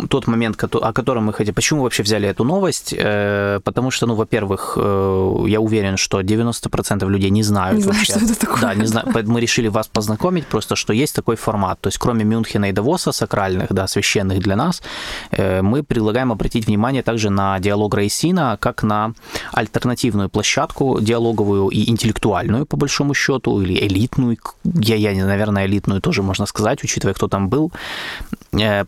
тот 0.09 0.27
момент, 0.27 0.63
о 0.63 0.93
котором 0.93 1.25
мы 1.25 1.33
хотим. 1.33 1.55
Почему 1.55 1.83
вообще 1.83 2.03
взяли 2.03 2.29
эту 2.29 2.45
новость? 2.45 2.95
Э, 2.97 3.61
потому 3.65 3.91
что, 3.91 4.07
ну, 4.07 4.15
во-первых, 4.15 4.75
э, 4.77 5.45
я 5.49 5.61
уверен, 5.61 5.97
что 5.97 6.21
90% 6.21 7.09
людей 7.09 7.31
не 7.31 7.43
знают 7.43 7.79
не 7.79 7.85
вообще. 7.85 8.13
Знаю, 8.13 8.27
что 8.27 8.33
это 8.33 8.41
такое. 8.41 8.61
Да, 8.61 8.75
не 8.75 8.87
знаю. 8.87 9.09
Поэтому 9.13 9.35
мы 9.35 9.41
решили 9.41 9.69
вас 9.69 9.89
познакомить 9.89 10.47
просто, 10.47 10.77
что 10.77 10.93
есть 10.93 11.15
такой 11.15 11.37
формат. 11.37 11.81
То 11.81 11.89
есть, 11.89 11.99
кроме 11.99 12.25
Мюнхена 12.25 12.69
и 12.69 12.73
Давоса, 12.73 13.13
сакральных, 13.13 13.73
да, 13.73 13.87
священных 13.87 14.41
для 14.41 14.57
нас, 14.57 14.83
э, 15.31 15.63
мы 15.63 15.83
предлагаем 15.83 16.33
обратить 16.33 16.67
внимание 16.67 17.03
также 17.03 17.31
на 17.31 17.59
диалог 17.59 17.95
Рейсина, 17.95 18.57
как 18.61 18.83
на 18.83 19.13
альтернативную 19.53 20.29
площадку 20.29 21.01
диалоговую 21.01 21.69
и 21.69 21.91
интеллектуальную, 21.91 22.67
по 22.67 22.77
большому 22.77 23.15
счету, 23.15 23.63
или 23.63 23.75
элитную, 23.87 24.39
я, 24.65 24.97
я 24.97 25.25
наверное, 25.25 25.67
элитную 25.67 26.01
тоже 26.01 26.23
можно 26.23 26.47
сказать, 26.47 26.85
учитывая, 26.85 27.15
кто 27.15 27.29
там 27.29 27.49
был, 27.49 27.73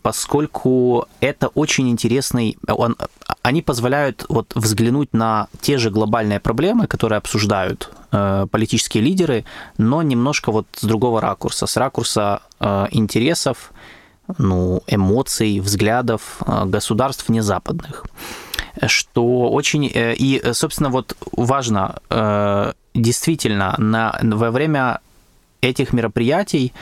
поскольку 0.01 1.07
это 1.21 1.47
очень 1.47 1.89
интересный... 1.89 2.57
Он, 2.67 2.95
они 3.41 3.61
позволяют 3.61 4.25
вот 4.29 4.53
взглянуть 4.55 5.13
на 5.13 5.47
те 5.61 5.77
же 5.77 5.89
глобальные 5.89 6.39
проблемы, 6.39 6.87
которые 6.87 7.17
обсуждают 7.17 7.91
э, 8.11 8.47
политические 8.51 9.03
лидеры, 9.03 9.43
но 9.77 10.03
немножко 10.03 10.51
вот 10.51 10.67
с 10.75 10.83
другого 10.83 11.19
ракурса, 11.19 11.65
с 11.65 11.77
ракурса 11.77 12.41
э, 12.59 12.87
интересов, 12.91 13.71
ну, 14.37 14.83
эмоций, 14.87 15.59
взглядов 15.59 16.41
э, 16.45 16.65
государств 16.65 17.29
незападных. 17.29 18.05
Что 18.87 19.49
очень... 19.49 19.91
Э, 19.93 20.13
и, 20.13 20.41
собственно, 20.53 20.89
вот 20.89 21.15
важно, 21.31 21.95
э, 22.09 22.73
действительно, 22.93 23.75
на, 23.77 24.19
во 24.21 24.51
время 24.51 24.99
этих 25.61 25.93
мероприятий 25.93 26.73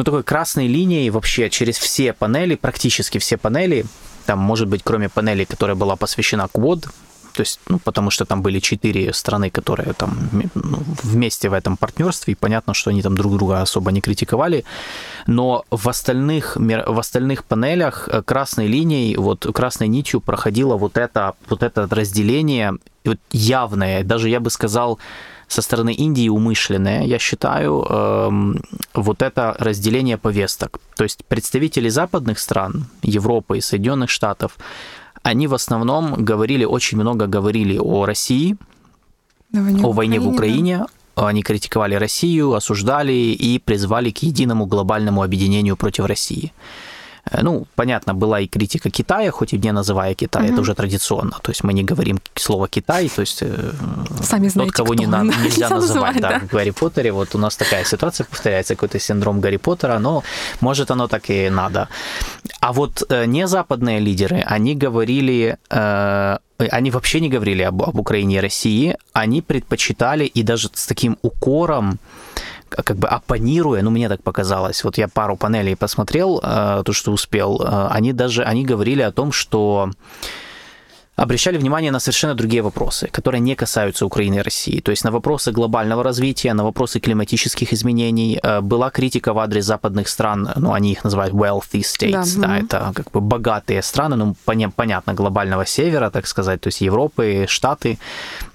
ну, 0.00 0.04
такой 0.04 0.22
красной 0.22 0.66
линией 0.66 1.10
вообще 1.10 1.50
через 1.50 1.76
все 1.76 2.14
панели, 2.14 2.54
практически 2.54 3.18
все 3.18 3.36
панели, 3.36 3.84
там, 4.24 4.38
может 4.38 4.66
быть, 4.66 4.80
кроме 4.82 5.10
панели, 5.10 5.44
которая 5.44 5.76
была 5.76 5.94
посвящена 5.94 6.48
Quad, 6.50 6.88
то 7.34 7.42
есть, 7.42 7.60
ну, 7.68 7.78
потому 7.78 8.10
что 8.10 8.24
там 8.24 8.40
были 8.40 8.60
четыре 8.60 9.12
страны, 9.12 9.50
которые 9.50 9.92
там 9.92 10.16
ну, 10.54 10.78
вместе 11.02 11.50
в 11.50 11.52
этом 11.52 11.76
партнерстве, 11.76 12.32
и 12.32 12.34
понятно, 12.34 12.72
что 12.72 12.88
они 12.88 13.02
там 13.02 13.14
друг 13.14 13.36
друга 13.36 13.60
особо 13.60 13.92
не 13.92 14.00
критиковали, 14.00 14.64
но 15.26 15.64
в 15.70 15.86
остальных, 15.86 16.56
в 16.56 16.98
остальных 16.98 17.44
панелях 17.44 18.08
э, 18.08 18.22
красной 18.22 18.68
линией, 18.68 19.16
вот 19.16 19.46
красной 19.54 19.88
нитью 19.88 20.22
проходило 20.22 20.76
вот 20.76 20.96
это, 20.96 21.34
вот 21.50 21.62
это 21.62 21.86
разделение 21.90 22.72
вот 23.04 23.18
явное, 23.32 24.02
даже 24.02 24.30
я 24.30 24.40
бы 24.40 24.48
сказал, 24.48 24.98
со 25.50 25.62
стороны 25.62 25.92
Индии 25.92 26.28
умышленное, 26.28 27.02
я 27.02 27.18
считаю, 27.18 27.82
эм, 27.82 28.62
вот 28.94 29.20
это 29.20 29.56
разделение 29.58 30.16
повесток. 30.16 30.80
То 30.96 31.02
есть 31.02 31.24
представители 31.24 31.88
западных 31.88 32.38
стран, 32.38 32.86
Европы 33.02 33.58
и 33.58 33.60
Соединенных 33.60 34.10
Штатов, 34.10 34.56
они 35.24 35.48
в 35.48 35.54
основном 35.54 36.24
говорили, 36.24 36.64
очень 36.64 36.98
много 36.98 37.26
говорили 37.26 37.78
о 37.78 38.06
России, 38.06 38.56
войне 39.52 39.82
о 39.84 39.92
войне 39.92 40.20
в 40.20 40.28
Украине, 40.28 40.86
да. 41.16 41.26
они 41.26 41.42
критиковали 41.42 41.96
Россию, 41.96 42.54
осуждали 42.54 43.12
и 43.12 43.58
призвали 43.58 44.10
к 44.10 44.18
единому 44.22 44.66
глобальному 44.66 45.20
объединению 45.22 45.76
против 45.76 46.06
России. 46.06 46.52
Э, 47.30 47.42
ну, 47.42 47.66
понятно, 47.74 48.14
была 48.14 48.40
и 48.40 48.46
критика 48.46 48.90
Китая, 48.90 49.30
хоть 49.30 49.52
и 49.52 49.58
не 49.58 49.72
называя 49.72 50.14
Китай, 50.14 50.44
угу. 50.44 50.52
это 50.52 50.60
уже 50.60 50.74
традиционно. 50.74 51.38
То 51.42 51.50
есть 51.50 51.64
мы 51.64 51.72
не 51.72 51.84
говорим 51.84 52.18
слово 52.34 52.68
Китай, 52.68 53.08
то 53.08 53.20
есть 53.20 53.42
э, 53.42 53.72
Сами 54.22 54.48
знаете, 54.48 54.72
тот, 54.72 54.76
кого 54.76 54.94
не 54.94 55.06
на, 55.06 55.22
нельзя 55.22 55.68
называть, 55.68 56.20
да, 56.20 56.28
да, 56.28 56.38
в 56.40 56.46
Гарри 56.46 56.70
Поттере. 56.70 57.12
Вот 57.12 57.34
у 57.34 57.38
нас 57.38 57.56
такая 57.56 57.84
ситуация 57.84 58.24
повторяется, 58.24 58.74
какой-то 58.74 58.98
синдром 58.98 59.40
Гарри 59.40 59.58
Поттера, 59.58 59.98
но 59.98 60.22
может 60.60 60.90
оно 60.90 61.08
так 61.08 61.30
и 61.30 61.50
надо. 61.50 61.88
А 62.60 62.72
вот 62.72 63.02
э, 63.08 63.26
не 63.26 63.46
западные 63.46 64.00
лидеры, 64.00 64.42
они 64.46 64.74
говорили 64.74 65.56
они 66.70 66.90
вообще 66.90 67.20
не 67.20 67.30
говорили 67.30 67.62
об, 67.62 67.82
об 67.82 67.98
Украине 67.98 68.36
и 68.36 68.40
России, 68.40 68.96
они 69.14 69.40
предпочитали 69.40 70.24
и 70.24 70.42
даже 70.42 70.68
с 70.74 70.86
таким 70.86 71.16
укором 71.22 71.98
как 72.70 72.96
бы 72.96 73.08
оппонируя, 73.08 73.82
ну, 73.82 73.90
мне 73.90 74.08
так 74.08 74.22
показалось, 74.22 74.84
вот 74.84 74.98
я 74.98 75.08
пару 75.08 75.36
панелей 75.36 75.76
посмотрел, 75.76 76.40
э, 76.42 76.82
то, 76.84 76.92
что 76.92 77.12
успел, 77.12 77.60
э, 77.60 77.88
они 77.90 78.12
даже, 78.12 78.42
они 78.44 78.64
говорили 78.64 79.02
о 79.02 79.12
том, 79.12 79.32
что 79.32 79.90
обращали 81.16 81.58
внимание 81.58 81.90
на 81.90 82.00
совершенно 82.00 82.34
другие 82.34 82.62
вопросы, 82.62 83.08
которые 83.12 83.40
не 83.40 83.54
касаются 83.54 84.06
Украины 84.06 84.36
и 84.36 84.42
России. 84.42 84.80
То 84.80 84.90
есть 84.90 85.04
на 85.04 85.10
вопросы 85.10 85.52
глобального 85.52 86.02
развития, 86.02 86.54
на 86.54 86.64
вопросы 86.64 87.00
климатических 87.00 87.72
изменений. 87.72 88.38
Э, 88.42 88.60
была 88.60 88.90
критика 88.90 89.32
в 89.32 89.38
адрес 89.38 89.64
западных 89.64 90.08
стран, 90.08 90.48
ну, 90.56 90.72
они 90.72 90.92
их 90.92 91.04
называют 91.04 91.34
wealthy 91.34 91.82
states, 91.82 92.40
да, 92.40 92.48
да 92.48 92.54
угу. 92.54 92.64
это 92.64 92.92
как 92.94 93.10
бы 93.10 93.20
богатые 93.20 93.82
страны, 93.82 94.16
ну, 94.16 94.34
понятно, 94.76 95.14
глобального 95.14 95.66
севера, 95.66 96.10
так 96.10 96.26
сказать, 96.26 96.60
то 96.60 96.68
есть 96.68 96.80
Европы, 96.80 97.46
Штаты, 97.48 97.98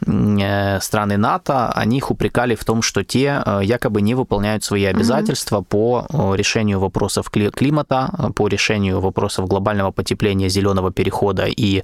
э, 0.07 0.79
страны 0.81 1.17
НАТО, 1.17 1.71
они 1.75 1.97
их 1.97 2.11
упрекали 2.11 2.55
в 2.55 2.63
том, 2.63 2.81
что 2.81 3.03
те 3.03 3.43
э, 3.45 3.61
якобы 3.63 4.01
не 4.01 4.15
выполняют 4.15 4.63
свои 4.63 4.85
обязательства 4.85 5.57
угу. 5.57 5.65
по 5.65 6.35
решению 6.35 6.79
вопросов 6.79 7.29
климата, 7.29 8.31
по 8.35 8.47
решению 8.47 9.01
вопросов 9.01 9.47
глобального 9.47 9.91
потепления, 9.91 10.49
зеленого 10.49 10.91
перехода 10.91 11.45
и 11.45 11.83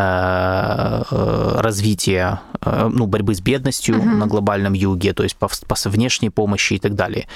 Э, 0.00 0.09
развития, 1.60 2.40
э, 2.60 2.90
ну, 2.92 3.06
борьбы 3.06 3.34
с 3.34 3.40
бедностью 3.40 3.96
uh-huh. 3.96 4.16
на 4.16 4.26
глобальном 4.26 4.72
юге, 4.72 5.12
то 5.12 5.22
есть 5.22 5.36
по, 5.36 5.48
по 5.66 5.76
внешней 5.88 6.30
помощи 6.30 6.74
и 6.74 6.78
так 6.78 6.94
далее. 6.94 7.26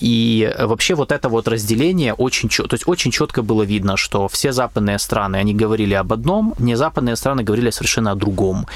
И 0.00 0.54
вообще 0.60 0.94
вот 0.94 1.10
это 1.10 1.28
вот 1.28 1.48
разделение 1.48 2.14
очень, 2.14 2.48
то 2.48 2.74
есть 2.74 2.84
очень 2.86 3.10
четко 3.10 3.42
было 3.42 3.64
видно, 3.64 3.96
что 3.96 4.28
все 4.28 4.52
западные 4.52 4.98
страны, 4.98 5.36
они 5.36 5.54
говорили 5.54 5.94
об 5.94 6.12
одном, 6.12 6.54
не 6.58 6.76
западные 6.76 7.16
страны 7.16 7.42
говорили 7.42 7.70
совершенно 7.70 8.12
о 8.12 8.14
другом. 8.14 8.66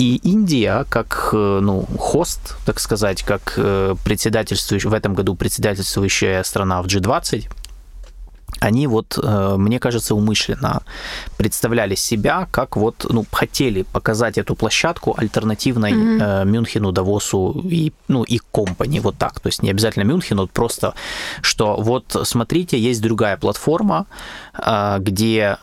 И 0.00 0.16
Индия, 0.24 0.84
как 0.88 1.30
э, 1.32 1.60
ну, 1.62 1.86
хост, 1.98 2.56
так 2.66 2.80
сказать, 2.80 3.22
как 3.22 3.54
председательствующая, 4.04 4.90
в 4.90 4.94
этом 4.94 5.14
году 5.14 5.34
председательствующая 5.36 6.42
страна 6.42 6.82
в 6.82 6.86
G20, 6.86 7.48
они 8.62 8.86
вот, 8.86 9.18
э, 9.22 9.56
мне 9.58 9.78
кажется, 9.78 10.14
умышленно 10.14 10.82
представляли 11.36 11.96
себя, 11.96 12.46
как 12.50 12.76
вот, 12.76 13.06
ну, 13.10 13.24
хотели 13.32 13.82
показать 13.82 14.38
эту 14.38 14.54
площадку 14.54 15.14
альтернативной 15.18 15.92
mm-hmm. 15.92 16.44
Мюнхену, 16.44 16.92
Давосу 16.92 17.60
и, 17.64 17.92
ну, 18.08 18.22
и 18.22 18.38
компании, 18.52 19.00
вот 19.00 19.16
так. 19.18 19.40
То 19.40 19.48
есть 19.48 19.62
не 19.62 19.70
обязательно 19.70 20.04
Мюнхену, 20.04 20.46
просто, 20.46 20.94
что 21.42 21.76
вот 21.76 22.16
смотрите, 22.24 22.78
есть 22.78 23.02
другая 23.02 23.36
платформа, 23.36 24.06
э, 24.54 24.98
где 25.00 25.56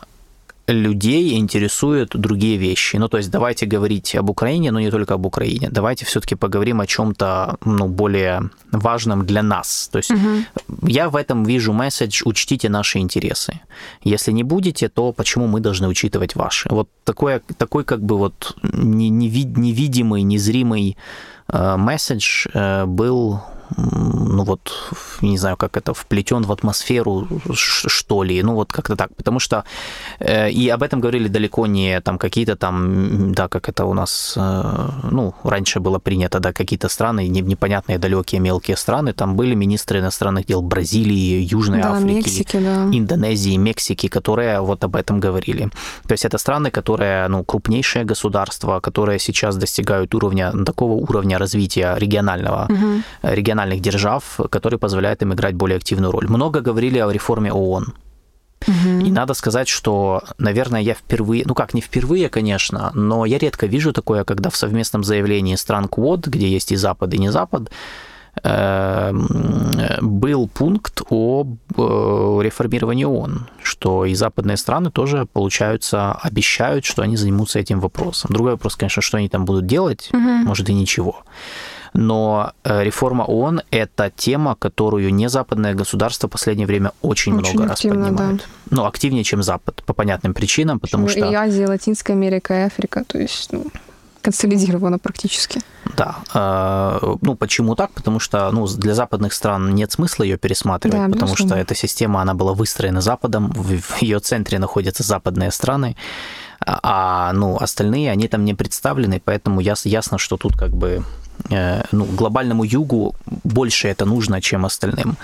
людей 0.72 1.36
интересуют 1.38 2.10
другие 2.14 2.56
вещи. 2.56 2.96
Ну, 2.96 3.08
то 3.08 3.18
есть 3.18 3.30
давайте 3.30 3.66
говорить 3.66 4.14
об 4.14 4.30
Украине, 4.30 4.70
но 4.72 4.80
не 4.80 4.90
только 4.90 5.14
об 5.14 5.26
Украине. 5.26 5.68
Давайте 5.70 6.04
все-таки 6.04 6.34
поговорим 6.34 6.80
о 6.80 6.86
чем-то 6.86 7.56
ну, 7.64 7.88
более 7.88 8.50
важном 8.72 9.26
для 9.26 9.42
нас. 9.42 9.88
То 9.92 9.98
есть 9.98 10.10
угу. 10.10 10.44
я 10.82 11.08
в 11.08 11.16
этом 11.16 11.44
вижу 11.44 11.72
месседж 11.72 12.22
«учтите 12.24 12.68
наши 12.68 12.98
интересы». 12.98 13.60
Если 14.04 14.32
не 14.32 14.44
будете, 14.44 14.88
то 14.88 15.12
почему 15.12 15.46
мы 15.46 15.60
должны 15.60 15.88
учитывать 15.88 16.36
ваши? 16.36 16.68
Вот 16.70 16.88
такой, 17.04 17.40
такой 17.56 17.84
как 17.84 18.00
бы 18.00 18.16
вот 18.18 18.56
невидимый, 18.62 20.22
незримый 20.22 20.96
э, 21.48 21.76
месседж 21.76 22.46
э, 22.54 22.86
был 22.86 23.40
ну 23.76 24.44
вот, 24.44 24.72
не 25.20 25.38
знаю, 25.38 25.56
как 25.56 25.76
это, 25.76 25.94
вплетен 25.94 26.42
в 26.42 26.52
атмосферу, 26.52 27.28
что 27.52 28.22
ли, 28.22 28.42
ну 28.42 28.54
вот 28.54 28.72
как-то 28.72 28.96
так, 28.96 29.14
потому 29.16 29.40
что, 29.40 29.64
э, 30.18 30.50
и 30.50 30.68
об 30.68 30.82
этом 30.82 31.00
говорили 31.00 31.28
далеко 31.28 31.66
не 31.66 32.00
там 32.00 32.18
какие-то 32.18 32.56
там, 32.56 33.32
да, 33.32 33.48
как 33.48 33.68
это 33.68 33.84
у 33.84 33.94
нас, 33.94 34.34
э, 34.36 34.88
ну, 35.10 35.34
раньше 35.44 35.80
было 35.80 35.98
принято, 35.98 36.40
да, 36.40 36.52
какие-то 36.52 36.88
страны, 36.88 37.28
непонятные 37.28 37.98
далекие 37.98 38.40
мелкие 38.40 38.76
страны, 38.76 39.12
там 39.12 39.36
были 39.36 39.54
министры 39.54 39.98
иностранных 39.98 40.46
дел 40.46 40.62
Бразилии, 40.62 41.46
Южной 41.52 41.82
да, 41.82 41.92
Африки, 41.92 42.14
Мексики, 42.14 42.58
да. 42.58 42.88
Индонезии, 42.92 43.56
Мексики, 43.56 44.08
которые 44.08 44.60
вот 44.60 44.84
об 44.84 44.96
этом 44.96 45.20
говорили. 45.20 45.70
То 46.06 46.12
есть 46.12 46.24
это 46.24 46.38
страны, 46.38 46.70
которые, 46.70 47.28
ну, 47.28 47.44
крупнейшие 47.44 48.04
государства, 48.04 48.80
которые 48.80 49.18
сейчас 49.18 49.56
достигают 49.56 50.14
уровня, 50.14 50.52
такого 50.64 50.92
уровня 50.92 51.38
развития 51.38 51.96
регионального, 51.98 52.66
угу. 52.68 53.02
Региональных 53.60 53.80
держав, 53.80 54.40
который 54.50 54.78
позволяет 54.78 55.22
им 55.22 55.32
играть 55.32 55.54
более 55.54 55.76
активную 55.76 56.12
роль. 56.12 56.28
Много 56.28 56.60
говорили 56.60 56.98
о 56.98 57.10
реформе 57.10 57.52
ООН. 57.52 57.94
Угу. 58.66 59.06
И 59.06 59.10
надо 59.10 59.34
сказать, 59.34 59.68
что, 59.68 60.22
наверное, 60.38 60.80
я 60.80 60.94
впервые, 60.94 61.44
ну 61.46 61.54
как, 61.54 61.74
не 61.74 61.80
впервые, 61.80 62.28
конечно, 62.28 62.90
но 62.94 63.24
я 63.24 63.38
редко 63.38 63.66
вижу 63.66 63.92
такое, 63.92 64.24
когда 64.24 64.50
в 64.50 64.56
совместном 64.56 65.02
заявлении 65.02 65.56
стран 65.56 65.88
КВОД, 65.88 66.26
где 66.26 66.46
есть 66.46 66.72
и 66.72 66.76
Запад, 66.76 67.14
и 67.14 67.18
не 67.18 67.32
Запад, 67.32 67.70
эм, 68.42 69.26
был 70.02 70.46
пункт 70.46 71.00
о 71.08 71.44
э, 71.44 72.40
реформировании 72.42 73.04
ООН, 73.04 73.46
что 73.62 74.04
и 74.04 74.14
западные 74.14 74.58
страны 74.58 74.90
тоже, 74.90 75.26
получаются, 75.32 76.12
обещают, 76.12 76.84
что 76.84 77.02
они 77.02 77.16
занимутся 77.16 77.58
этим 77.58 77.80
вопросом. 77.80 78.30
Другой 78.30 78.52
вопрос, 78.52 78.76
конечно, 78.76 79.00
что 79.00 79.16
они 79.16 79.30
там 79.30 79.46
будут 79.46 79.66
делать, 79.66 80.10
угу. 80.12 80.20
может 80.20 80.68
и 80.68 80.74
ничего 80.74 81.24
но 81.94 82.52
э, 82.64 82.84
реформа 82.84 83.24
ООН– 83.24 83.62
это 83.70 84.10
тема, 84.14 84.54
которую 84.54 85.12
не 85.12 85.28
западное 85.28 85.74
государство 85.74 86.28
в 86.28 86.32
последнее 86.32 86.66
время 86.66 86.92
очень, 87.02 87.34
очень 87.36 87.58
много 87.58 87.72
активно, 87.72 87.98
раз 87.98 88.08
поднимают. 88.08 88.40
Да. 88.40 88.76
Ну, 88.76 88.84
активнее, 88.86 89.24
чем 89.24 89.42
Запад, 89.42 89.82
по 89.84 89.92
понятным 89.92 90.34
причинам, 90.34 90.78
потому 90.80 91.06
Почему 91.06 91.24
что... 91.24 91.32
И 91.32 91.34
Азия, 91.34 91.66
Латинская 91.66 92.12
Америка, 92.12 92.54
и 92.54 92.62
Африка, 92.62 93.04
то 93.06 93.18
есть, 93.18 93.52
ну, 93.52 93.66
консолидировано 94.22 94.98
практически. 94.98 95.60
Да. 95.96 96.16
Э, 96.34 97.16
ну, 97.20 97.34
почему 97.34 97.74
так? 97.74 97.90
Потому 97.92 98.20
что 98.20 98.50
ну, 98.52 98.66
для 98.66 98.94
западных 98.94 99.32
стран 99.32 99.74
нет 99.74 99.92
смысла 99.92 100.24
ее 100.24 100.36
пересматривать, 100.36 100.98
да, 100.98 101.12
потому 101.12 101.36
что 101.36 101.54
эта 101.54 101.74
система, 101.74 102.20
она 102.20 102.34
была 102.34 102.52
выстроена 102.52 103.00
Западом, 103.00 103.50
в 103.50 104.02
ее 104.02 104.20
центре 104.20 104.58
находятся 104.58 105.02
западные 105.02 105.50
страны, 105.50 105.96
а 106.66 107.32
ну, 107.32 107.56
остальные, 107.56 108.10
они 108.10 108.28
там 108.28 108.44
не 108.44 108.54
представлены, 108.54 109.20
поэтому 109.24 109.60
ясно, 109.60 110.18
что 110.18 110.36
тут 110.36 110.56
как 110.56 110.70
бы 110.70 111.04
Э, 111.48 111.82
ну, 111.92 112.04
глобальному 112.04 112.64
югу 112.64 113.14
больше 113.44 113.88
это 113.88 114.04
нужно, 114.04 114.40
чем 114.40 114.64
остальным. 114.64 115.16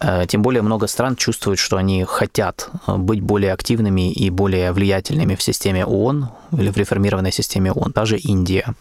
Э, 0.00 0.24
тем 0.26 0.42
более 0.42 0.62
много 0.62 0.86
стран 0.86 1.16
чувствуют, 1.16 1.58
что 1.58 1.76
они 1.76 2.04
хотят 2.04 2.70
э, 2.86 2.96
быть 2.96 3.20
более 3.20 3.52
активными 3.52 4.12
и 4.12 4.30
более 4.30 4.72
влиятельными 4.72 5.34
в 5.34 5.42
системе 5.42 5.84
ООН 5.84 6.28
или 6.58 6.70
в 6.70 6.76
реформированной 6.76 7.32
системе 7.32 7.72
ООН, 7.72 7.92
даже 7.92 8.16
Индия. 8.16 8.74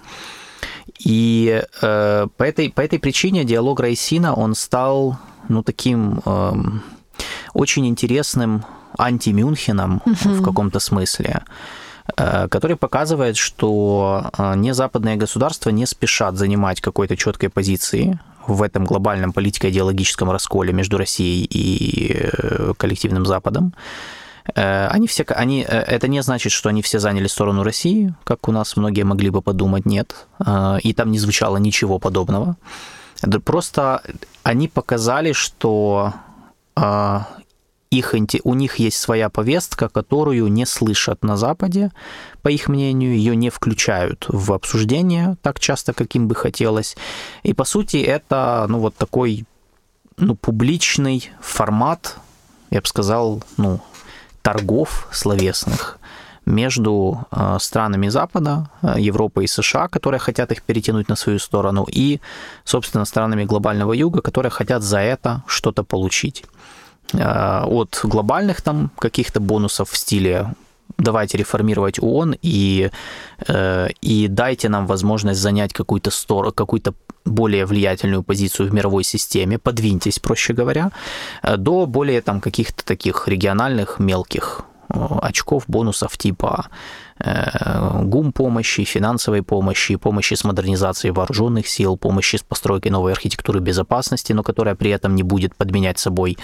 И 1.00 1.62
э, 1.82 2.28
по, 2.38 2.44
этой, 2.44 2.70
по 2.70 2.82
этой 2.82 3.00
причине 3.00 3.44
диалог 3.44 3.80
Райсина, 3.80 4.34
он 4.34 4.56
стал 4.56 5.18
ну, 5.50 5.64
таким 5.64 6.22
э, 6.26 6.54
очень 7.54 7.88
интересным 7.88 8.64
антимюнхеном 8.98 10.02
угу. 10.06 10.30
в 10.30 10.44
каком-то 10.44 10.80
смысле. 10.80 11.42
Э, 12.18 12.48
который 12.50 12.76
показывает, 12.76 13.38
что 13.38 14.32
э, 14.38 14.56
незападные 14.56 15.16
государства 15.18 15.70
не 15.70 15.86
спешат 15.86 16.36
занимать 16.36 16.82
какой-то 16.82 17.16
четкой 17.16 17.50
позиции 17.50 18.20
в 18.48 18.64
этом 18.64 18.86
глобальном 18.86 19.34
политико-идеологическом 19.34 20.32
расколе 20.32 20.74
между 20.74 20.98
Россией 20.98 21.46
и 21.46 22.14
э, 22.14 22.74
коллективным 22.78 23.26
Западом. 23.26 23.74
Они 24.56 25.08
все, 25.08 25.24
они, 25.24 25.62
это 25.62 26.08
не 26.08 26.24
значит, 26.24 26.52
что 26.52 26.70
они 26.70 26.82
все 26.82 27.00
заняли 27.00 27.28
сторону 27.28 27.62
России, 27.62 28.16
как 28.24 28.48
у 28.50 28.52
нас 28.52 28.76
многие 28.76 29.04
могли 29.04 29.30
бы 29.30 29.44
подумать, 29.44 29.86
нет. 29.86 30.28
И 30.82 30.94
там 30.94 31.12
не 31.12 31.20
звучало 31.20 31.58
ничего 31.58 32.00
подобного. 32.00 32.58
Просто 33.46 34.02
они 34.42 34.68
показали, 34.68 35.32
что 35.32 36.16
их, 37.92 38.16
у 38.44 38.54
них 38.54 38.76
есть 38.78 38.98
своя 38.98 39.30
повестка, 39.30 39.90
которую 39.90 40.48
не 40.48 40.66
слышат 40.66 41.24
на 41.24 41.36
Западе, 41.36 41.92
по 42.42 42.48
их 42.48 42.70
мнению, 42.70 43.16
ее 43.16 43.36
не 43.36 43.50
включают 43.50 44.26
в 44.30 44.54
обсуждение 44.54 45.36
так 45.42 45.60
часто, 45.60 45.94
как 45.94 46.16
им 46.16 46.28
бы 46.28 46.36
хотелось. 46.36 46.96
И, 47.44 47.54
по 47.54 47.66
сути, 47.66 47.98
это, 47.98 48.66
ну, 48.70 48.80
вот 48.80 48.96
такой, 48.96 49.46
ну, 50.18 50.36
публичный 50.36 51.30
формат, 51.42 52.18
я 52.70 52.80
бы 52.80 52.88
сказал, 52.88 53.44
ну, 53.58 53.82
торгов 54.42 55.08
словесных 55.12 56.00
между 56.46 57.28
э, 57.32 57.58
странами 57.60 58.10
Запада, 58.10 58.70
э, 58.82 58.96
Европы 59.00 59.44
и 59.44 59.48
США, 59.48 59.88
которые 59.88 60.20
хотят 60.20 60.52
их 60.52 60.64
перетянуть 60.64 61.10
на 61.10 61.16
свою 61.16 61.40
сторону, 61.40 61.86
и, 61.92 62.20
собственно, 62.64 63.06
странами 63.06 63.44
глобального 63.44 63.94
юга, 63.94 64.22
которые 64.22 64.50
хотят 64.50 64.82
за 64.82 65.00
это 65.00 65.44
что-то 65.46 65.84
получить. 65.84 66.46
Э, 67.14 67.64
от 67.66 68.00
глобальных 68.04 68.62
там 68.62 68.92
каких-то 68.98 69.40
бонусов 69.40 69.90
в 69.90 69.98
стиле 69.98 70.54
давайте 70.98 71.38
реформировать 71.38 72.00
ООН 72.00 72.36
и, 72.42 72.92
э, 73.48 73.88
и 74.02 74.28
дайте 74.28 74.70
нам 74.70 74.88
возможность 74.88 75.40
занять 75.40 75.74
какую-то 75.74 76.12
сторону, 76.12 76.54
какую-то 76.54 76.94
более 77.26 77.66
влиятельную 77.66 78.24
позицию 78.24 78.70
в 78.70 78.74
мировой 78.74 79.04
системе, 79.04 79.58
подвиньтесь, 79.58 80.20
проще 80.20 80.54
говоря, 80.54 80.92
э, 81.44 81.58
до 81.58 81.86
более 81.86 82.22
там 82.22 82.42
каких-то 82.42 82.84
таких 82.84 83.28
региональных 83.28 84.00
мелких 84.00 84.62
очков, 85.22 85.64
бонусов 85.68 86.18
типа 86.18 86.68
Э, 87.24 88.02
ГУМ 88.04 88.32
помощи, 88.32 88.84
финансовой 88.84 89.42
помощи, 89.44 89.96
помощи 89.96 90.34
с 90.34 90.44
модернизацией 90.44 91.14
вооруженных 91.14 91.68
сил, 91.68 91.98
помощи 91.98 92.38
с 92.38 92.44
постройкой 92.44 92.92
новой 92.92 93.12
архитектуры 93.12 93.60
безопасности, 93.60 94.34
но 94.34 94.44
которая 94.44 94.76
при 94.76 94.92
этом 94.92 95.16
не 95.16 95.24
будет 95.24 95.56
подменять 95.56 96.00
собой 96.00 96.38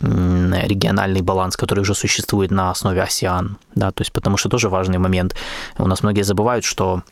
региональный 0.00 1.20
баланс, 1.20 1.56
который 1.56 1.80
уже 1.80 1.94
существует 1.94 2.50
на 2.50 2.70
основе 2.70 3.02
АСИАН. 3.02 3.58
Да, 3.74 3.90
то 3.90 4.02
есть 4.02 4.12
потому 4.12 4.36
что 4.36 4.48
тоже 4.48 4.68
важный 4.68 4.98
момент. 4.98 5.34
У 5.78 5.86
нас 5.86 6.02
многие 6.02 6.22
забывают, 6.22 6.64
что 6.64 7.02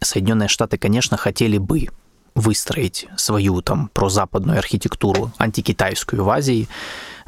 Соединенные 0.00 0.48
Штаты, 0.48 0.78
конечно, 0.78 1.16
хотели 1.16 1.58
бы 1.58 1.88
выстроить 2.36 3.08
свою 3.16 3.62
там 3.62 3.90
прозападную 3.92 4.58
архитектуру, 4.58 5.32
антикитайскую 5.38 6.22
в 6.22 6.30
Азии, 6.30 6.68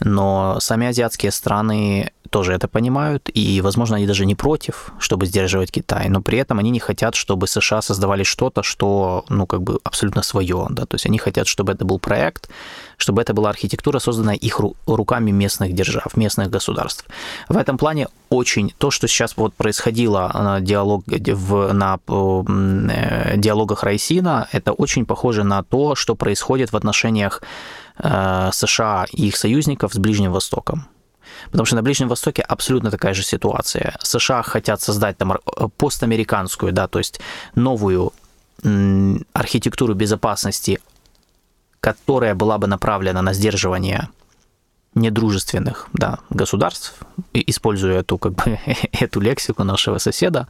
но 0.01 0.61
сами 0.61 0.87
азиатские 0.87 1.33
страны 1.33 2.13
тоже 2.31 2.53
это 2.53 2.69
понимают, 2.69 3.31
и, 3.33 3.61
возможно, 3.63 3.97
они 3.97 4.07
даже 4.07 4.27
не 4.27 4.35
против, 4.35 4.93
чтобы 4.99 5.27
сдерживать 5.27 5.73
Китай, 5.73 6.09
но 6.11 6.21
при 6.21 6.39
этом 6.39 6.59
они 6.59 6.71
не 6.71 6.79
хотят, 6.79 7.15
чтобы 7.15 7.47
США 7.47 7.81
создавали 7.83 8.23
что-то, 8.23 8.63
что, 8.63 9.25
ну, 9.31 9.47
как 9.47 9.63
бы 9.63 9.81
абсолютно 9.83 10.23
свое, 10.23 10.67
да, 10.69 10.85
то 10.85 10.95
есть 10.97 11.07
они 11.07 11.19
хотят, 11.19 11.47
чтобы 11.47 11.73
это 11.73 11.87
был 11.87 11.99
проект, 11.99 12.51
чтобы 12.99 13.23
это 13.23 13.33
была 13.33 13.49
архитектура, 13.51 14.01
созданная 14.01 14.35
их 14.35 14.61
руками 14.87 15.31
местных 15.31 15.73
держав, 15.73 16.17
местных 16.17 16.51
государств. 16.51 17.05
В 17.49 17.57
этом 17.57 17.79
плане 17.79 18.09
очень 18.29 18.75
то, 18.77 18.91
что 18.91 19.07
сейчас 19.09 19.37
вот 19.37 19.55
происходило 19.55 20.31
на, 20.35 20.61
диалог, 20.61 21.05
в, 21.07 21.73
на 21.73 21.99
э, 22.09 23.37
диалогах 23.37 23.85
Райсина, 23.85 24.49
это 24.53 24.73
очень 24.73 25.07
похоже 25.07 25.45
на 25.45 25.63
то, 25.63 25.95
что 25.95 26.17
происходит 26.17 26.73
в 26.73 26.77
отношениях 26.77 27.43
э, 27.99 28.51
США 28.53 29.07
и 29.13 29.29
их 29.29 29.37
союзников 29.37 29.95
с 29.95 29.99
Ближним 29.99 30.33
Востоком. 30.33 30.89
Потому 31.51 31.67
что 31.67 31.77
на 31.77 31.83
Ближнем 31.83 32.09
Востоке 32.09 32.43
абсолютно 32.43 32.91
такая 32.91 33.15
же 33.15 33.23
ситуация. 33.23 33.97
США 34.03 34.43
хотят 34.43 34.81
создать 34.81 35.17
там 35.17 35.33
э, 35.33 35.37
постамериканскую, 35.77 36.73
да, 36.73 36.89
то 36.89 36.99
есть 36.99 37.21
новую 37.55 38.13
архитектуру 39.33 39.95
безопасности, 39.95 40.81
которая 41.89 42.35
была 42.35 42.59
бы 42.59 42.67
направлена 42.67 43.23
на 43.23 43.33
сдерживание 43.33 44.11
недружественных 44.99 45.89
да, 45.93 46.19
государств, 46.31 46.95
используя 47.33 48.01
эту, 48.01 48.19
как 48.19 48.33
бы, 48.33 48.59
эту 48.93 49.21
лексику 49.21 49.65
нашего 49.65 49.99
соседа. 49.99 50.47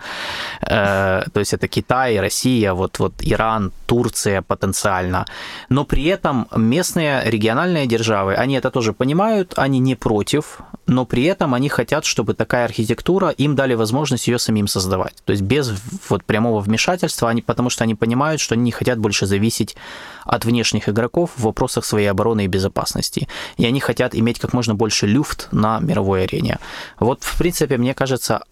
Э, 0.62 1.22
то 1.32 1.40
есть 1.40 1.54
это 1.54 1.68
Китай, 1.68 2.20
Россия, 2.20 2.72
вот, 2.72 2.98
вот 2.98 3.14
Иран, 3.20 3.72
Турция 3.86 4.42
потенциально. 4.42 5.24
Но 5.68 5.84
при 5.84 6.04
этом 6.04 6.48
местные 6.56 7.22
региональные 7.24 7.86
державы, 7.86 8.34
они 8.34 8.54
это 8.54 8.70
тоже 8.70 8.92
понимают, 8.92 9.54
они 9.56 9.78
не 9.78 9.94
против, 9.94 10.60
но 10.86 11.04
при 11.04 11.24
этом 11.24 11.54
они 11.54 11.68
хотят, 11.68 12.04
чтобы 12.04 12.34
такая 12.34 12.64
архитектура, 12.64 13.28
им 13.28 13.54
дали 13.54 13.74
возможность 13.74 14.28
ее 14.28 14.38
самим 14.38 14.66
создавать. 14.68 15.14
То 15.24 15.32
есть 15.32 15.42
без 15.42 15.72
вот 16.08 16.24
прямого 16.24 16.60
вмешательства, 16.60 17.28
они, 17.28 17.42
потому 17.42 17.70
что 17.70 17.84
они 17.84 17.94
понимают, 17.94 18.40
что 18.40 18.54
они 18.54 18.64
не 18.64 18.70
хотят 18.72 18.98
больше 18.98 19.26
зависеть 19.26 19.76
от 20.24 20.44
внешних 20.44 20.88
игроков 20.88 21.30
в 21.36 21.42
вопросах 21.42 21.84
своей 21.84 22.06
обороны 22.06 22.44
и 22.44 22.48
безопасности. 22.48 23.28
И 23.56 23.66
они 23.66 23.80
хотят 23.80 24.14
иметь 24.14 24.37
как 24.40 24.52
можно 24.52 24.74
больше 24.74 25.06
люфт 25.06 25.48
на 25.52 25.80
мировой 25.80 26.24
арене. 26.24 26.58
Вот, 27.00 27.22
в 27.24 27.38
принципе, 27.38 27.76
мне 27.76 27.94
кажется, 27.94 28.42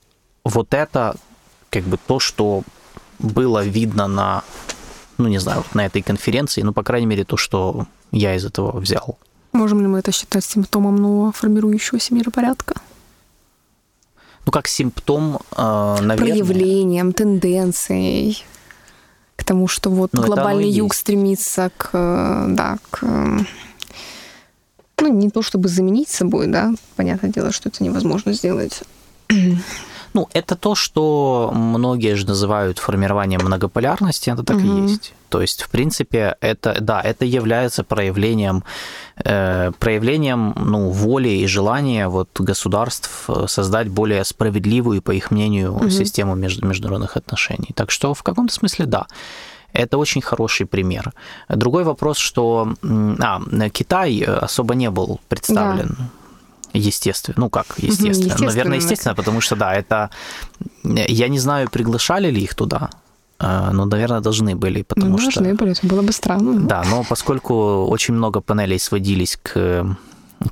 вот 0.45 0.74
это 0.74 1.16
как 1.70 1.84
бы 1.84 1.99
то, 2.07 2.20
что 2.20 2.62
было 3.18 3.64
видно 3.64 4.07
на 4.07 4.43
ну, 5.18 5.28
не 5.28 5.39
знаю, 5.39 5.59
вот 5.59 5.74
на 5.74 5.87
этой 5.87 6.03
конференции, 6.03 6.62
ну, 6.62 6.72
по 6.72 6.82
крайней 6.82 7.07
мере, 7.07 7.24
то, 7.24 7.37
что 7.37 7.87
я 8.12 8.34
из 8.34 8.45
этого 8.45 8.78
взял. 8.78 9.18
Можем 9.53 9.80
ли 9.80 9.87
мы 9.87 10.01
это 10.01 10.12
считать 10.12 10.45
симптомом 10.45 10.97
нового 10.97 11.32
формирующегося 11.32 12.14
миропорядка? 12.14 12.74
Ну, 14.45 14.53
как 14.53 14.68
симптом, 14.68 15.39
э, 15.57 15.97
наверное... 16.03 16.16
Проявлением, 16.16 17.12
тенденцией 17.12 18.45
к 19.34 19.45
тому, 19.45 19.68
что 19.68 19.91
вот 19.91 20.12
ну, 20.12 20.22
глобальный 20.22 20.68
юг 20.68 20.93
есть. 20.93 21.01
стремится 21.01 21.70
к, 21.76 21.91
э, 21.93 22.47
да, 22.51 22.78
к 22.91 23.05
ну, 25.07 25.14
не 25.14 25.30
то 25.30 25.42
чтобы 25.42 25.68
заменить 25.68 26.09
собой, 26.09 26.46
да, 26.46 26.72
понятное 26.96 27.30
дело, 27.30 27.52
что 27.52 27.68
это 27.68 27.84
невозможно 27.84 28.32
сделать. 28.32 28.82
Ну, 30.14 30.28
это 30.32 30.57
то, 30.57 30.74
что 30.74 31.52
многие 31.54 32.14
же 32.16 32.26
называют 32.26 32.78
формированием 32.78 33.42
многополярности, 33.42 34.30
это 34.30 34.42
так 34.44 34.57
угу. 34.57 34.64
и 34.64 34.82
есть. 34.82 35.12
То 35.28 35.42
есть, 35.42 35.62
в 35.62 35.68
принципе, 35.68 36.36
это, 36.40 36.78
да, 36.80 37.02
это 37.02 37.26
является 37.26 37.84
проявлением, 37.84 38.64
э, 39.22 39.72
проявлением 39.78 40.54
ну, 40.57 40.88
воли 40.88 41.28
и 41.28 41.46
желания 41.46 42.09
вот, 42.09 42.30
государств 42.40 43.28
э, 43.28 43.44
создать 43.46 43.88
более 43.88 44.24
справедливую, 44.24 45.02
по 45.02 45.11
их 45.11 45.30
мнению, 45.30 45.74
угу. 45.74 45.90
систему 45.90 46.34
между, 46.34 46.66
международных 46.66 47.18
отношений. 47.18 47.72
Так 47.74 47.90
что 47.90 48.14
в 48.14 48.22
каком-то 48.22 48.54
смысле 48.54 48.86
да. 48.86 49.07
Это 49.77 49.99
очень 49.99 50.22
хороший 50.22 50.66
пример. 50.66 51.12
Другой 51.49 51.85
вопрос, 51.85 52.18
что 52.18 52.74
а, 53.20 53.41
Китай 53.70 54.20
особо 54.22 54.74
не 54.74 54.91
был 54.91 55.20
представлен. 55.29 55.97
Да 55.99 56.05
естественно. 56.79 57.35
Ну 57.39 57.51
как, 57.51 57.66
естественно. 57.79 58.09
естественно. 58.09 58.47
Наверное, 58.47 58.77
естественно, 58.77 59.14
потому 59.14 59.41
что, 59.41 59.57
да, 59.57 59.74
это... 59.74 60.11
Я 60.85 61.29
не 61.29 61.39
знаю, 61.39 61.68
приглашали 61.70 62.31
ли 62.31 62.43
их 62.43 62.55
туда, 62.55 62.91
э, 63.41 63.70
но, 63.72 63.85
наверное, 63.85 64.20
должны 64.20 64.55
были, 64.55 64.83
потому 64.83 65.12
ну, 65.12 65.18
что... 65.18 65.41
Должны 65.41 65.55
были, 65.55 65.72
это 65.72 65.87
было 65.87 66.03
бы 66.03 66.12
странно. 66.12 66.61
Да, 66.61 66.85
но 66.91 67.05
поскольку 67.05 67.87
очень 67.87 68.14
много 68.14 68.41
панелей 68.41 68.79
сводились 68.79 69.39
к 69.43 69.87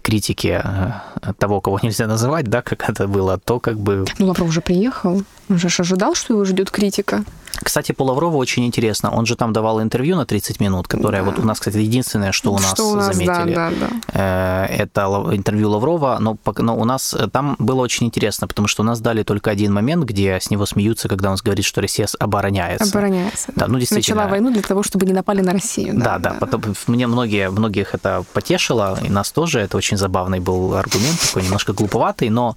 критике 0.02 0.62
э, 0.64 1.32
того, 1.38 1.60
кого 1.60 1.78
нельзя 1.82 2.06
называть, 2.06 2.48
да, 2.48 2.62
как 2.62 2.88
это 2.88 3.06
было, 3.06 3.38
то 3.38 3.60
как 3.60 3.78
бы... 3.78 4.04
Ну, 4.18 4.26
Лавров 4.26 4.48
уже 4.48 4.60
приехал, 4.60 5.22
он 5.48 5.58
же 5.58 5.68
ожидал, 5.78 6.14
что 6.14 6.34
его 6.34 6.44
ждет 6.44 6.70
критика. 6.70 7.24
Кстати, 7.64 7.92
по 7.92 8.02
Лаврову 8.02 8.38
очень 8.38 8.64
интересно. 8.66 9.10
Он 9.10 9.26
же 9.26 9.36
там 9.36 9.52
давал 9.52 9.82
интервью 9.82 10.16
на 10.16 10.26
30 10.26 10.60
минут, 10.60 10.86
которое 10.86 11.22
да. 11.22 11.30
вот 11.30 11.38
у 11.38 11.42
нас, 11.42 11.58
кстати, 11.58 11.78
единственное, 11.78 12.32
что 12.32 12.52
у 12.52 12.58
нас, 12.58 12.72
что 12.72 12.90
у 12.90 12.94
нас 12.94 13.16
заметили. 13.16 13.54
Да, 13.54 13.70
да, 13.70 13.88
да. 14.12 14.66
Э, 14.68 14.82
это 14.82 15.00
интервью 15.32 15.70
Лаврова, 15.70 16.18
но, 16.20 16.36
но 16.58 16.76
у 16.76 16.84
нас 16.84 17.14
э, 17.14 17.28
там 17.28 17.56
было 17.58 17.80
очень 17.80 18.06
интересно, 18.06 18.46
потому 18.46 18.68
что 18.68 18.82
у 18.82 18.84
нас 18.84 19.00
дали 19.00 19.22
только 19.22 19.50
один 19.50 19.72
момент, 19.72 20.04
где 20.04 20.38
с 20.40 20.50
него 20.50 20.66
смеются, 20.66 21.08
когда 21.08 21.30
он 21.30 21.38
говорит, 21.42 21.64
что 21.64 21.80
Россия 21.80 22.06
обороняется. 22.18 22.88
Обороняется. 22.90 23.52
Да, 23.56 23.66
ну 23.66 23.78
действительно. 23.78 24.16
Начала 24.16 24.30
войну 24.30 24.52
для 24.52 24.62
того, 24.62 24.82
чтобы 24.82 25.06
не 25.06 25.12
напали 25.12 25.40
на 25.40 25.52
Россию. 25.52 25.94
Да, 25.94 26.04
да. 26.04 26.18
да. 26.18 26.30
да. 26.30 26.36
Потом, 26.38 26.62
мне 26.86 27.06
многие, 27.06 27.50
многих 27.50 27.94
это 27.94 28.24
потешило, 28.32 28.98
и 29.02 29.08
нас 29.08 29.32
тоже. 29.32 29.60
Это 29.60 29.76
очень 29.76 29.96
забавный 29.96 30.40
был 30.40 30.74
аргумент, 30.74 31.20
такой 31.20 31.42
немножко 31.42 31.72
глуповатый, 31.72 32.28
но 32.28 32.56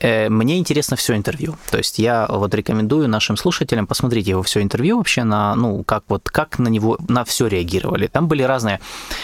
э, 0.00 0.28
мне 0.28 0.58
интересно 0.58 0.96
все 0.96 1.16
интервью. 1.16 1.56
То 1.70 1.78
есть 1.78 1.98
я 1.98 2.26
вот 2.28 2.54
рекомендую 2.54 3.08
нашим 3.08 3.36
слушателям 3.36 3.86
посмотреть 3.86 4.26
его 4.26 4.41
все 4.42 4.62
интервью 4.62 4.98
вообще 4.98 5.24
на, 5.24 5.54
ну, 5.54 5.82
как 5.84 6.04
вот, 6.08 6.28
как 6.28 6.58
на 6.58 6.68
него, 6.68 6.98
на 7.08 7.24
все 7.24 7.46
реагировали. 7.46 8.06
Там 8.06 8.28
были 8.28 8.42
разные. 8.42 8.80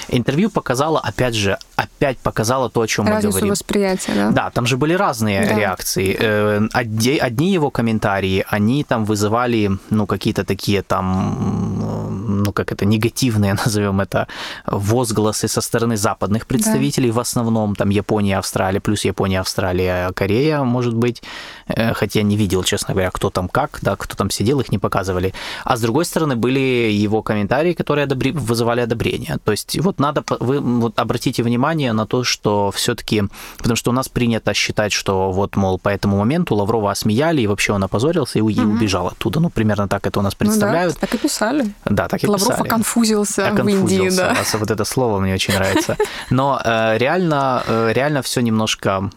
Интервью 0.09 0.51
показало, 0.51 1.01
опять 1.01 1.35
же, 1.35 1.59
опять 1.77 2.19
показало 2.19 2.71
то, 2.71 2.81
о 2.81 2.87
чем 2.87 3.07
мы 3.07 3.21
говорим. 3.21 3.51
восприятия, 3.51 4.15
да? 4.15 4.31
Да, 4.31 4.51
там 4.51 4.67
же 4.67 4.77
были 4.77 4.95
разные 4.95 5.47
да. 5.47 5.55
реакции. 5.55 6.17
Э, 6.19 6.69
одни, 6.73 7.19
одни 7.19 7.53
его 7.53 7.71
комментарии, 7.71 8.45
они 8.49 8.85
там 8.85 9.05
вызывали, 9.05 9.71
ну, 9.91 10.07
какие-то 10.07 10.45
такие 10.45 10.83
там, 10.83 12.43
ну, 12.45 12.53
как 12.53 12.73
это, 12.73 12.85
негативные, 12.85 13.55
назовем 13.65 14.01
это, 14.01 14.27
возгласы 14.67 15.49
со 15.49 15.61
стороны 15.61 15.97
западных 15.97 16.47
представителей, 16.47 17.09
да. 17.09 17.17
в 17.17 17.21
основном, 17.21 17.75
там, 17.75 17.91
Япония, 17.91 18.39
Австралия, 18.39 18.81
плюс 18.81 19.05
Япония, 19.05 19.41
Австралия, 19.41 20.13
Корея, 20.13 20.63
может 20.63 20.95
быть, 20.95 21.23
э, 21.69 21.95
хотя 21.95 22.23
не 22.23 22.37
видел, 22.37 22.63
честно 22.65 22.95
говоря, 22.95 23.11
кто 23.11 23.31
там 23.31 23.49
как, 23.49 23.79
да, 23.83 23.97
кто 23.97 24.17
там 24.17 24.31
сидел, 24.31 24.61
их 24.61 24.71
не 24.71 24.79
показывали. 24.79 25.35
А 25.65 25.77
с 25.77 25.81
другой 25.81 26.05
стороны, 26.05 26.37
были 26.37 26.61
его 26.91 27.23
комментарии, 27.23 27.73
которые 27.73 28.05
одобри... 28.05 28.33
вызывали 28.33 28.81
одобрение. 28.81 29.39
То 29.45 29.53
есть 29.53 29.79
вот 29.81 29.99
надо, 29.99 30.25
вы 30.41 30.61
вот 30.61 30.99
обратите 30.99 31.43
внимание 31.43 31.93
на 31.93 32.07
то, 32.07 32.25
что 32.25 32.71
все-таки, 32.71 33.25
потому 33.59 33.77
что 33.77 33.91
у 33.91 33.95
нас 33.95 34.09
принято 34.09 34.55
считать, 34.55 34.93
что 34.93 35.31
вот, 35.31 35.57
мол, 35.57 35.79
по 35.79 35.89
этому 35.89 36.19
моменту 36.19 36.55
Лаврова 36.55 36.91
осмеяли, 36.91 37.43
и 37.43 37.47
вообще 37.47 37.73
он 37.73 37.85
опозорился 37.85 38.39
и, 38.39 38.43
угу. 38.43 38.63
убежал 38.63 39.07
оттуда. 39.07 39.41
Ну, 39.41 39.51
примерно 39.51 39.89
так 39.89 40.07
это 40.07 40.19
у 40.21 40.23
нас 40.23 40.35
представляют. 40.35 40.95
Ну, 40.95 41.01
да, 41.01 41.07
так 41.07 41.15
и 41.15 41.19
писали. 41.19 41.73
Да, 41.85 42.09
так 42.09 42.25
и 42.25 42.27
Лавров 42.27 42.49
писали. 42.49 42.69
оконфузился, 42.69 43.49
оконфузился 43.49 43.87
в 43.87 44.05
Индии, 44.05 44.17
да. 44.17 44.37
Вот 44.55 44.71
это 44.71 44.85
слово 44.85 45.21
мне 45.21 45.35
очень 45.35 45.55
нравится. 45.55 45.97
Но 46.31 46.61
э, 46.65 46.99
реально, 46.99 47.63
э, 47.67 47.93
реально 47.93 48.23
все 48.23 48.41
немножко 48.41 49.11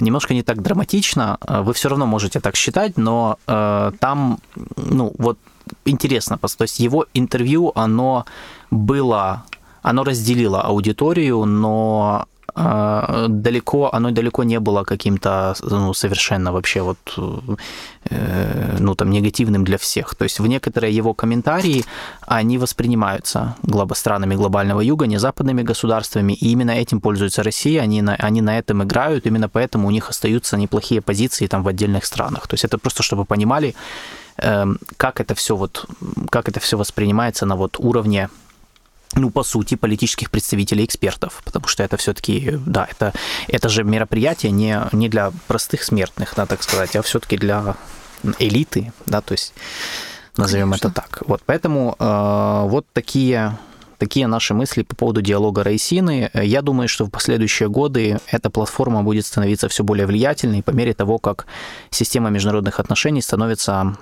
немножко 0.00 0.34
не 0.34 0.42
так 0.42 0.62
драматично. 0.62 1.38
Э, 1.46 1.62
вы 1.62 1.72
все 1.72 1.88
равно 1.88 2.06
можете 2.06 2.40
так 2.40 2.56
считать, 2.56 2.96
но 2.96 3.38
э, 3.46 3.92
там, 4.00 4.38
ну, 4.76 5.12
вот 5.18 5.38
интересно, 5.84 6.38
то 6.38 6.62
есть 6.62 6.80
его 6.80 7.06
интервью, 7.14 7.72
оно 7.74 8.24
было, 8.70 9.44
оно 9.82 10.04
разделило 10.04 10.62
аудиторию, 10.62 11.44
но 11.44 12.26
а, 12.58 13.26
далеко, 13.28 13.90
оно 13.92 14.10
далеко 14.12 14.42
не 14.42 14.58
было 14.60 14.82
каким-то 14.84 15.54
ну, 15.62 15.92
совершенно 15.92 16.52
вообще 16.52 16.80
вот, 16.80 16.96
э, 18.10 18.76
ну, 18.78 18.94
там, 18.94 19.10
негативным 19.10 19.62
для 19.62 19.76
всех. 19.76 20.14
То 20.14 20.24
есть 20.24 20.40
в 20.40 20.46
некоторые 20.46 20.96
его 20.96 21.12
комментарии, 21.12 21.84
они 22.26 22.56
воспринимаются 22.56 23.56
глоб... 23.62 23.94
странами 23.94 24.36
глобального 24.36 24.80
юга, 24.80 25.06
не 25.06 25.18
западными 25.18 25.60
государствами, 25.60 26.32
и 26.32 26.52
именно 26.52 26.70
этим 26.70 27.00
пользуется 27.00 27.42
Россия, 27.42 27.82
они 27.82 28.00
на, 28.00 28.14
они 28.14 28.40
на 28.40 28.58
этом 28.58 28.82
играют, 28.82 29.26
именно 29.26 29.50
поэтому 29.50 29.88
у 29.88 29.90
них 29.90 30.08
остаются 30.08 30.56
неплохие 30.56 31.02
позиции 31.02 31.46
там 31.48 31.62
в 31.62 31.68
отдельных 31.68 32.06
странах. 32.06 32.46
То 32.48 32.54
есть 32.54 32.64
это 32.64 32.78
просто, 32.78 33.02
чтобы 33.02 33.26
понимали, 33.26 33.74
эм, 34.38 34.78
как 34.96 35.20
это 35.20 35.34
все 35.34 35.56
вот, 35.56 35.84
как 36.30 36.48
это 36.48 36.58
все 36.60 36.78
воспринимается 36.78 37.44
на 37.44 37.56
вот 37.56 37.76
уровне 37.78 38.30
ну, 39.16 39.30
по 39.30 39.42
сути, 39.42 39.74
политических 39.74 40.30
представителей 40.30 40.84
экспертов, 40.84 41.42
потому 41.44 41.66
что 41.66 41.82
это 41.82 41.96
все-таки, 41.96 42.58
да, 42.66 42.86
это, 42.90 43.12
это 43.48 43.68
же 43.68 43.82
мероприятие 43.82 44.52
не, 44.52 44.80
не 44.92 45.08
для 45.08 45.32
простых 45.48 45.82
смертных, 45.82 46.34
да, 46.36 46.46
так 46.46 46.62
сказать, 46.62 46.94
а 46.96 47.02
все-таки 47.02 47.36
для 47.36 47.76
элиты, 48.38 48.92
да, 49.06 49.20
то 49.20 49.32
есть 49.32 49.54
назовем 50.36 50.66
Конечно. 50.66 50.88
это 50.88 50.94
так. 50.94 51.22
Вот, 51.26 51.42
поэтому 51.46 51.96
э, 51.98 52.62
вот 52.68 52.86
такие 52.92 53.58
такие 53.98 54.26
наши 54.26 54.52
мысли 54.52 54.82
по 54.82 54.94
поводу 54.94 55.22
диалога 55.22 55.62
Рейсины. 55.62 56.30
Я 56.34 56.60
думаю, 56.60 56.86
что 56.86 57.06
в 57.06 57.10
последующие 57.10 57.70
годы 57.70 58.18
эта 58.30 58.50
платформа 58.50 59.02
будет 59.02 59.24
становиться 59.24 59.68
все 59.68 59.84
более 59.84 60.06
влиятельной 60.06 60.62
по 60.62 60.70
мере 60.70 60.92
того, 60.92 61.18
как 61.18 61.46
система 61.88 62.28
международных 62.28 62.78
отношений 62.78 63.22
становится 63.22 63.96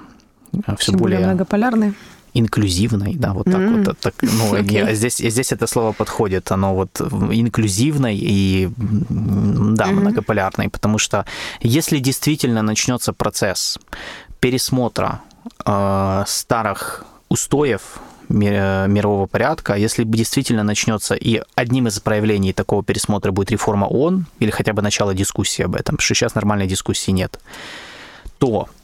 все, 0.51 0.77
все 0.77 0.93
более, 0.93 1.19
более 1.19 1.27
многополярной 1.29 1.95
инклюзивной, 2.35 3.15
да, 3.15 3.33
вот 3.33 3.45
так 3.45 3.55
mm-hmm. 3.55 3.85
вот. 3.85 3.99
Так, 3.99 4.15
ну, 4.23 4.55
okay. 4.59 4.95
здесь, 4.95 5.19
здесь 5.19 5.53
это 5.53 5.67
слово 5.67 5.93
подходит, 5.93 6.53
оно 6.53 6.75
вот 6.75 7.01
инклюзивной 7.01 8.17
и, 8.17 8.69
да, 8.77 9.85
mm-hmm. 9.87 9.93
многополярной, 9.93 10.69
потому 10.69 10.99
что 10.99 11.25
если 11.61 12.01
действительно 12.01 12.63
начнется 12.63 13.13
процесс 13.13 13.79
пересмотра 14.41 15.21
э, 15.65 16.25
старых 16.27 17.05
устоев 17.29 18.01
мирового 18.29 19.27
порядка, 19.27 19.75
если 19.75 20.05
действительно 20.05 20.63
начнется, 20.63 21.15
и 21.15 21.43
одним 21.55 21.87
из 21.87 22.01
проявлений 22.01 22.53
такого 22.53 22.83
пересмотра 22.83 23.33
будет 23.33 23.51
реформа 23.51 23.85
ООН, 23.85 24.27
или 24.41 24.51
хотя 24.51 24.73
бы 24.73 24.83
начало 24.83 25.15
дискуссии 25.15 25.63
об 25.63 25.75
этом, 25.75 25.97
потому 25.97 26.01
что 26.01 26.15
сейчас 26.15 26.35
нормальной 26.35 26.67
дискуссии 26.67 27.13
нет, 27.13 27.39
то 28.39 28.69
Э, 28.69 28.84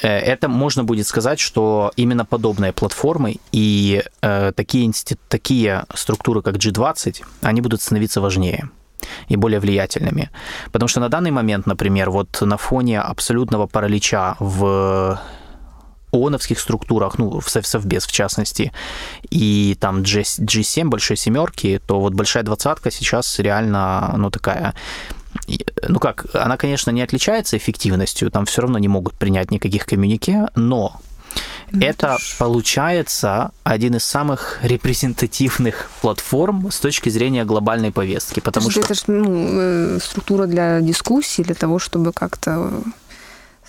это 0.00 0.48
можно 0.48 0.84
будет 0.84 1.06
сказать, 1.06 1.40
что 1.40 1.92
именно 1.96 2.24
подобные 2.24 2.72
платформы 2.72 3.36
и 3.52 4.02
э, 4.22 4.52
такие, 4.54 4.84
институт, 4.84 5.20
такие 5.28 5.84
структуры, 5.94 6.42
как 6.42 6.56
G20, 6.56 7.24
они 7.42 7.60
будут 7.60 7.82
становиться 7.82 8.20
важнее 8.20 8.70
и 9.28 9.36
более 9.36 9.60
влиятельными. 9.60 10.30
Потому 10.72 10.88
что 10.88 11.00
на 11.00 11.08
данный 11.08 11.30
момент, 11.30 11.66
например, 11.66 12.10
вот 12.10 12.40
на 12.40 12.56
фоне 12.56 13.00
абсолютного 13.00 13.66
паралича 13.66 14.36
в 14.40 15.18
ООНовских 16.10 16.58
структурах, 16.58 17.18
ну, 17.18 17.40
в 17.40 17.48
Совбез 17.48 18.06
в 18.06 18.12
частности, 18.12 18.72
и 19.30 19.76
там 19.78 20.02
G, 20.02 20.22
G7, 20.22 20.84
большой 20.84 21.16
семерки, 21.16 21.80
то 21.86 22.00
вот 22.00 22.14
большая 22.14 22.42
двадцатка 22.42 22.90
сейчас 22.90 23.38
реально, 23.38 24.14
ну, 24.16 24.30
такая 24.30 24.74
ну 25.88 25.98
как, 25.98 26.26
она, 26.34 26.56
конечно, 26.56 26.90
не 26.90 27.02
отличается 27.02 27.56
эффективностью, 27.56 28.30
там 28.30 28.44
все 28.46 28.62
равно 28.62 28.78
не 28.78 28.88
могут 28.88 29.14
принять 29.14 29.50
никаких 29.50 29.86
коммюнике, 29.86 30.48
но 30.54 31.00
ну, 31.70 31.80
это 31.80 32.16
получается 32.38 33.50
один 33.62 33.96
из 33.96 34.04
самых 34.04 34.58
репрезентативных 34.62 35.90
платформ 36.00 36.70
с 36.70 36.78
точки 36.80 37.08
зрения 37.08 37.44
глобальной 37.44 37.92
повестки, 37.92 38.40
потому 38.40 38.68
это 38.68 38.72
что 38.72 38.80
это 38.80 38.94
же 38.94 39.02
ну, 39.08 39.48
э, 39.96 39.98
структура 40.02 40.46
для 40.46 40.80
дискуссии, 40.80 41.42
для 41.42 41.54
того, 41.54 41.78
чтобы 41.78 42.12
как-то 42.12 42.70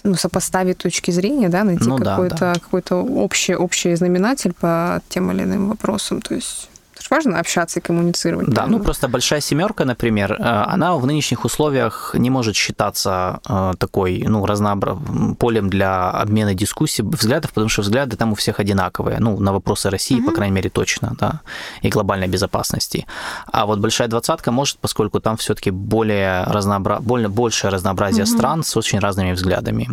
ну, 0.04 0.16
сопоставить 0.16 0.78
точки 0.78 1.12
зрения, 1.12 1.50
да, 1.50 1.64
найти 1.64 1.88
ну, 1.88 1.98
какой-то 1.98 2.38
да, 2.38 2.54
да. 2.54 2.60
какой 2.60 2.82
общий, 2.92 3.56
общий 3.56 3.96
знаменатель 3.96 4.54
по 4.54 5.02
тем 5.10 5.32
или 5.32 5.44
иным 5.44 5.70
вопросам. 5.70 6.22
То 6.22 6.36
есть 6.36 6.70
важно 7.10 7.40
общаться 7.40 7.80
и 7.80 7.82
коммуницировать. 7.82 8.48
Да, 8.48 8.56
правильно? 8.56 8.78
ну 8.78 8.84
просто 8.84 9.08
большая 9.08 9.42
семерка, 9.42 9.86
например, 9.86 10.34
э, 10.34 10.74
она 10.74 10.96
в 10.96 11.06
нынешних 11.06 11.46
условиях 11.46 12.16
не 12.18 12.30
может 12.30 12.56
считаться 12.56 13.40
э, 13.48 13.74
такой, 13.78 14.24
ну, 14.28 14.46
разнообра... 14.46 14.98
полем 15.40 15.70
для 15.70 16.10
обмена 16.10 16.54
дискуссий, 16.54 17.04
взглядов, 17.04 17.52
потому 17.52 17.70
что 17.70 17.82
взгляды 17.82 18.18
там 18.18 18.32
у 18.32 18.36
всех 18.36 18.60
одинаковые, 18.60 19.20
ну, 19.20 19.40
на 19.40 19.52
вопросы 19.52 19.90
России, 19.90 20.20
угу. 20.20 20.30
по 20.30 20.36
крайней 20.36 20.56
мере, 20.56 20.70
точно, 20.70 21.16
да, 21.20 21.42
и 21.82 21.90
глобальной 21.90 22.28
безопасности. 22.28 23.06
А 23.52 23.66
вот 23.66 23.80
большая 23.80 24.08
двадцатка 24.08 24.52
может, 24.52 24.80
поскольку 24.80 25.20
там 25.20 25.36
все-таки 25.38 25.72
более 25.72 26.44
разнообра... 26.44 27.00
более 27.00 27.30
большее 27.30 27.72
разнообразие 27.72 28.24
угу. 28.24 28.32
стран 28.32 28.64
с 28.64 28.78
очень 28.78 29.00
разными 29.00 29.34
взглядами. 29.34 29.90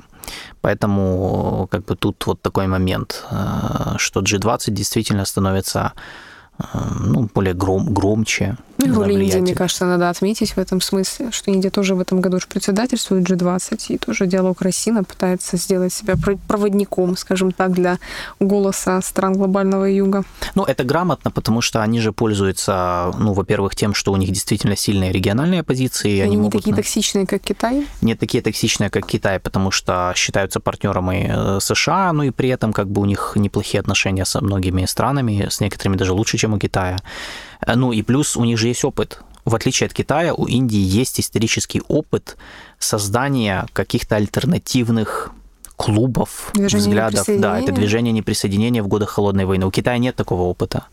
Поэтому 0.61 1.69
как 1.71 1.85
бы 1.85 1.97
тут 1.97 2.27
вот 2.27 2.43
такой 2.43 2.67
момент, 2.67 3.25
э, 3.31 3.97
что 3.99 4.21
G20 4.21 4.71
действительно 4.71 5.25
становится 5.25 5.93
ну, 7.00 7.28
более 7.34 7.54
гром, 7.54 7.92
громче. 7.92 8.57
Ну, 8.78 8.94
роль 8.94 9.12
Индии, 9.12 9.38
мне 9.38 9.54
кажется, 9.54 9.86
надо 9.86 10.11
отметить 10.11 10.52
в 10.52 10.59
этом 10.59 10.80
смысле, 10.80 11.30
что 11.30 11.50
Индия 11.50 11.70
тоже 11.70 11.94
в 11.94 12.00
этом 12.00 12.20
году 12.20 12.36
уже 12.36 12.46
председательствует 12.46 13.28
G20, 13.28 13.86
и 13.88 13.98
тоже 13.98 14.26
диалог 14.26 14.61
России 14.61 14.92
пытается 15.07 15.57
сделать 15.57 15.92
себя 15.92 16.14
проводником, 16.46 17.16
скажем 17.16 17.52
так, 17.52 17.72
для 17.72 17.98
голоса 18.38 19.00
стран 19.02 19.34
глобального 19.34 19.84
юга. 19.84 20.24
Ну, 20.54 20.64
это 20.64 20.84
грамотно, 20.84 21.30
потому 21.30 21.61
что 21.61 21.82
они 21.82 22.00
же 22.00 22.12
пользуются, 22.12 23.14
ну, 23.18 23.32
во-первых, 23.32 23.74
тем, 23.74 23.94
что 23.94 24.12
у 24.12 24.16
них 24.16 24.30
действительно 24.30 24.76
сильные 24.76 25.12
региональные 25.12 25.62
позиции. 25.62 26.11
И 26.11 26.20
они, 26.20 26.22
они 26.22 26.36
не 26.36 26.42
могут... 26.42 26.61
такие 26.61 26.76
токсичные, 26.76 27.26
как 27.26 27.42
Китай? 27.42 27.86
Не 28.02 28.14
такие 28.14 28.42
токсичные, 28.42 28.90
как 28.90 29.07
Китай, 29.07 29.40
потому 29.40 29.70
что 29.70 30.12
считаются 30.16 30.61
партнерами 30.61 31.30
э, 31.30 31.59
США, 31.61 32.12
ну 32.12 32.24
и 32.24 32.30
при 32.30 32.50
этом 32.50 32.72
как 32.72 32.88
бы 32.88 33.00
у 33.00 33.04
них 33.04 33.32
неплохие 33.36 33.80
отношения 33.80 34.24
со 34.24 34.42
многими 34.42 34.84
странами, 34.84 35.48
с 35.50 35.61
некоторыми 35.61 35.96
даже 35.96 36.12
лучше, 36.12 36.36
чем 36.36 36.45
у 36.55 36.59
Китая. 36.59 36.97
Э, 37.66 37.74
ну 37.74 37.92
и 37.92 38.03
плюс 38.03 38.36
у 38.36 38.44
них 38.44 38.59
же 38.59 38.68
есть 38.68 38.84
опыт. 38.84 39.20
В 39.44 39.55
отличие 39.55 39.86
от 39.86 39.92
Китая, 39.92 40.34
у 40.34 40.47
Индии 40.47 40.80
есть 40.80 41.20
исторический 41.20 41.80
опыт 41.86 42.36
создания 42.78 43.66
каких-то 43.72 44.16
альтернативных 44.16 45.32
клубов, 45.76 46.51
движение 46.55 46.78
взглядов. 46.78 47.26
Да, 47.38 47.61
это 47.61 47.70
движение 47.70 48.12
неприсоединения 48.12 48.82
в 48.82 48.88
годы 48.88 49.07
холодной 49.07 49.44
войны. 49.44 49.66
У 49.66 49.70
Китая 49.70 49.99
нет 49.99 50.16
такого 50.16 50.42
опыта. 50.42 50.86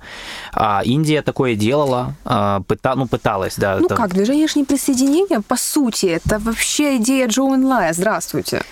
А 0.53 0.81
Индия 0.83 1.21
такое 1.21 1.55
делала, 1.55 2.15
а, 2.25 2.61
пыта, 2.61 2.95
ну, 2.95 3.07
пыталась, 3.07 3.55
да. 3.57 3.77
Ну 3.77 3.85
это... 3.85 3.95
как, 3.95 4.13
движение 4.13 4.47
неприсоединения, 4.55 5.41
по 5.41 5.55
сути, 5.55 6.07
это 6.07 6.37
вообще 6.37 6.97
идея 6.97 7.27
Джо 7.27 7.43
Энлая. 7.55 7.93
Здравствуйте. 7.93 8.63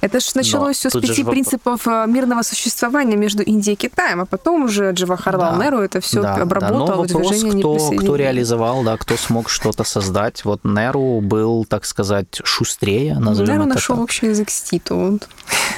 Это 0.00 0.20
же 0.20 0.26
началось 0.34 0.76
все 0.76 0.90
с 0.90 1.00
пяти 1.00 1.24
принципов 1.24 1.86
воп... 1.86 1.94
Э, 1.94 2.10
мирного 2.10 2.42
существования 2.42 3.16
между 3.16 3.42
Индией 3.42 3.74
и 3.74 3.76
Китаем, 3.76 4.20
а 4.20 4.26
потом 4.26 4.64
уже 4.64 4.92
Джавахарлал 4.92 5.56
да. 5.56 5.64
Неру 5.64 5.78
это 5.78 6.00
все 6.00 6.22
да, 6.22 6.34
обработал. 6.36 6.86
Да. 6.86 6.94
Но 6.94 7.02
вопрос, 7.02 7.42
кто, 7.42 7.90
кто 7.96 8.16
реализовал, 8.16 8.82
да, 8.82 8.96
кто 8.96 9.16
смог 9.16 9.48
что-то 9.48 9.84
создать. 9.84 10.44
Вот 10.44 10.64
Неру 10.64 11.20
был, 11.20 11.64
так 11.64 11.84
сказать, 11.84 12.40
шустрее, 12.44 13.18
назовем 13.18 13.52
Неру 13.52 13.64
это 13.64 13.74
нашел 13.74 13.96
так. 13.96 14.04
общий 14.04 14.26
язык 14.26 14.50
с 14.50 14.62
Титу. 14.62 14.96
Вот. 14.96 15.28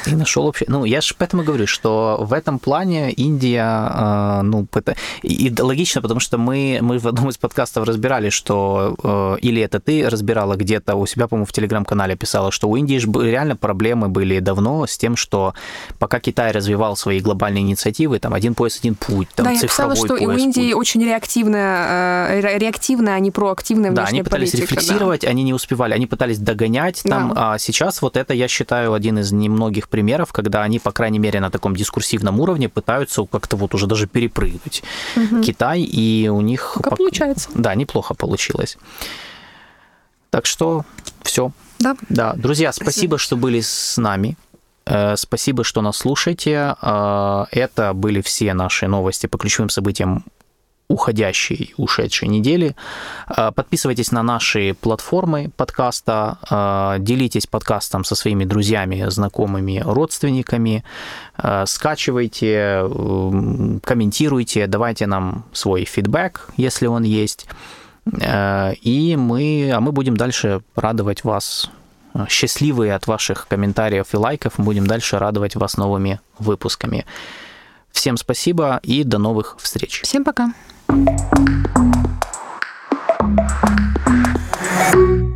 И 0.07 0.15
нашел 0.15 0.45
вообще. 0.45 0.67
Ну, 0.69 0.85
я 0.85 1.01
же 1.01 1.15
поэтому 1.17 1.43
говорю, 1.43 1.67
что 1.67 2.19
в 2.21 2.33
этом 2.33 2.59
плане 2.59 3.13
Индия, 3.13 4.41
э, 4.41 4.43
ну, 4.43 4.67
и 5.23 5.55
логично, 5.59 6.03
потому 6.03 6.21
что 6.21 6.39
мы, 6.39 6.79
мы 6.83 6.99
в 6.99 7.07
одном 7.07 7.31
из 7.31 7.39
подкастов 7.39 7.87
разбирали, 7.87 8.31
что 8.31 8.97
э, 9.03 9.37
или 9.41 9.63
это 9.63 9.81
ты 9.81 10.09
разбирала 10.09 10.57
где-то 10.57 10.95
у 10.97 11.07
себя, 11.07 11.27
по-моему, 11.27 11.47
в 11.47 11.53
телеграм-канале 11.53 12.17
писала, 12.17 12.51
что 12.51 12.69
у 12.69 12.77
Индии 12.77 12.99
же 12.99 13.11
реально 13.11 13.57
проблемы 13.57 14.10
были 14.11 14.39
давно 14.41 14.87
с 14.87 14.99
тем, 14.99 15.17
что 15.17 15.55
пока 15.99 16.21
Китай 16.21 16.53
развивал 16.53 16.97
свои 16.97 17.21
глобальные 17.21 17.63
инициативы, 17.63 18.19
там 18.19 18.35
один 18.35 18.55
пояс, 18.55 18.79
один 18.79 18.95
путь, 18.95 19.29
там 19.35 19.47
да, 19.47 19.57
цифровой 19.57 19.97
я 19.97 20.03
писала, 20.03 20.17
что 20.17 20.25
пояс, 20.27 20.41
у 20.41 20.45
Индии 20.45 20.73
путь. 20.73 20.81
очень 20.81 21.05
реактивная, 21.05 22.29
э, 22.43 22.59
реактивная, 22.59 23.15
а 23.15 23.21
не 23.21 23.31
проактивная 23.31 23.93
Да, 23.93 24.05
они 24.05 24.23
пытались 24.23 24.51
политика, 24.51 24.75
рефлексировать, 24.75 25.23
да. 25.23 25.29
они 25.29 25.43
не 25.43 25.55
успевали, 25.55 25.95
они 25.95 26.07
пытались 26.07 26.39
догонять 26.39 27.03
там, 27.05 27.35
да. 27.35 27.55
а 27.55 27.59
сейчас 27.59 28.03
вот 28.03 28.17
это, 28.17 28.35
я 28.35 28.49
считаю, 28.49 28.93
один 28.93 29.19
из 29.19 29.33
немногих 29.33 29.89
примеров, 29.89 30.33
когда 30.33 30.63
они, 30.63 30.79
по 30.79 30.93
крайней 30.93 31.19
мере, 31.19 31.41
на 31.41 31.51
таком 31.51 31.75
дискурсивном 31.77 32.41
уровне 32.41 32.69
пытаются 32.69 33.25
как-то 33.25 33.57
вот 33.57 33.75
уже 33.75 33.87
даже 33.87 34.07
перепрыгнуть 34.07 34.83
угу. 35.17 35.43
Китай, 35.43 35.83
и 35.83 36.29
у 36.29 36.41
них... 36.41 36.73
Пока 36.77 36.97
получается. 36.97 37.49
Да, 37.55 37.75
неплохо 37.75 38.15
получилось. 38.15 38.77
Так 40.31 40.47
что 40.47 40.85
все. 41.23 41.53
Да. 41.81 41.97
Да. 42.09 42.35
Друзья, 42.37 42.73
спасибо, 42.73 43.19
что 43.19 43.37
были 43.37 43.61
с 43.61 43.97
нами. 43.97 44.37
Э, 44.87 45.17
спасибо, 45.17 45.65
что 45.65 45.83
нас 45.83 45.97
слушаете. 45.97 46.77
Э, 46.83 47.45
это 47.51 47.93
были 47.95 48.21
все 48.21 48.55
наши 48.55 48.87
новости 48.87 49.27
по 49.27 49.39
ключевым 49.39 49.71
событиям 49.71 50.25
уходящей, 50.89 51.73
ушедшей 51.77 52.29
недели. 52.29 52.77
Э, 53.29 53.51
подписывайтесь 53.55 54.13
на 54.13 54.23
наши 54.23 54.75
платформы 54.81 55.51
подкаста, 55.57 56.99
делитесь 57.01 57.47
подкастом 57.47 58.05
со 58.05 58.15
своими 58.15 58.45
друзьями, 58.45 59.07
знакомыми, 59.09 59.83
родственниками, 59.85 60.85
скачивайте, 61.65 62.83
комментируйте, 63.83 64.67
давайте 64.67 65.07
нам 65.07 65.45
свой 65.53 65.85
фидбэк, 65.85 66.51
если 66.57 66.87
он 66.87 67.05
есть. 67.05 67.47
Э, 68.21 68.73
и 68.75 69.17
мы, 69.17 69.71
а 69.73 69.81
мы 69.81 69.93
будем 69.93 70.17
дальше 70.17 70.63
радовать 70.75 71.25
вас, 71.25 71.71
э, 72.15 72.27
счастливые 72.29 72.95
от 72.95 73.07
ваших 73.07 73.47
комментариев 73.49 74.13
и 74.13 74.17
лайков, 74.17 74.55
будем 74.59 74.87
дальше 74.87 75.19
радовать 75.19 75.57
вас 75.57 75.77
новыми 75.77 76.21
выпусками. 76.39 77.07
Всем 77.91 78.17
спасибо 78.17 78.81
и 78.83 79.05
до 79.05 79.19
новых 79.19 79.57
встреч. 79.59 80.03
Всем 80.03 80.25
пока. 80.25 80.53
thank 84.93 85.21
you 85.21 85.30